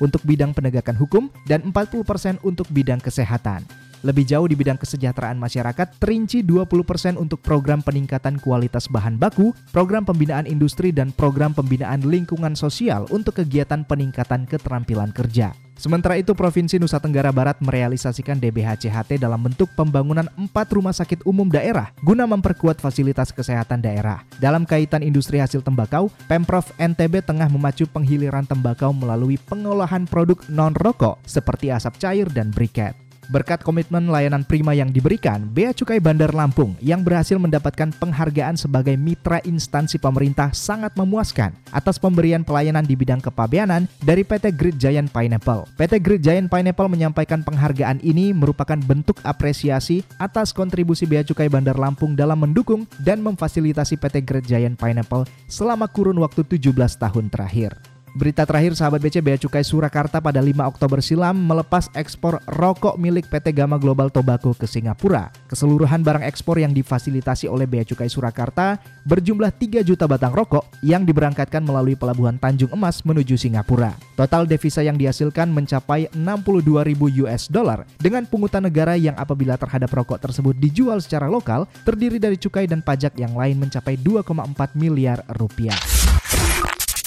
untuk 0.00 0.24
bidang 0.24 0.56
penegakan 0.56 0.96
hukum 0.96 1.28
dan 1.44 1.60
40% 1.68 2.40
untuk 2.48 2.64
bidang 2.72 3.04
kesehatan. 3.04 3.89
Lebih 4.00 4.24
jauh 4.24 4.48
di 4.48 4.56
bidang 4.56 4.80
kesejahteraan 4.80 5.36
masyarakat, 5.36 6.00
terinci 6.00 6.40
20% 6.40 7.20
untuk 7.20 7.44
program 7.44 7.84
peningkatan 7.84 8.40
kualitas 8.40 8.88
bahan 8.88 9.20
baku, 9.20 9.52
program 9.76 10.08
pembinaan 10.08 10.48
industri 10.48 10.88
dan 10.88 11.12
program 11.12 11.52
pembinaan 11.52 12.00
lingkungan 12.00 12.56
sosial 12.56 13.04
untuk 13.12 13.44
kegiatan 13.44 13.84
peningkatan 13.84 14.48
keterampilan 14.48 15.12
kerja. 15.12 15.52
Sementara 15.80 16.20
itu, 16.20 16.36
Provinsi 16.36 16.76
Nusa 16.76 17.00
Tenggara 17.00 17.32
Barat 17.32 17.56
merealisasikan 17.64 18.36
DBHCHT 18.36 19.16
dalam 19.16 19.40
bentuk 19.40 19.68
pembangunan 19.72 20.28
empat 20.36 20.76
rumah 20.76 20.92
sakit 20.92 21.24
umum 21.24 21.48
daerah 21.48 21.88
guna 22.04 22.28
memperkuat 22.28 22.80
fasilitas 22.84 23.32
kesehatan 23.32 23.80
daerah. 23.80 24.20
Dalam 24.36 24.68
kaitan 24.68 25.00
industri 25.00 25.40
hasil 25.40 25.64
tembakau, 25.64 26.12
Pemprov 26.28 26.68
NTB 26.76 27.24
tengah 27.24 27.48
memacu 27.48 27.88
penghiliran 27.88 28.44
tembakau 28.44 28.92
melalui 28.92 29.40
pengolahan 29.40 30.04
produk 30.04 30.40
non-rokok 30.52 31.20
seperti 31.24 31.72
asap 31.72 31.96
cair 31.96 32.28
dan 32.28 32.52
briket. 32.52 33.09
Berkat 33.30 33.62
komitmen 33.62 34.10
layanan 34.10 34.42
prima 34.42 34.74
yang 34.74 34.90
diberikan, 34.90 35.46
Bea 35.54 35.70
Cukai 35.70 36.02
Bandar 36.02 36.34
Lampung 36.34 36.74
yang 36.82 37.06
berhasil 37.06 37.38
mendapatkan 37.38 37.94
penghargaan 37.94 38.58
sebagai 38.58 38.98
mitra 38.98 39.38
instansi 39.46 40.02
pemerintah 40.02 40.50
sangat 40.50 40.98
memuaskan 40.98 41.54
atas 41.70 42.02
pemberian 42.02 42.42
pelayanan 42.42 42.82
di 42.82 42.98
bidang 42.98 43.22
kepabeanan 43.22 43.86
dari 44.02 44.26
PT 44.26 44.50
Great 44.58 44.82
Giant 44.82 45.14
Pineapple. 45.14 45.62
PT 45.78 46.02
Great 46.02 46.26
Giant 46.26 46.50
Pineapple 46.50 46.90
menyampaikan 46.90 47.46
penghargaan 47.46 48.02
ini 48.02 48.34
merupakan 48.34 48.82
bentuk 48.82 49.22
apresiasi 49.22 50.02
atas 50.18 50.50
kontribusi 50.50 51.06
Bea 51.06 51.22
Cukai 51.22 51.46
Bandar 51.46 51.78
Lampung 51.78 52.18
dalam 52.18 52.42
mendukung 52.42 52.82
dan 52.98 53.22
memfasilitasi 53.22 53.94
PT 53.94 54.26
Great 54.26 54.46
Giant 54.50 54.74
Pineapple 54.74 55.22
selama 55.46 55.86
kurun 55.86 56.18
waktu 56.18 56.42
17 56.42 56.74
tahun 56.98 57.30
terakhir. 57.30 57.89
Berita 58.10 58.42
terakhir 58.42 58.74
sahabat 58.74 58.98
BC 58.98 59.22
Bea 59.22 59.38
Cukai 59.38 59.62
Surakarta 59.62 60.18
pada 60.18 60.42
5 60.42 60.50
Oktober 60.66 60.98
silam 60.98 61.46
melepas 61.46 61.86
ekspor 61.94 62.42
rokok 62.50 62.98
milik 62.98 63.30
PT 63.30 63.54
Gama 63.54 63.78
Global 63.78 64.10
Tobacco 64.10 64.50
ke 64.50 64.66
Singapura. 64.66 65.30
Keseluruhan 65.46 66.02
barang 66.02 66.26
ekspor 66.26 66.58
yang 66.58 66.74
difasilitasi 66.74 67.46
oleh 67.46 67.70
Bea 67.70 67.86
Cukai 67.86 68.10
Surakarta 68.10 68.82
berjumlah 69.06 69.54
3 69.54 69.86
juta 69.86 70.10
batang 70.10 70.34
rokok 70.34 70.66
yang 70.82 71.06
diberangkatkan 71.06 71.62
melalui 71.62 71.94
pelabuhan 71.94 72.34
Tanjung 72.34 72.74
Emas 72.74 73.06
menuju 73.06 73.38
Singapura. 73.38 73.94
Total 74.18 74.42
devisa 74.42 74.82
yang 74.82 74.98
dihasilkan 74.98 75.46
mencapai 75.46 76.10
62 76.10 76.66
ribu 76.82 77.06
US 77.22 77.46
dollar 77.46 77.86
dengan 78.02 78.26
pungutan 78.26 78.66
negara 78.66 78.98
yang 78.98 79.14
apabila 79.14 79.54
terhadap 79.54 79.86
rokok 79.94 80.18
tersebut 80.18 80.58
dijual 80.58 80.98
secara 80.98 81.30
lokal 81.30 81.70
terdiri 81.86 82.18
dari 82.18 82.34
cukai 82.34 82.66
dan 82.66 82.82
pajak 82.82 83.14
yang 83.14 83.38
lain 83.38 83.54
mencapai 83.54 83.94
2,4 84.02 84.74
miliar 84.74 85.22
rupiah. 85.38 85.78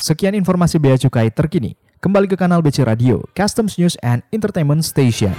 Sekian 0.03 0.35
informasi 0.35 0.83
Bea 0.83 0.99
Cukai 0.99 1.31
terkini. 1.31 1.79
Kembali 2.03 2.27
ke 2.27 2.35
kanal 2.35 2.59
BC 2.59 2.83
Radio, 2.83 3.23
Customs 3.31 3.79
News 3.79 3.95
and 4.03 4.19
Entertainment 4.35 4.83
Station. 4.83 5.31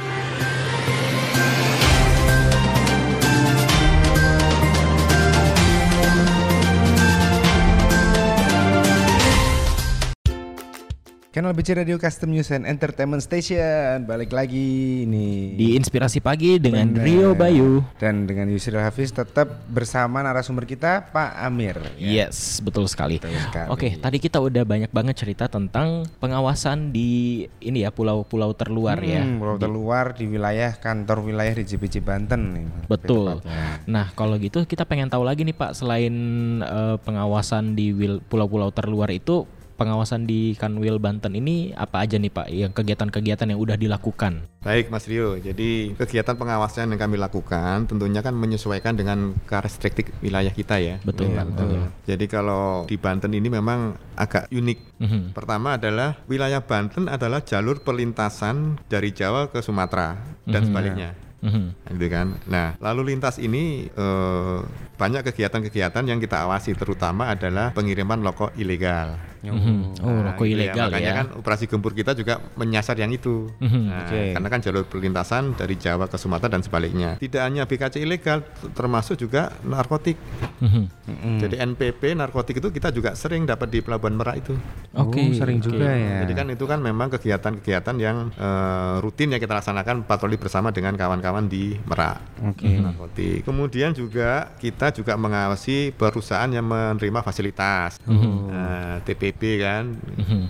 Channel 11.34 11.50
BC 11.50 11.82
Radio 11.82 11.98
Custom 11.98 12.30
News 12.30 12.46
and 12.54 12.62
Entertainment 12.62 13.18
Station 13.18 14.06
balik 14.06 14.30
lagi 14.30 15.02
nih 15.02 15.58
Di 15.58 15.74
Inspirasi 15.74 16.22
Pagi 16.22 16.62
dengan 16.62 16.94
Bener. 16.94 17.02
Rio 17.02 17.34
Bayu. 17.34 17.82
dan 17.98 18.22
dengan 18.22 18.46
Yusril 18.46 18.78
Hafiz 18.78 19.10
tetap 19.10 19.66
bersama 19.66 20.22
narasumber 20.22 20.62
kita 20.62 21.10
Pak 21.10 21.34
Amir. 21.42 21.74
ya. 21.98 22.30
Yes, 22.30 22.62
betul 22.62 22.86
sekali. 22.86 23.18
Betul 23.18 23.34
sekali. 23.50 23.66
Oke, 23.66 23.98
tadi 23.98 24.22
kita 24.22 24.38
udah 24.38 24.62
banyak 24.62 24.94
banget 24.94 25.26
cerita 25.26 25.50
tentang 25.50 26.06
pengawasan 26.22 26.94
di 26.94 27.42
ini 27.58 27.82
ya 27.82 27.90
pulau-pulau 27.90 28.54
terluar 28.54 29.02
ya. 29.02 29.26
Hmm, 29.26 29.42
pulau 29.42 29.58
terluar 29.58 30.14
di 30.14 30.30
wilayah 30.30 30.78
kantor 30.78 31.34
wilayah 31.34 31.58
di 31.58 31.66
JPC 31.66 31.98
Banten 31.98 32.40
nih. 32.54 32.66
Betul. 32.86 33.42
Nah, 33.90 34.14
kalau 34.14 34.38
gitu 34.38 34.62
kita 34.62 34.86
pengen 34.86 35.10
tahu 35.10 35.26
lagi 35.26 35.42
nih 35.42 35.58
Pak, 35.58 35.82
selain 35.82 36.14
eh, 36.62 36.94
pengawasan 37.02 37.74
di 37.74 37.90
pulau-pulau 38.30 38.70
terluar 38.70 39.10
itu, 39.10 39.50
pengawasan 39.74 40.24
di 40.24 40.54
Kanwil 40.54 41.02
Banten 41.02 41.34
ini 41.34 41.74
apa 41.74 42.06
aja 42.06 42.16
nih 42.16 42.30
Pak? 42.30 42.46
Yang 42.50 42.72
kegiatan-kegiatan 42.78 43.50
yang 43.50 43.60
udah 43.60 43.76
dilakukan? 43.76 44.46
Baik 44.64 44.88
Mas 44.88 45.04
Rio, 45.04 45.36
jadi 45.36 45.92
kegiatan 45.98 46.38
pengawasan 46.38 46.88
yang 46.94 47.00
kami 47.00 47.20
lakukan 47.20 47.84
tentunya 47.84 48.24
kan 48.24 48.32
menyesuaikan 48.32 48.96
dengan 48.96 49.36
karakteristik 49.44 50.14
wilayah 50.24 50.54
kita 50.54 50.80
ya. 50.80 50.96
Betul, 51.04 51.34
Iya, 51.34 51.44
betul. 51.44 51.68
Jadi 52.08 52.24
kalau 52.30 52.88
di 52.88 52.96
Banten 52.96 53.34
ini 53.34 53.50
memang 53.52 53.98
agak 54.16 54.48
unik. 54.48 54.78
Mhm. 55.02 55.20
Pertama 55.36 55.76
adalah 55.76 56.16
wilayah 56.30 56.62
Banten 56.64 57.10
adalah 57.10 57.44
jalur 57.44 57.82
perlintasan 57.84 58.80
dari 58.88 59.12
Jawa 59.12 59.52
ke 59.52 59.60
Sumatera 59.60 60.16
dan 60.48 60.64
sebaliknya. 60.64 61.12
Mhm. 61.44 61.92
gitu 62.00 62.08
kan. 62.08 62.40
Nah, 62.48 62.72
lalu 62.80 63.12
lintas 63.12 63.36
ini 63.36 63.84
eh, 63.92 64.58
banyak 64.96 65.28
kegiatan-kegiatan 65.28 66.04
yang 66.08 66.16
kita 66.16 66.48
awasi, 66.48 66.72
terutama 66.72 67.28
adalah 67.28 67.68
pengiriman 67.76 68.24
rokok 68.24 68.56
ilegal. 68.56 69.20
Mhm. 69.50 70.00
Oh, 70.00 70.08
Nah, 70.14 70.22
rokok 70.30 70.44
gitu 70.44 70.54
ilegal 70.56 70.88
Makanya 70.88 71.04
ya. 71.06 71.18
kan 71.18 71.26
operasi 71.34 71.64
gempur 71.66 71.92
kita 71.92 72.12
juga 72.12 72.34
menyasar 72.54 72.96
yang 72.96 73.10
itu. 73.10 73.50
Mhm. 73.58 73.82
Nah, 73.84 74.00
Oke. 74.06 74.20
Karena 74.32 74.48
kan 74.48 74.60
jalur 74.60 74.84
perlintasan 74.84 75.52
dari 75.52 75.74
Jawa 75.74 76.06
ke 76.06 76.16
Sumatera 76.16 76.48
dan 76.50 76.62
sebaliknya. 76.62 77.16
Tidak 77.16 77.40
hanya 77.40 77.64
BKC 77.64 77.98
ilegal, 77.98 78.40
termasuk 78.70 79.18
juga 79.18 79.52
narkotik. 79.60 80.16
Mm-mm. 80.60 81.36
Jadi 81.38 81.58
NPP 81.58 82.14
narkotik 82.14 82.56
itu 82.56 82.68
kita 82.70 82.88
juga 82.88 83.12
sering 83.12 83.44
dapat 83.44 83.68
di 83.68 83.80
Pelabuhan 83.80 84.14
Merak 84.14 84.36
itu. 84.40 84.54
Oke, 84.94 85.20
Oh, 85.20 85.34
sering 85.34 85.58
oke. 85.58 85.66
juga 85.66 85.90
ya. 85.90 86.22
Jadi 86.22 86.32
kan 86.32 86.46
itu 86.48 86.64
kan 86.64 86.78
memang 86.78 87.10
kegiatan-kegiatan 87.10 87.96
yang 87.98 88.30
eh, 88.30 88.94
rutin 89.00 89.28
yang 89.28 89.40
kita 89.40 89.54
laksanakan 89.54 90.04
patroli 90.04 90.36
bersama 90.36 90.70
dengan 90.70 90.94
kawan-kawan 90.94 91.44
di 91.44 91.74
Merak. 91.82 92.22
Oke. 92.44 92.78
Narkotik. 92.78 93.42
Kemudian 93.42 93.90
juga 93.90 94.54
kita 94.56 94.90
juga 94.90 95.14
mengawasi 95.14 95.90
perusahaan 95.90 96.46
yang 96.46 96.64
menerima 96.64 97.20
fasilitas. 97.20 97.98
Nah, 98.04 99.00
TPP 99.00 99.33
kan, 99.36 99.84
Mhm. 100.16 100.40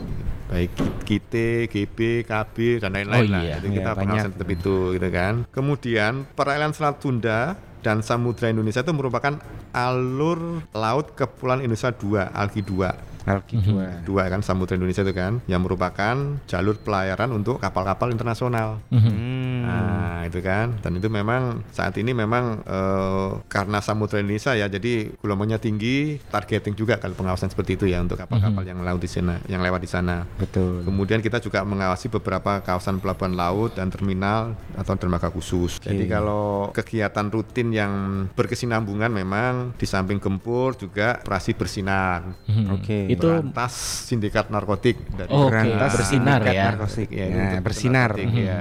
baik 0.47 0.70
KIT, 1.03 1.35
GB, 1.66 1.99
KB 2.22 2.57
dan 2.78 2.93
lain-lain 2.93 3.22
Oh 3.22 3.32
lah. 3.32 3.43
iya. 3.43 3.55
Itu 3.59 3.66
Iya, 3.66 3.74
kita 3.74 3.91
banyak. 3.91 3.99
pengawasan 3.99 4.30
tetap 4.32 4.49
itu 4.51 4.76
gitu 4.93 5.09
kan. 5.11 5.35
Kemudian 5.51 6.12
perairan 6.30 6.70
Selat 6.70 6.97
Sunda 6.99 7.39
dan 7.80 8.01
Samudra 8.01 8.49
Indonesia 8.49 8.80
itu 8.80 8.93
merupakan 8.93 9.37
alur 9.70 10.64
laut 10.70 11.12
Kepulauan 11.12 11.61
Indonesia 11.61 11.91
2, 11.91 12.30
ALKI 12.30 12.62
2. 12.62 12.91
Alki 13.25 13.57
dua. 13.61 14.05
Dua 14.05 14.22
kan 14.29 14.45
Samudra 14.45 14.77
Indonesia 14.77 15.01
itu 15.01 15.14
kan 15.16 15.41
yang 15.49 15.64
merupakan 15.64 16.16
jalur 16.45 16.77
pelayaran 16.77 17.33
untuk 17.33 17.57
kapal-kapal 17.57 18.12
internasional. 18.12 18.85
Mhm. 18.93 19.03
Hmm. 19.05 19.62
Nah, 19.64 20.18
itu 20.29 20.45
kan. 20.45 20.77
Dan 20.85 21.01
itu 21.01 21.09
memang 21.09 21.64
saat 21.72 21.97
ini 21.97 22.12
memang 22.12 22.61
eh, 22.64 23.31
karena 23.49 23.81
Samudra 23.81 24.20
Indonesia 24.20 24.53
ya, 24.53 24.68
jadi 24.68 25.09
gelombangnya 25.25 25.57
tinggi, 25.57 26.20
targeting 26.29 26.77
juga 26.77 27.01
kalau 27.01 27.16
pengawasan 27.16 27.49
seperti 27.49 27.81
itu 27.81 27.89
ya 27.89 28.05
untuk 28.05 28.20
kapal-kapal 28.20 28.61
yang 28.64 28.85
laut 28.85 29.01
di 29.01 29.09
sana, 29.09 29.41
yang 29.49 29.64
lewat 29.64 29.81
di 29.81 29.91
sana. 29.91 30.29
Betul. 30.37 30.85
Kemudian 30.85 31.25
kita 31.25 31.41
juga 31.41 31.64
mengawasi 31.64 32.12
beberapa 32.12 32.61
kawasan 32.61 33.01
pelabuhan 33.01 33.33
laut 33.33 33.72
dan 33.72 33.89
terminal 33.89 34.53
atau 34.77 34.95
dermaga 35.01 35.33
khusus. 35.33 35.81
Jadi 35.81 36.05
kalau 36.05 36.68
kegiatan 36.77 37.27
rutin 37.33 37.72
yang 37.72 37.93
berkesinambungan 38.37 39.09
memang 39.09 39.72
di 39.81 39.89
samping 39.89 40.20
gempur 40.20 40.77
juga 40.77 41.20
operasi 41.25 41.57
bersinar. 41.57 42.37
Mhm. 42.45 42.64
Oke. 42.77 42.99
Itu 43.15 43.27
Berantas 43.27 43.75
sindikat 44.05 44.47
narkotik 44.49 44.97
dari 45.11 45.31
Oh, 45.31 45.47
Oke, 45.47 45.55
Berantas 45.55 45.91
bersinar 45.95 46.39
sindikat 46.41 46.55
ya. 46.55 46.65
narkotik. 46.69 47.09
ya, 47.09 47.25
Ya, 47.25 47.37
untuk 47.45 47.61
bersinar. 47.62 48.11
narkotik, 48.12 48.31
ya. 48.37 48.61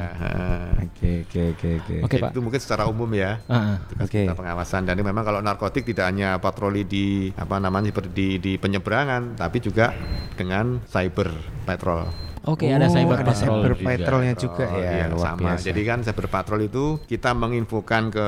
Oke, 0.80 1.12
oke, 1.24 1.41
oke, 1.54 1.70
oke. 1.80 1.95
Oke, 2.06 2.16
Pak. 2.20 2.30
Itu 2.32 2.39
mungkin 2.39 2.60
secara 2.60 2.84
umum 2.86 3.10
ya. 3.12 3.32
Kan 3.43 3.84
Oke. 3.99 4.24
kita 4.24 4.34
pengawasan 4.34 4.82
dan 4.84 4.95
memang 4.95 5.24
kalau 5.24 5.39
narkotik 5.39 5.84
tidak 5.84 6.06
hanya 6.08 6.38
patroli 6.38 6.84
di 6.84 7.06
apa 7.34 7.58
namanya 7.58 7.91
seperti 7.91 8.10
di, 8.14 8.28
di 8.38 8.54
penyeberangan 8.56 9.36
tapi 9.36 9.58
juga 9.60 9.91
dengan 10.34 10.80
cyber 10.86 11.30
patrol. 11.64 12.32
Oke, 12.44 12.68
ada 12.68 12.86
Oh, 12.86 12.91
cyber 12.91 13.18
ada 13.18 13.32
patrol 13.32 13.56
cyber 13.56 13.72
juga. 13.72 13.88
patrolnya 13.88 14.34
juga 14.36 14.66
Oh, 14.68 14.76
ya, 14.78 14.91
iya, 14.91 15.06
luar 15.08 15.28
sama. 15.32 15.39
biasa. 15.39 15.64
Jadi 15.64 15.82
kan 15.82 16.00
cyber 16.02 16.28
patrol 16.28 16.62
itu 16.62 16.84
kita 17.02 17.32
menginfokan 17.32 18.04
ke 18.10 18.28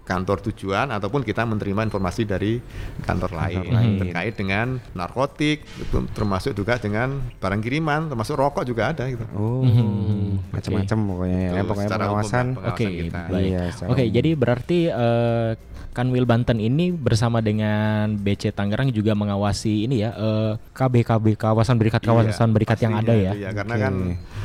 kantor 0.00 0.38
tujuan 0.44 0.86
ataupun 0.88 1.20
kita 1.20 1.42
menerima 1.42 1.82
informasi 1.84 2.22
dari 2.24 2.62
kantor 3.02 3.34
lain, 3.34 3.66
lain. 3.66 3.98
terkait 3.98 4.32
dengan 4.32 4.78
narkotik, 4.92 5.66
termasuk 6.12 6.54
juga 6.54 6.78
dengan 6.78 7.10
barang 7.36 7.58
kiriman, 7.58 8.06
termasuk 8.06 8.34
rokok 8.34 8.62
juga 8.62 8.94
ada 8.94 9.02
gitu. 9.06 9.26
Oh, 9.32 9.66
Mhm. 9.66 10.54
macam-macam 10.54 10.98
pokoknya 11.04 11.40
ya. 11.40 11.50
Itu 11.52 11.66
Pokoknya 11.66 11.90
pengawasan. 11.90 12.46
Oke, 12.46 12.62
pengawasan 12.86 12.90
kita. 13.02 13.20
baik. 13.26 13.46
Iya, 13.46 13.62
secara 13.72 13.88
Oke, 13.90 14.02
umum. 14.02 14.14
jadi 14.14 14.30
berarti 14.32 14.78
eh, 14.86 15.50
Kanwil 15.90 16.28
Banten 16.28 16.60
ini 16.60 16.92
bersama 16.92 17.40
dengan 17.40 18.20
BC 18.20 18.52
Tangerang 18.52 18.92
juga 18.92 19.16
mengawasi 19.16 19.88
ini 19.88 20.04
ya 20.04 20.12
eh, 20.12 20.52
KBKB 20.70 21.34
kawasan 21.34 21.80
berikat 21.80 22.04
kawasan 22.04 22.28
Iya, 22.46 22.52
berikat 22.52 22.78
yang 22.78 22.92
ada 22.94 23.16
ya. 23.16 23.32
itu 23.32 23.55
karena 23.56 23.74
Oke. 23.74 23.82
kan 23.82 23.94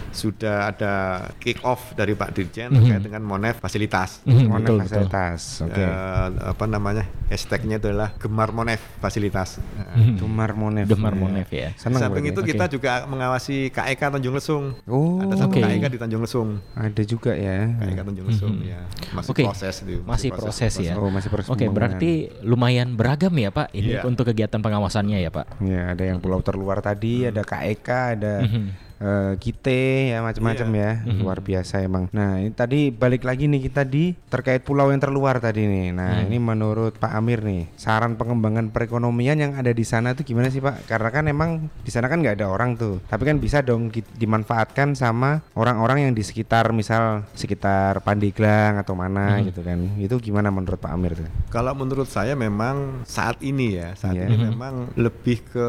sudah 0.10 0.58
ada 0.68 0.94
kick 1.38 1.60
off 1.62 1.92
dari 1.94 2.14
Pak 2.14 2.32
Dirjen 2.32 2.70
Mhm. 2.70 2.78
terkait 2.78 3.04
dengan 3.06 3.22
Monef 3.22 3.60
fasilitas. 3.60 4.24
Mhm, 4.24 4.48
Monef 4.48 4.52
betul 4.62 4.76
betul. 4.78 4.80
fasilitas. 4.82 5.42
Oke. 5.62 5.76
Eh, 5.78 6.28
apa 6.46 6.66
namanya? 6.66 7.04
Hashtagnya 7.28 7.76
adalah 7.78 8.16
Gemar 8.16 8.52
Monef 8.52 8.80
fasilitas. 9.00 9.60
Mhm. 9.94 10.16
Gemar 10.18 10.52
Monef. 10.54 10.86
Gemar 10.86 11.12
ya. 11.12 11.20
Monef 11.20 11.48
ya. 11.50 11.70
Senang 11.76 12.02
samping 12.02 12.26
itu 12.26 12.40
Oke. 12.40 12.52
kita 12.52 12.68
juga 12.68 13.04
mengawasi 13.06 13.68
KEK 13.70 14.02
Tanjung 14.10 14.34
Lesung. 14.34 14.76
Oh, 14.86 15.20
Ada 15.22 15.36
satu 15.42 15.54
Oke. 15.54 15.62
KEK 15.62 15.86
di 15.88 15.98
Tanjung 15.98 16.22
Lesung. 16.22 16.50
ada 16.74 17.02
juga 17.04 17.32
ya. 17.32 17.72
KEK 17.78 18.00
Tanjung 18.02 18.28
Lesung 18.28 18.56
Mhm. 18.58 18.68
ya. 18.68 18.80
Masih 19.12 19.32
Oke. 19.32 19.44
proses 19.44 19.76
itu. 19.82 20.00
Masih 20.02 20.30
proses 20.30 20.74
ya. 20.78 20.94
Oh, 20.96 21.08
masih 21.08 21.28
proses 21.28 21.48
Oke, 21.48 21.66
pembangunan. 21.66 21.76
berarti 21.98 22.12
lumayan 22.42 22.94
beragam 22.94 23.32
ya 23.34 23.50
Pak 23.50 23.72
ini 23.72 23.96
Iya. 23.96 24.04
untuk 24.04 24.28
kegiatan 24.28 24.60
pengawasannya 24.60 25.18
ya 25.18 25.30
Pak. 25.30 25.62
Ya, 25.62 25.92
ada 25.92 26.04
yang 26.04 26.20
pulau 26.20 26.40
terluar 26.40 26.80
tadi, 26.80 27.26
ada 27.26 27.42
KEK, 27.42 27.88
ada 28.14 28.34
Mhm. 28.42 28.64
Eh, 29.02 29.34
Kite 29.36 30.14
ya 30.14 30.22
macam-macam 30.22 30.68
Iya. 30.72 30.92
ya. 31.04 31.14
Luar 31.18 31.42
biasa 31.42 31.82
emang. 31.82 32.06
Nah, 32.12 32.38
ini 32.38 32.52
tadi 32.52 32.90
balik 32.90 33.22
lagi 33.22 33.46
nih 33.46 33.62
kita 33.64 33.82
di 33.82 34.14
terkait 34.30 34.62
pulau 34.62 34.88
yang 34.88 35.00
terluar 35.00 35.38
tadi 35.38 35.66
nih. 35.66 35.90
Nah, 35.92 36.22
ini 36.22 36.38
menurut 36.38 36.96
Pak 36.96 37.12
Amir 37.12 37.42
nih, 37.42 37.66
saran 37.76 38.14
pengembangan 38.14 38.70
perekonomian 38.70 39.36
yang 39.36 39.52
ada 39.54 39.70
di 39.70 39.82
sana 39.82 40.14
tuh 40.14 40.22
gimana 40.22 40.48
sih, 40.48 40.60
Pak? 40.60 40.86
Karena 40.86 41.10
kan 41.10 41.26
emang 41.26 41.50
di 41.82 41.90
sana 41.90 42.06
kan 42.06 42.22
nggak 42.22 42.38
ada 42.38 42.48
orang 42.48 42.76
tuh. 42.76 43.02
Tapi 43.04 43.24
kan 43.24 43.38
bisa 43.38 43.60
dong 43.60 43.90
di- 43.90 44.06
dimanfaatkan 44.16 44.94
sama 44.94 45.42
orang-orang 45.54 46.06
yang 46.06 46.14
di 46.14 46.22
sekitar 46.22 46.70
misal 46.72 47.26
sekitar 47.34 48.00
Pandeglang 48.02 48.78
atau 48.78 48.94
mana 48.94 49.40
gitu 49.42 49.62
kan. 49.62 49.80
Itu 49.98 50.20
gimana 50.20 50.50
menurut 50.50 50.78
Pak 50.78 50.92
Amir 50.92 51.16
tuh? 51.16 51.28
Kalau 51.50 51.74
menurut 51.74 52.06
saya 52.06 52.36
memang 52.36 53.02
saat 53.04 53.40
ini 53.42 53.76
ya, 53.76 53.96
saat 53.96 54.14
Iya. 54.14 54.28
ini 54.28 54.38
memang 54.46 54.92
lebih 54.94 55.42
ke 55.46 55.68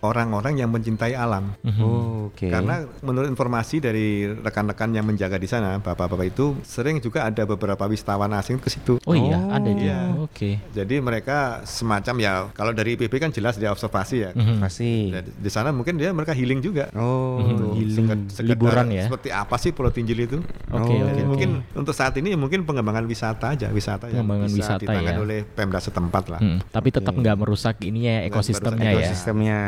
orang-orang 0.00 0.54
yang 0.56 0.68
mencintai 0.68 1.14
alam. 1.14 1.56
Oh, 1.80 2.28
Oke. 2.28 2.52
Karena 2.52 2.67
menurut 3.00 3.28
informasi 3.28 3.76
dari 3.78 4.06
rekan-rekan 4.28 4.90
yang 4.90 5.04
menjaga 5.04 5.36
di 5.36 5.46
sana, 5.46 5.78
bapak-bapak 5.78 6.26
itu 6.28 6.56
sering 6.62 6.98
juga 6.98 7.24
ada 7.24 7.44
beberapa 7.44 7.84
wisatawan 7.84 8.32
asing 8.32 8.56
ke 8.56 8.68
situ. 8.68 9.00
Oh 9.02 9.12
iya, 9.12 9.38
Oh, 9.38 9.50
ada 9.50 9.66
juga. 9.66 9.80
iya. 9.80 9.98
Oke. 10.18 10.50
Jadi 10.70 10.98
mereka 10.98 11.38
semacam 11.62 12.14
ya, 12.18 12.32
kalau 12.50 12.70
dari 12.70 12.94
IPB 12.94 13.14
kan 13.18 13.30
jelas 13.30 13.54
dia 13.54 13.68
observasi 13.68 14.16
ya. 14.18 14.30
Mhm. 14.32 14.56
pasti. 14.58 15.08
Dan 15.08 15.24
di 15.30 15.50
sana 15.50 15.70
mungkin 15.70 15.94
dia 15.94 16.10
mereka 16.10 16.32
healing 16.32 16.58
juga. 16.58 16.90
Oh, 16.92 17.38
Mhm. 17.38 17.74
healing. 17.74 18.06
Seked- 18.28 18.44
Liburan 18.44 18.88
ya? 18.88 19.04
Seperti 19.04 19.28
apa 19.30 19.54
sih 19.56 19.70
Pulau 19.70 19.88
Tinjil 19.88 20.18
itu? 20.20 20.38
Oke, 20.68 20.74
Oh. 20.74 20.82
oke. 20.82 20.94
Jadi 21.08 21.22
mungkin 21.22 21.50
untuk 21.72 21.92
saat 21.92 22.12
ini 22.14 22.34
mungkin 22.34 22.62
pengembangan 22.62 23.04
wisata 23.04 23.52
aja, 23.52 23.68
wisata 23.68 24.08
yang 24.08 24.22
Pengembangan 24.22 24.48
bisa 24.48 24.58
wisata 24.58 24.80
ditangani 24.82 25.12
ya. 25.12 25.18
oleh 25.18 25.38
Pemda 25.44 25.78
setempat 25.78 26.24
lah. 26.28 26.40
Hmm, 26.40 26.58
tapi 26.66 26.88
tetap 26.90 27.14
nggak 27.14 27.36
merusak 27.36 27.80
ininya 27.80 28.12
ya 28.14 28.22
ekosistemnya 28.26 28.74
merusak 28.82 28.90
ya. 28.90 29.06
ekosistemnya 29.06 29.58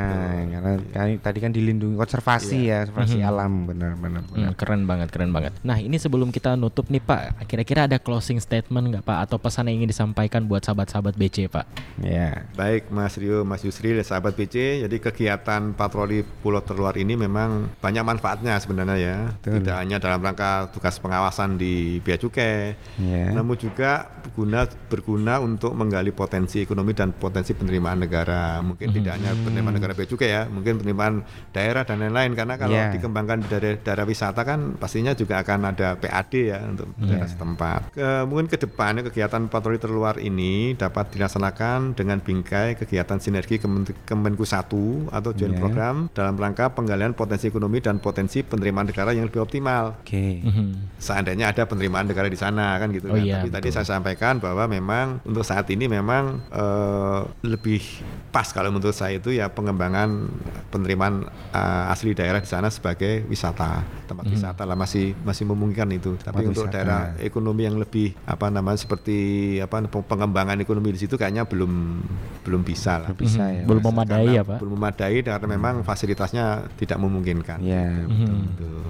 karena 0.51 0.70
kan- 0.90 1.20
tadi 1.20 1.38
kan 1.38 1.51
dilindungi 1.51 1.94
konservasi 1.94 2.59
ya 2.66 2.78
Konservasi 2.91 3.22
alam 3.22 3.64
benar 3.66 3.95
benar 3.97 4.22
benar. 4.26 4.51
Hmm, 4.51 4.57
keren 4.59 4.82
banget, 4.84 5.09
keren 5.14 5.30
banget. 5.30 5.53
Nah, 5.62 5.78
ini 5.78 5.97
sebelum 5.97 6.34
kita 6.34 6.59
nutup 6.59 6.91
nih 6.91 7.01
Pak, 7.01 7.47
kira-kira 7.47 7.86
ada 7.86 7.97
closing 8.03 8.43
statement 8.43 8.91
nggak 8.91 9.05
Pak 9.07 9.18
atau 9.30 9.38
pesan 9.38 9.70
yang 9.70 9.82
ingin 9.82 9.91
disampaikan 9.95 10.45
buat 10.45 10.61
sahabat-sahabat 10.66 11.14
BC 11.14 11.47
Pak? 11.47 11.64
Ya. 12.03 12.45
Baik 12.59 12.91
Mas 12.91 13.14
Rio, 13.16 13.47
Mas 13.47 13.62
Yusril, 13.62 14.03
sahabat 14.03 14.34
BC. 14.34 14.84
Jadi 14.84 14.97
kegiatan 14.99 15.72
patroli 15.72 16.26
pulau 16.43 16.61
terluar 16.61 16.99
ini 16.99 17.14
memang 17.14 17.70
banyak 17.78 18.03
manfaatnya 18.03 18.59
sebenarnya 18.59 18.97
ya. 18.99 19.16
Betul. 19.41 19.62
Tidak 19.62 19.76
hanya 19.76 19.97
dalam 20.03 20.20
rangka 20.20 20.68
tugas 20.74 20.99
pengawasan 20.99 21.57
di 21.57 22.01
Bea 22.03 22.18
Cukai, 22.18 22.74
Ya. 23.01 23.32
namun 23.32 23.57
juga 23.57 24.09
berguna 24.24 24.66
berguna 24.88 25.34
untuk 25.41 25.72
menggali 25.72 26.11
potensi 26.11 26.61
ekonomi 26.61 26.93
dan 26.97 27.12
potensi 27.14 27.53
penerimaan 27.55 28.03
negara. 28.03 28.59
Mungkin 28.61 28.88
tidak 28.93 29.20
hanya 29.20 29.32
penerimaan 29.36 29.76
negara 29.76 29.93
Bea 29.93 30.09
Cukai 30.09 30.28
ya, 30.30 30.43
mungkin 30.49 30.80
penerimaan 30.80 31.22
daerah 31.53 31.84
dan 31.84 32.01
lain-lain. 32.01 32.32
Karena 32.34 32.55
kalau 32.57 32.74
Ya. 32.81 32.91
dikembangkan 32.93 33.37
di 33.41 33.49
daerah, 33.49 33.76
daerah 33.76 34.05
wisata 34.05 34.41
kan 34.41 34.74
pastinya 34.74 35.12
juga 35.12 35.39
akan 35.39 35.61
ada 35.68 35.95
PAD 35.95 36.33
ya 36.47 36.59
untuk 36.64 36.89
daerah 36.97 37.26
setempat. 37.26 37.81
Ke, 37.91 38.24
mungkin 38.24 38.47
ke 38.47 38.57
depannya 38.57 39.03
kegiatan 39.03 39.47
patroli 39.47 39.76
terluar 39.76 40.16
ini 40.16 40.72
dapat 40.72 41.12
dilaksanakan 41.12 41.93
dengan 41.93 42.18
bingkai 42.18 42.76
kegiatan 42.76 43.16
sinergi 43.16 43.57
Kemen- 43.57 43.85
Kemenku 44.03 44.43
1 44.43 44.57
atau 45.09 45.31
joint 45.31 45.51
Ya. 45.51 45.59
program 45.59 46.09
dalam 46.11 46.35
rangka 46.35 46.70
penggalian 46.70 47.12
potensi 47.12 47.47
ekonomi 47.47 47.78
dan 47.78 47.99
potensi 47.99 48.41
penerimaan 48.41 48.87
negara 48.87 49.11
yang 49.11 49.26
lebih 49.26 49.41
optimal 49.41 50.01
Oke. 50.01 50.41
Mhm. 50.41 50.97
seandainya 50.97 51.49
ada 51.49 51.64
penerimaan 51.64 52.05
negara 52.05 52.26
di 52.26 52.37
sana 52.37 52.76
kan 52.76 52.91
gitu 52.91 53.07
Oh 53.07 53.14
kan. 53.14 53.22
iya, 53.22 53.39
Tapi 53.39 53.51
tadi 53.51 53.68
saya 53.70 53.87
sampaikan 53.87 54.37
bahwa 54.37 54.66
memang 54.66 55.20
untuk 55.22 55.43
saat 55.43 55.64
ini 55.68 55.87
memang 55.87 56.41
eh, 56.51 57.20
lebih 57.43 57.81
pas 58.28 58.45
kalau 58.47 58.68
menurut 58.68 58.93
saya 58.93 59.16
itu 59.16 59.31
ya 59.31 59.49
pengembangan 59.49 60.28
penerimaan 60.68 61.24
eh, 61.51 61.85
asli 61.89 62.12
daerah 62.12 62.39
di 62.39 62.47
sana 62.47 62.59
sebagai 62.68 63.24
wisata 63.24 63.80
tempat 64.04 64.28
Mhm. 64.28 64.32
wisata 64.34 64.62
lah 64.62 64.76
masih 64.76 65.16
masih 65.22 65.48
memungkinkan 65.48 65.88
itu. 65.90 66.12
Tapi 66.18 66.44
Tempat 66.44 66.50
untuk 66.50 66.64
wisata. 66.66 66.76
daerah 66.76 67.00
ekonomi 67.16 67.62
yang 67.64 67.80
lebih 67.80 68.12
apa 68.20 68.52
namanya 68.52 68.76
seperti 68.76 69.16
apa 69.56 69.80
pengembangan 69.86 70.58
ekonomi 70.58 70.92
di 70.92 71.00
situ 71.00 71.16
kayaknya 71.16 71.48
belum 71.48 71.72
belum 72.42 72.61
bisa 72.61 73.00
lah. 73.00 73.08
Belum 73.08 73.24
bisa 73.24 73.44
Mhm. 73.44 73.54
ya. 73.54 73.62
Belum 73.64 73.82
memadai 73.86 74.18
Karena 74.20 74.36
ya 74.36 74.42
Pak? 74.44 74.58
Belum 74.61 74.72
memadai 74.74 75.16
karena 75.22 75.46
memang 75.48 75.74
fasilitasnya 75.80 76.44
tidak 76.76 76.98
memungkinkan. 76.98 77.58
Ya. 77.62 77.88
Mhm. 78.04 78.58
Tuh. 78.58 78.84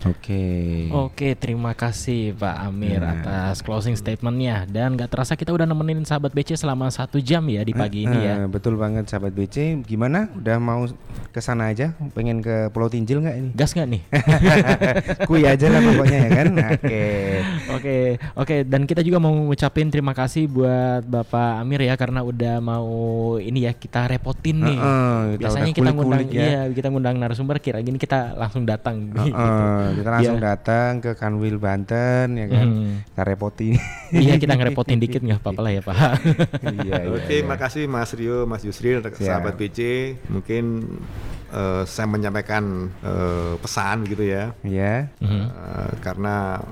Oke. 0.00 0.44
Oke, 0.90 1.36
terima 1.36 1.76
kasih 1.76 2.32
Pak 2.32 2.56
Amir 2.64 3.00
Ya. 3.00 3.12
atas 3.12 3.60
closing 3.60 3.92
statementnya 3.92 4.64
dan 4.64 4.96
nggak 4.96 5.12
terasa 5.12 5.36
kita 5.36 5.52
udah 5.52 5.64
nemenin 5.64 6.00
sahabat 6.02 6.32
BC 6.32 6.56
selama 6.56 6.88
satu 6.88 7.20
jam 7.20 7.44
ya 7.46 7.60
di 7.60 7.72
pagi 7.72 8.08
ini 8.08 8.18
ya. 8.18 8.34
Eh, 8.40 8.48
betul 8.48 8.80
banget 8.80 9.04
sahabat 9.06 9.30
BC. 9.30 9.84
Gimana? 9.84 10.32
Udah 10.32 10.56
mau 10.56 10.88
ke 11.30 11.38
sana 11.38 11.68
aja? 11.68 11.92
Pengen 12.12 12.40
ke 12.40 12.72
Pulau 12.72 12.88
Tinjil 12.88 13.20
nggak 13.20 13.36
ini? 13.36 13.50
Gas 13.52 13.76
nggak 13.76 13.88
nih? 13.88 14.02
Kui 15.28 15.44
aja 15.44 15.66
lah 15.68 15.80
pokoknya 15.84 16.18
ya 16.18 16.30
kan. 16.32 16.48
Oke. 16.72 17.04
Oke, 17.70 17.96
oke 18.34 18.56
dan 18.64 18.82
kita 18.84 19.04
juga 19.04 19.20
mau 19.20 19.32
ngucapin 19.32 19.88
terima 19.88 20.16
kasih 20.16 20.48
buat 20.48 21.04
Bapak 21.04 21.60
Amir 21.60 21.84
ya 21.84 21.94
karena 21.94 22.24
udah 22.24 22.56
mau 22.58 22.88
ini 23.36 23.68
ya 23.68 23.72
kita 23.72 24.08
repotin 24.08 24.64
nih. 24.64 24.78
Heeh, 24.78 25.20
kita 25.36 25.40
Biasanya 25.44 25.72
kita 25.72 25.90
ngundang 25.92 26.24
ya. 26.28 26.40
iya, 26.40 26.60
kita 26.70 26.88
ngundang 26.88 27.16
narasumber 27.16 27.60
kira 27.60 27.78
gini 27.80 28.00
kita 28.00 28.32
langsung 28.32 28.64
datang 28.64 29.12
gitu. 29.12 29.28
Heeh, 29.28 29.89
kita 29.92 30.08
langsung 30.10 30.38
Iya. 30.38 30.46
datang 30.52 30.92
ke 30.98 31.10
Kanwil 31.14 31.56
Banten 31.56 32.26
ya 32.34 32.46
kan. 32.46 32.66
Hmm. 32.66 32.94
Kita 33.06 33.22
repotin. 33.24 33.74
iya, 34.14 34.34
kita 34.36 34.54
ngerepotin 34.54 34.98
dikit 34.98 35.20
nggak 35.20 35.40
apa-apa 35.40 35.60
lah 35.60 35.72
ya, 35.72 35.82
Pak. 35.82 35.96
iya, 36.82 36.96
iya, 37.04 37.12
Oke, 37.12 37.36
iya. 37.38 37.46
makasih 37.46 37.84
Mas 37.86 38.10
Rio, 38.12 38.44
Mas 38.44 38.62
Yusril, 38.62 39.00
Siap. 39.00 39.18
sahabat 39.18 39.54
BC. 39.54 39.78
Mungkin 40.28 40.64
eh, 41.50 41.82
saya 41.84 42.06
menyampaikan 42.06 42.64
eh, 43.00 43.54
pesan 43.58 44.06
gitu 44.06 44.22
ya, 44.22 44.54
Ya. 44.62 45.10
Mhm. 45.18 45.42
Eh, 45.46 45.92
karena 45.98 46.62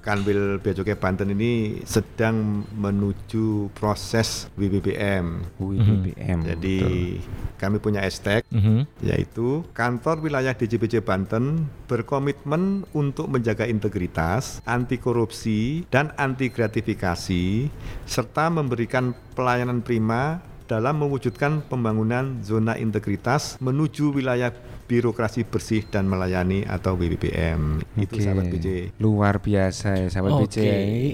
Kanwil 0.00 0.58
Bea 0.58 0.72
Cukai 0.72 0.96
Banten 0.96 1.28
ini 1.30 1.84
sedang 1.84 2.64
menuju 2.72 3.68
proses 3.76 4.48
WBBM. 4.56 5.44
Ui, 5.60 5.76
Mhm. 5.76 5.84
BBM. 5.84 6.38
Jadi 6.44 6.78
betul. 6.80 7.56
kami 7.56 7.76
punya 7.78 8.00
hashtag 8.00 8.40
Mhm. 8.48 8.88
yaitu 9.04 9.60
kantor 9.76 10.24
wilayah 10.24 10.56
DJBC 10.56 11.04
Banten 11.04 11.68
berkomitmen 11.84 12.88
untuk 12.90 13.28
menjaga 13.28 13.68
integritas, 13.68 14.64
anti 14.64 14.96
korupsi, 14.96 15.84
dan 15.92 16.16
anti 16.16 16.48
gratifikasi, 16.48 17.68
serta 18.04 18.48
memberikan 18.48 19.12
pelayanan 19.36 19.84
prima 19.84 20.40
dalam 20.64 21.02
mewujudkan 21.02 21.66
pembangunan 21.66 22.38
zona 22.40 22.78
integritas 22.78 23.58
menuju 23.58 24.14
wilayah 24.14 24.54
birokrasi 24.90 25.46
bersih 25.46 25.86
dan 25.86 26.10
melayani 26.10 26.66
atau 26.66 26.98
WBBM. 26.98 27.78
Itu 27.94 28.18
Oke. 28.18 28.26
sahabat 28.26 28.50
BC. 28.50 28.66
Luar 28.98 29.38
biasa 29.38 29.94
ya 29.94 30.06
sahabat 30.10 30.42
BC. 30.42 30.56
Oke. 30.58 30.66
Ini 30.66 31.08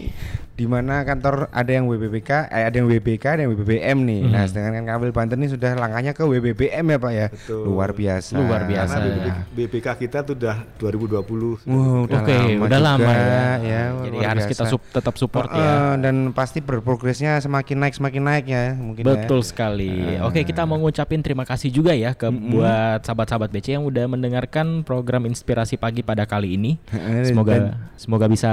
di 0.57 0.65
mana 0.65 1.05
kantor 1.05 1.53
ada 1.53 1.69
yang 1.69 1.85
WBBK, 1.85 2.49
eh, 2.49 2.65
ada 2.65 2.73
yang 2.81 2.89
WBK, 2.89 3.25
ada 3.29 3.41
yang 3.45 3.53
WBBM 3.53 3.99
nih. 4.09 4.21
Mhm. 4.25 4.33
Nah, 4.33 4.45
sedangkan 4.49 4.89
Kanwil 4.89 5.13
Banten 5.13 5.37
ini 5.37 5.53
sudah 5.53 5.77
langkahnya 5.77 6.17
ke 6.17 6.25
WBBM 6.25 6.81
ya 6.81 6.99
Pak 6.99 7.13
ya. 7.13 7.27
Betul. 7.29 7.61
Luar 7.69 7.93
biasa. 7.93 8.33
Luar 8.41 8.65
biasa. 8.65 8.97
Karena 8.97 9.13
BBK, 9.13 9.37
BBK 9.53 9.87
kita 10.01 10.19
tuh 10.25 10.33
udah 10.33 10.57
2020. 10.81 11.61
Wow, 11.69 12.09
udah 12.09 12.21
Oke, 12.25 12.33
lama 12.33 12.65
udah 12.65 12.79
juga, 12.81 12.89
lama 12.89 13.13
ya. 13.13 13.45
ya. 13.61 13.83
Jadi 14.01 14.17
harus 14.25 14.45
biasa. 14.49 14.53
kita 14.57 14.65
sup- 14.65 14.89
tetap 14.89 15.15
support 15.21 15.53
Heeh, 15.53 15.61
ya. 15.61 16.01
dan 16.01 16.33
pasti 16.33 16.65
berprogresnya 16.65 17.37
semakin 17.37 17.77
naik 17.77 17.95
semakin 18.01 18.23
naik 18.25 18.45
ya 18.49 18.65
mungkin 18.73 19.05
ya. 19.05 19.09
Betul 19.13 19.45
sekali. 19.45 20.17
Oke, 20.25 20.41
kita 20.41 20.65
mau 20.65 20.81
ngucapin 20.81 21.21
terima 21.21 21.45
kasih 21.45 21.69
juga 21.69 21.93
ya 21.93 22.17
ke 22.17 22.33
buat 22.33 23.05
sahabat-sahabat 23.05 23.53
BC 23.53 23.66
yang 23.69 23.83
udah 23.83 24.07
mendengarkan 24.07 24.83
program 24.83 25.25
inspirasi 25.25 25.75
pagi 25.75 26.01
pada 26.01 26.23
kali 26.23 26.55
ini. 26.55 26.79
Semoga 27.23 27.53
dan- 27.53 27.73
semoga 27.97 28.27
bisa 28.27 28.51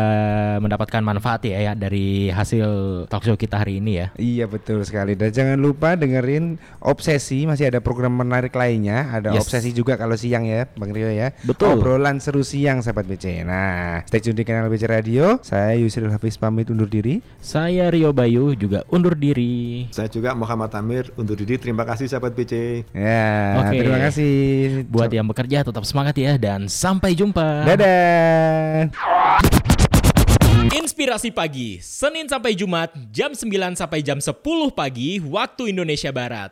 mendapatkan 0.58 1.00
manfaat 1.00 1.44
ya, 1.44 1.60
ya 1.62 1.74
dari 1.74 2.28
hasil 2.28 2.66
talk 3.08 3.22
show 3.22 3.36
kita 3.36 3.60
hari 3.60 3.78
ini 3.78 3.92
ya. 3.96 4.08
Iya 4.16 4.46
betul 4.46 4.82
sekali 4.82 5.14
dan 5.14 5.30
jangan 5.30 5.58
lupa 5.58 5.94
dengerin 5.94 6.58
obsesi 6.80 7.44
masih 7.44 7.68
ada 7.68 7.80
program 7.80 8.14
menarik 8.14 8.54
lainnya 8.54 9.10
ada 9.10 9.32
Yes. 9.32 9.46
obsesi 9.46 9.72
juga 9.72 9.96
kalau 9.96 10.14
siang 10.14 10.44
ya 10.44 10.70
Bang 10.74 10.92
Rio 10.92 11.08
ya 11.08 11.34
Betul. 11.42 11.76
obrolan 11.76 12.18
seru 12.18 12.42
siang 12.42 12.80
sahabat 12.80 13.06
BC 13.06 13.42
nah 13.42 14.04
stay 14.04 14.20
tune 14.20 14.34
di 14.34 14.44
kanal 14.44 14.68
BC 14.68 14.86
Radio 14.86 15.40
saya 15.42 15.74
Yusril 15.74 16.10
Hafiz 16.10 16.36
pamit 16.36 16.68
undur 16.68 16.86
diri 16.86 17.20
Saya 17.40 17.90
Rio 17.90 18.12
Bayu 18.12 18.54
juga 18.54 18.84
undur 18.88 19.14
diri. 19.14 19.86
Saya 19.90 20.08
juga 20.08 20.32
Muhammad 20.34 20.72
Amir 20.74 21.10
undur 21.14 21.36
diri. 21.36 21.56
Terima 21.56 21.84
kasih 21.84 22.06
sahabat 22.06 22.34
BC. 22.34 22.86
ya 22.94 23.60
Oke. 23.60 23.78
terima 23.78 24.00
kasih 24.02 24.32
Buat 25.04 25.12
yang 25.12 25.28
bekerja 25.28 25.68
tetap 25.68 25.84
semangat 25.84 26.16
ya 26.16 26.40
dan 26.40 26.72
sampai 26.72 27.12
jumpa. 27.12 27.68
dadah 27.68 28.88
Inspirasi 30.72 31.30
Pagi, 31.30 31.84
Senin 31.84 32.28
sampai 32.32 32.56
Jumat, 32.56 32.96
jam 33.12 33.36
9 33.36 33.76
sampai 33.76 34.00
jam 34.00 34.18
10 34.18 34.32
pagi, 34.72 35.20
waktu 35.20 35.76
Indonesia 35.76 36.10
Barat. 36.10 36.52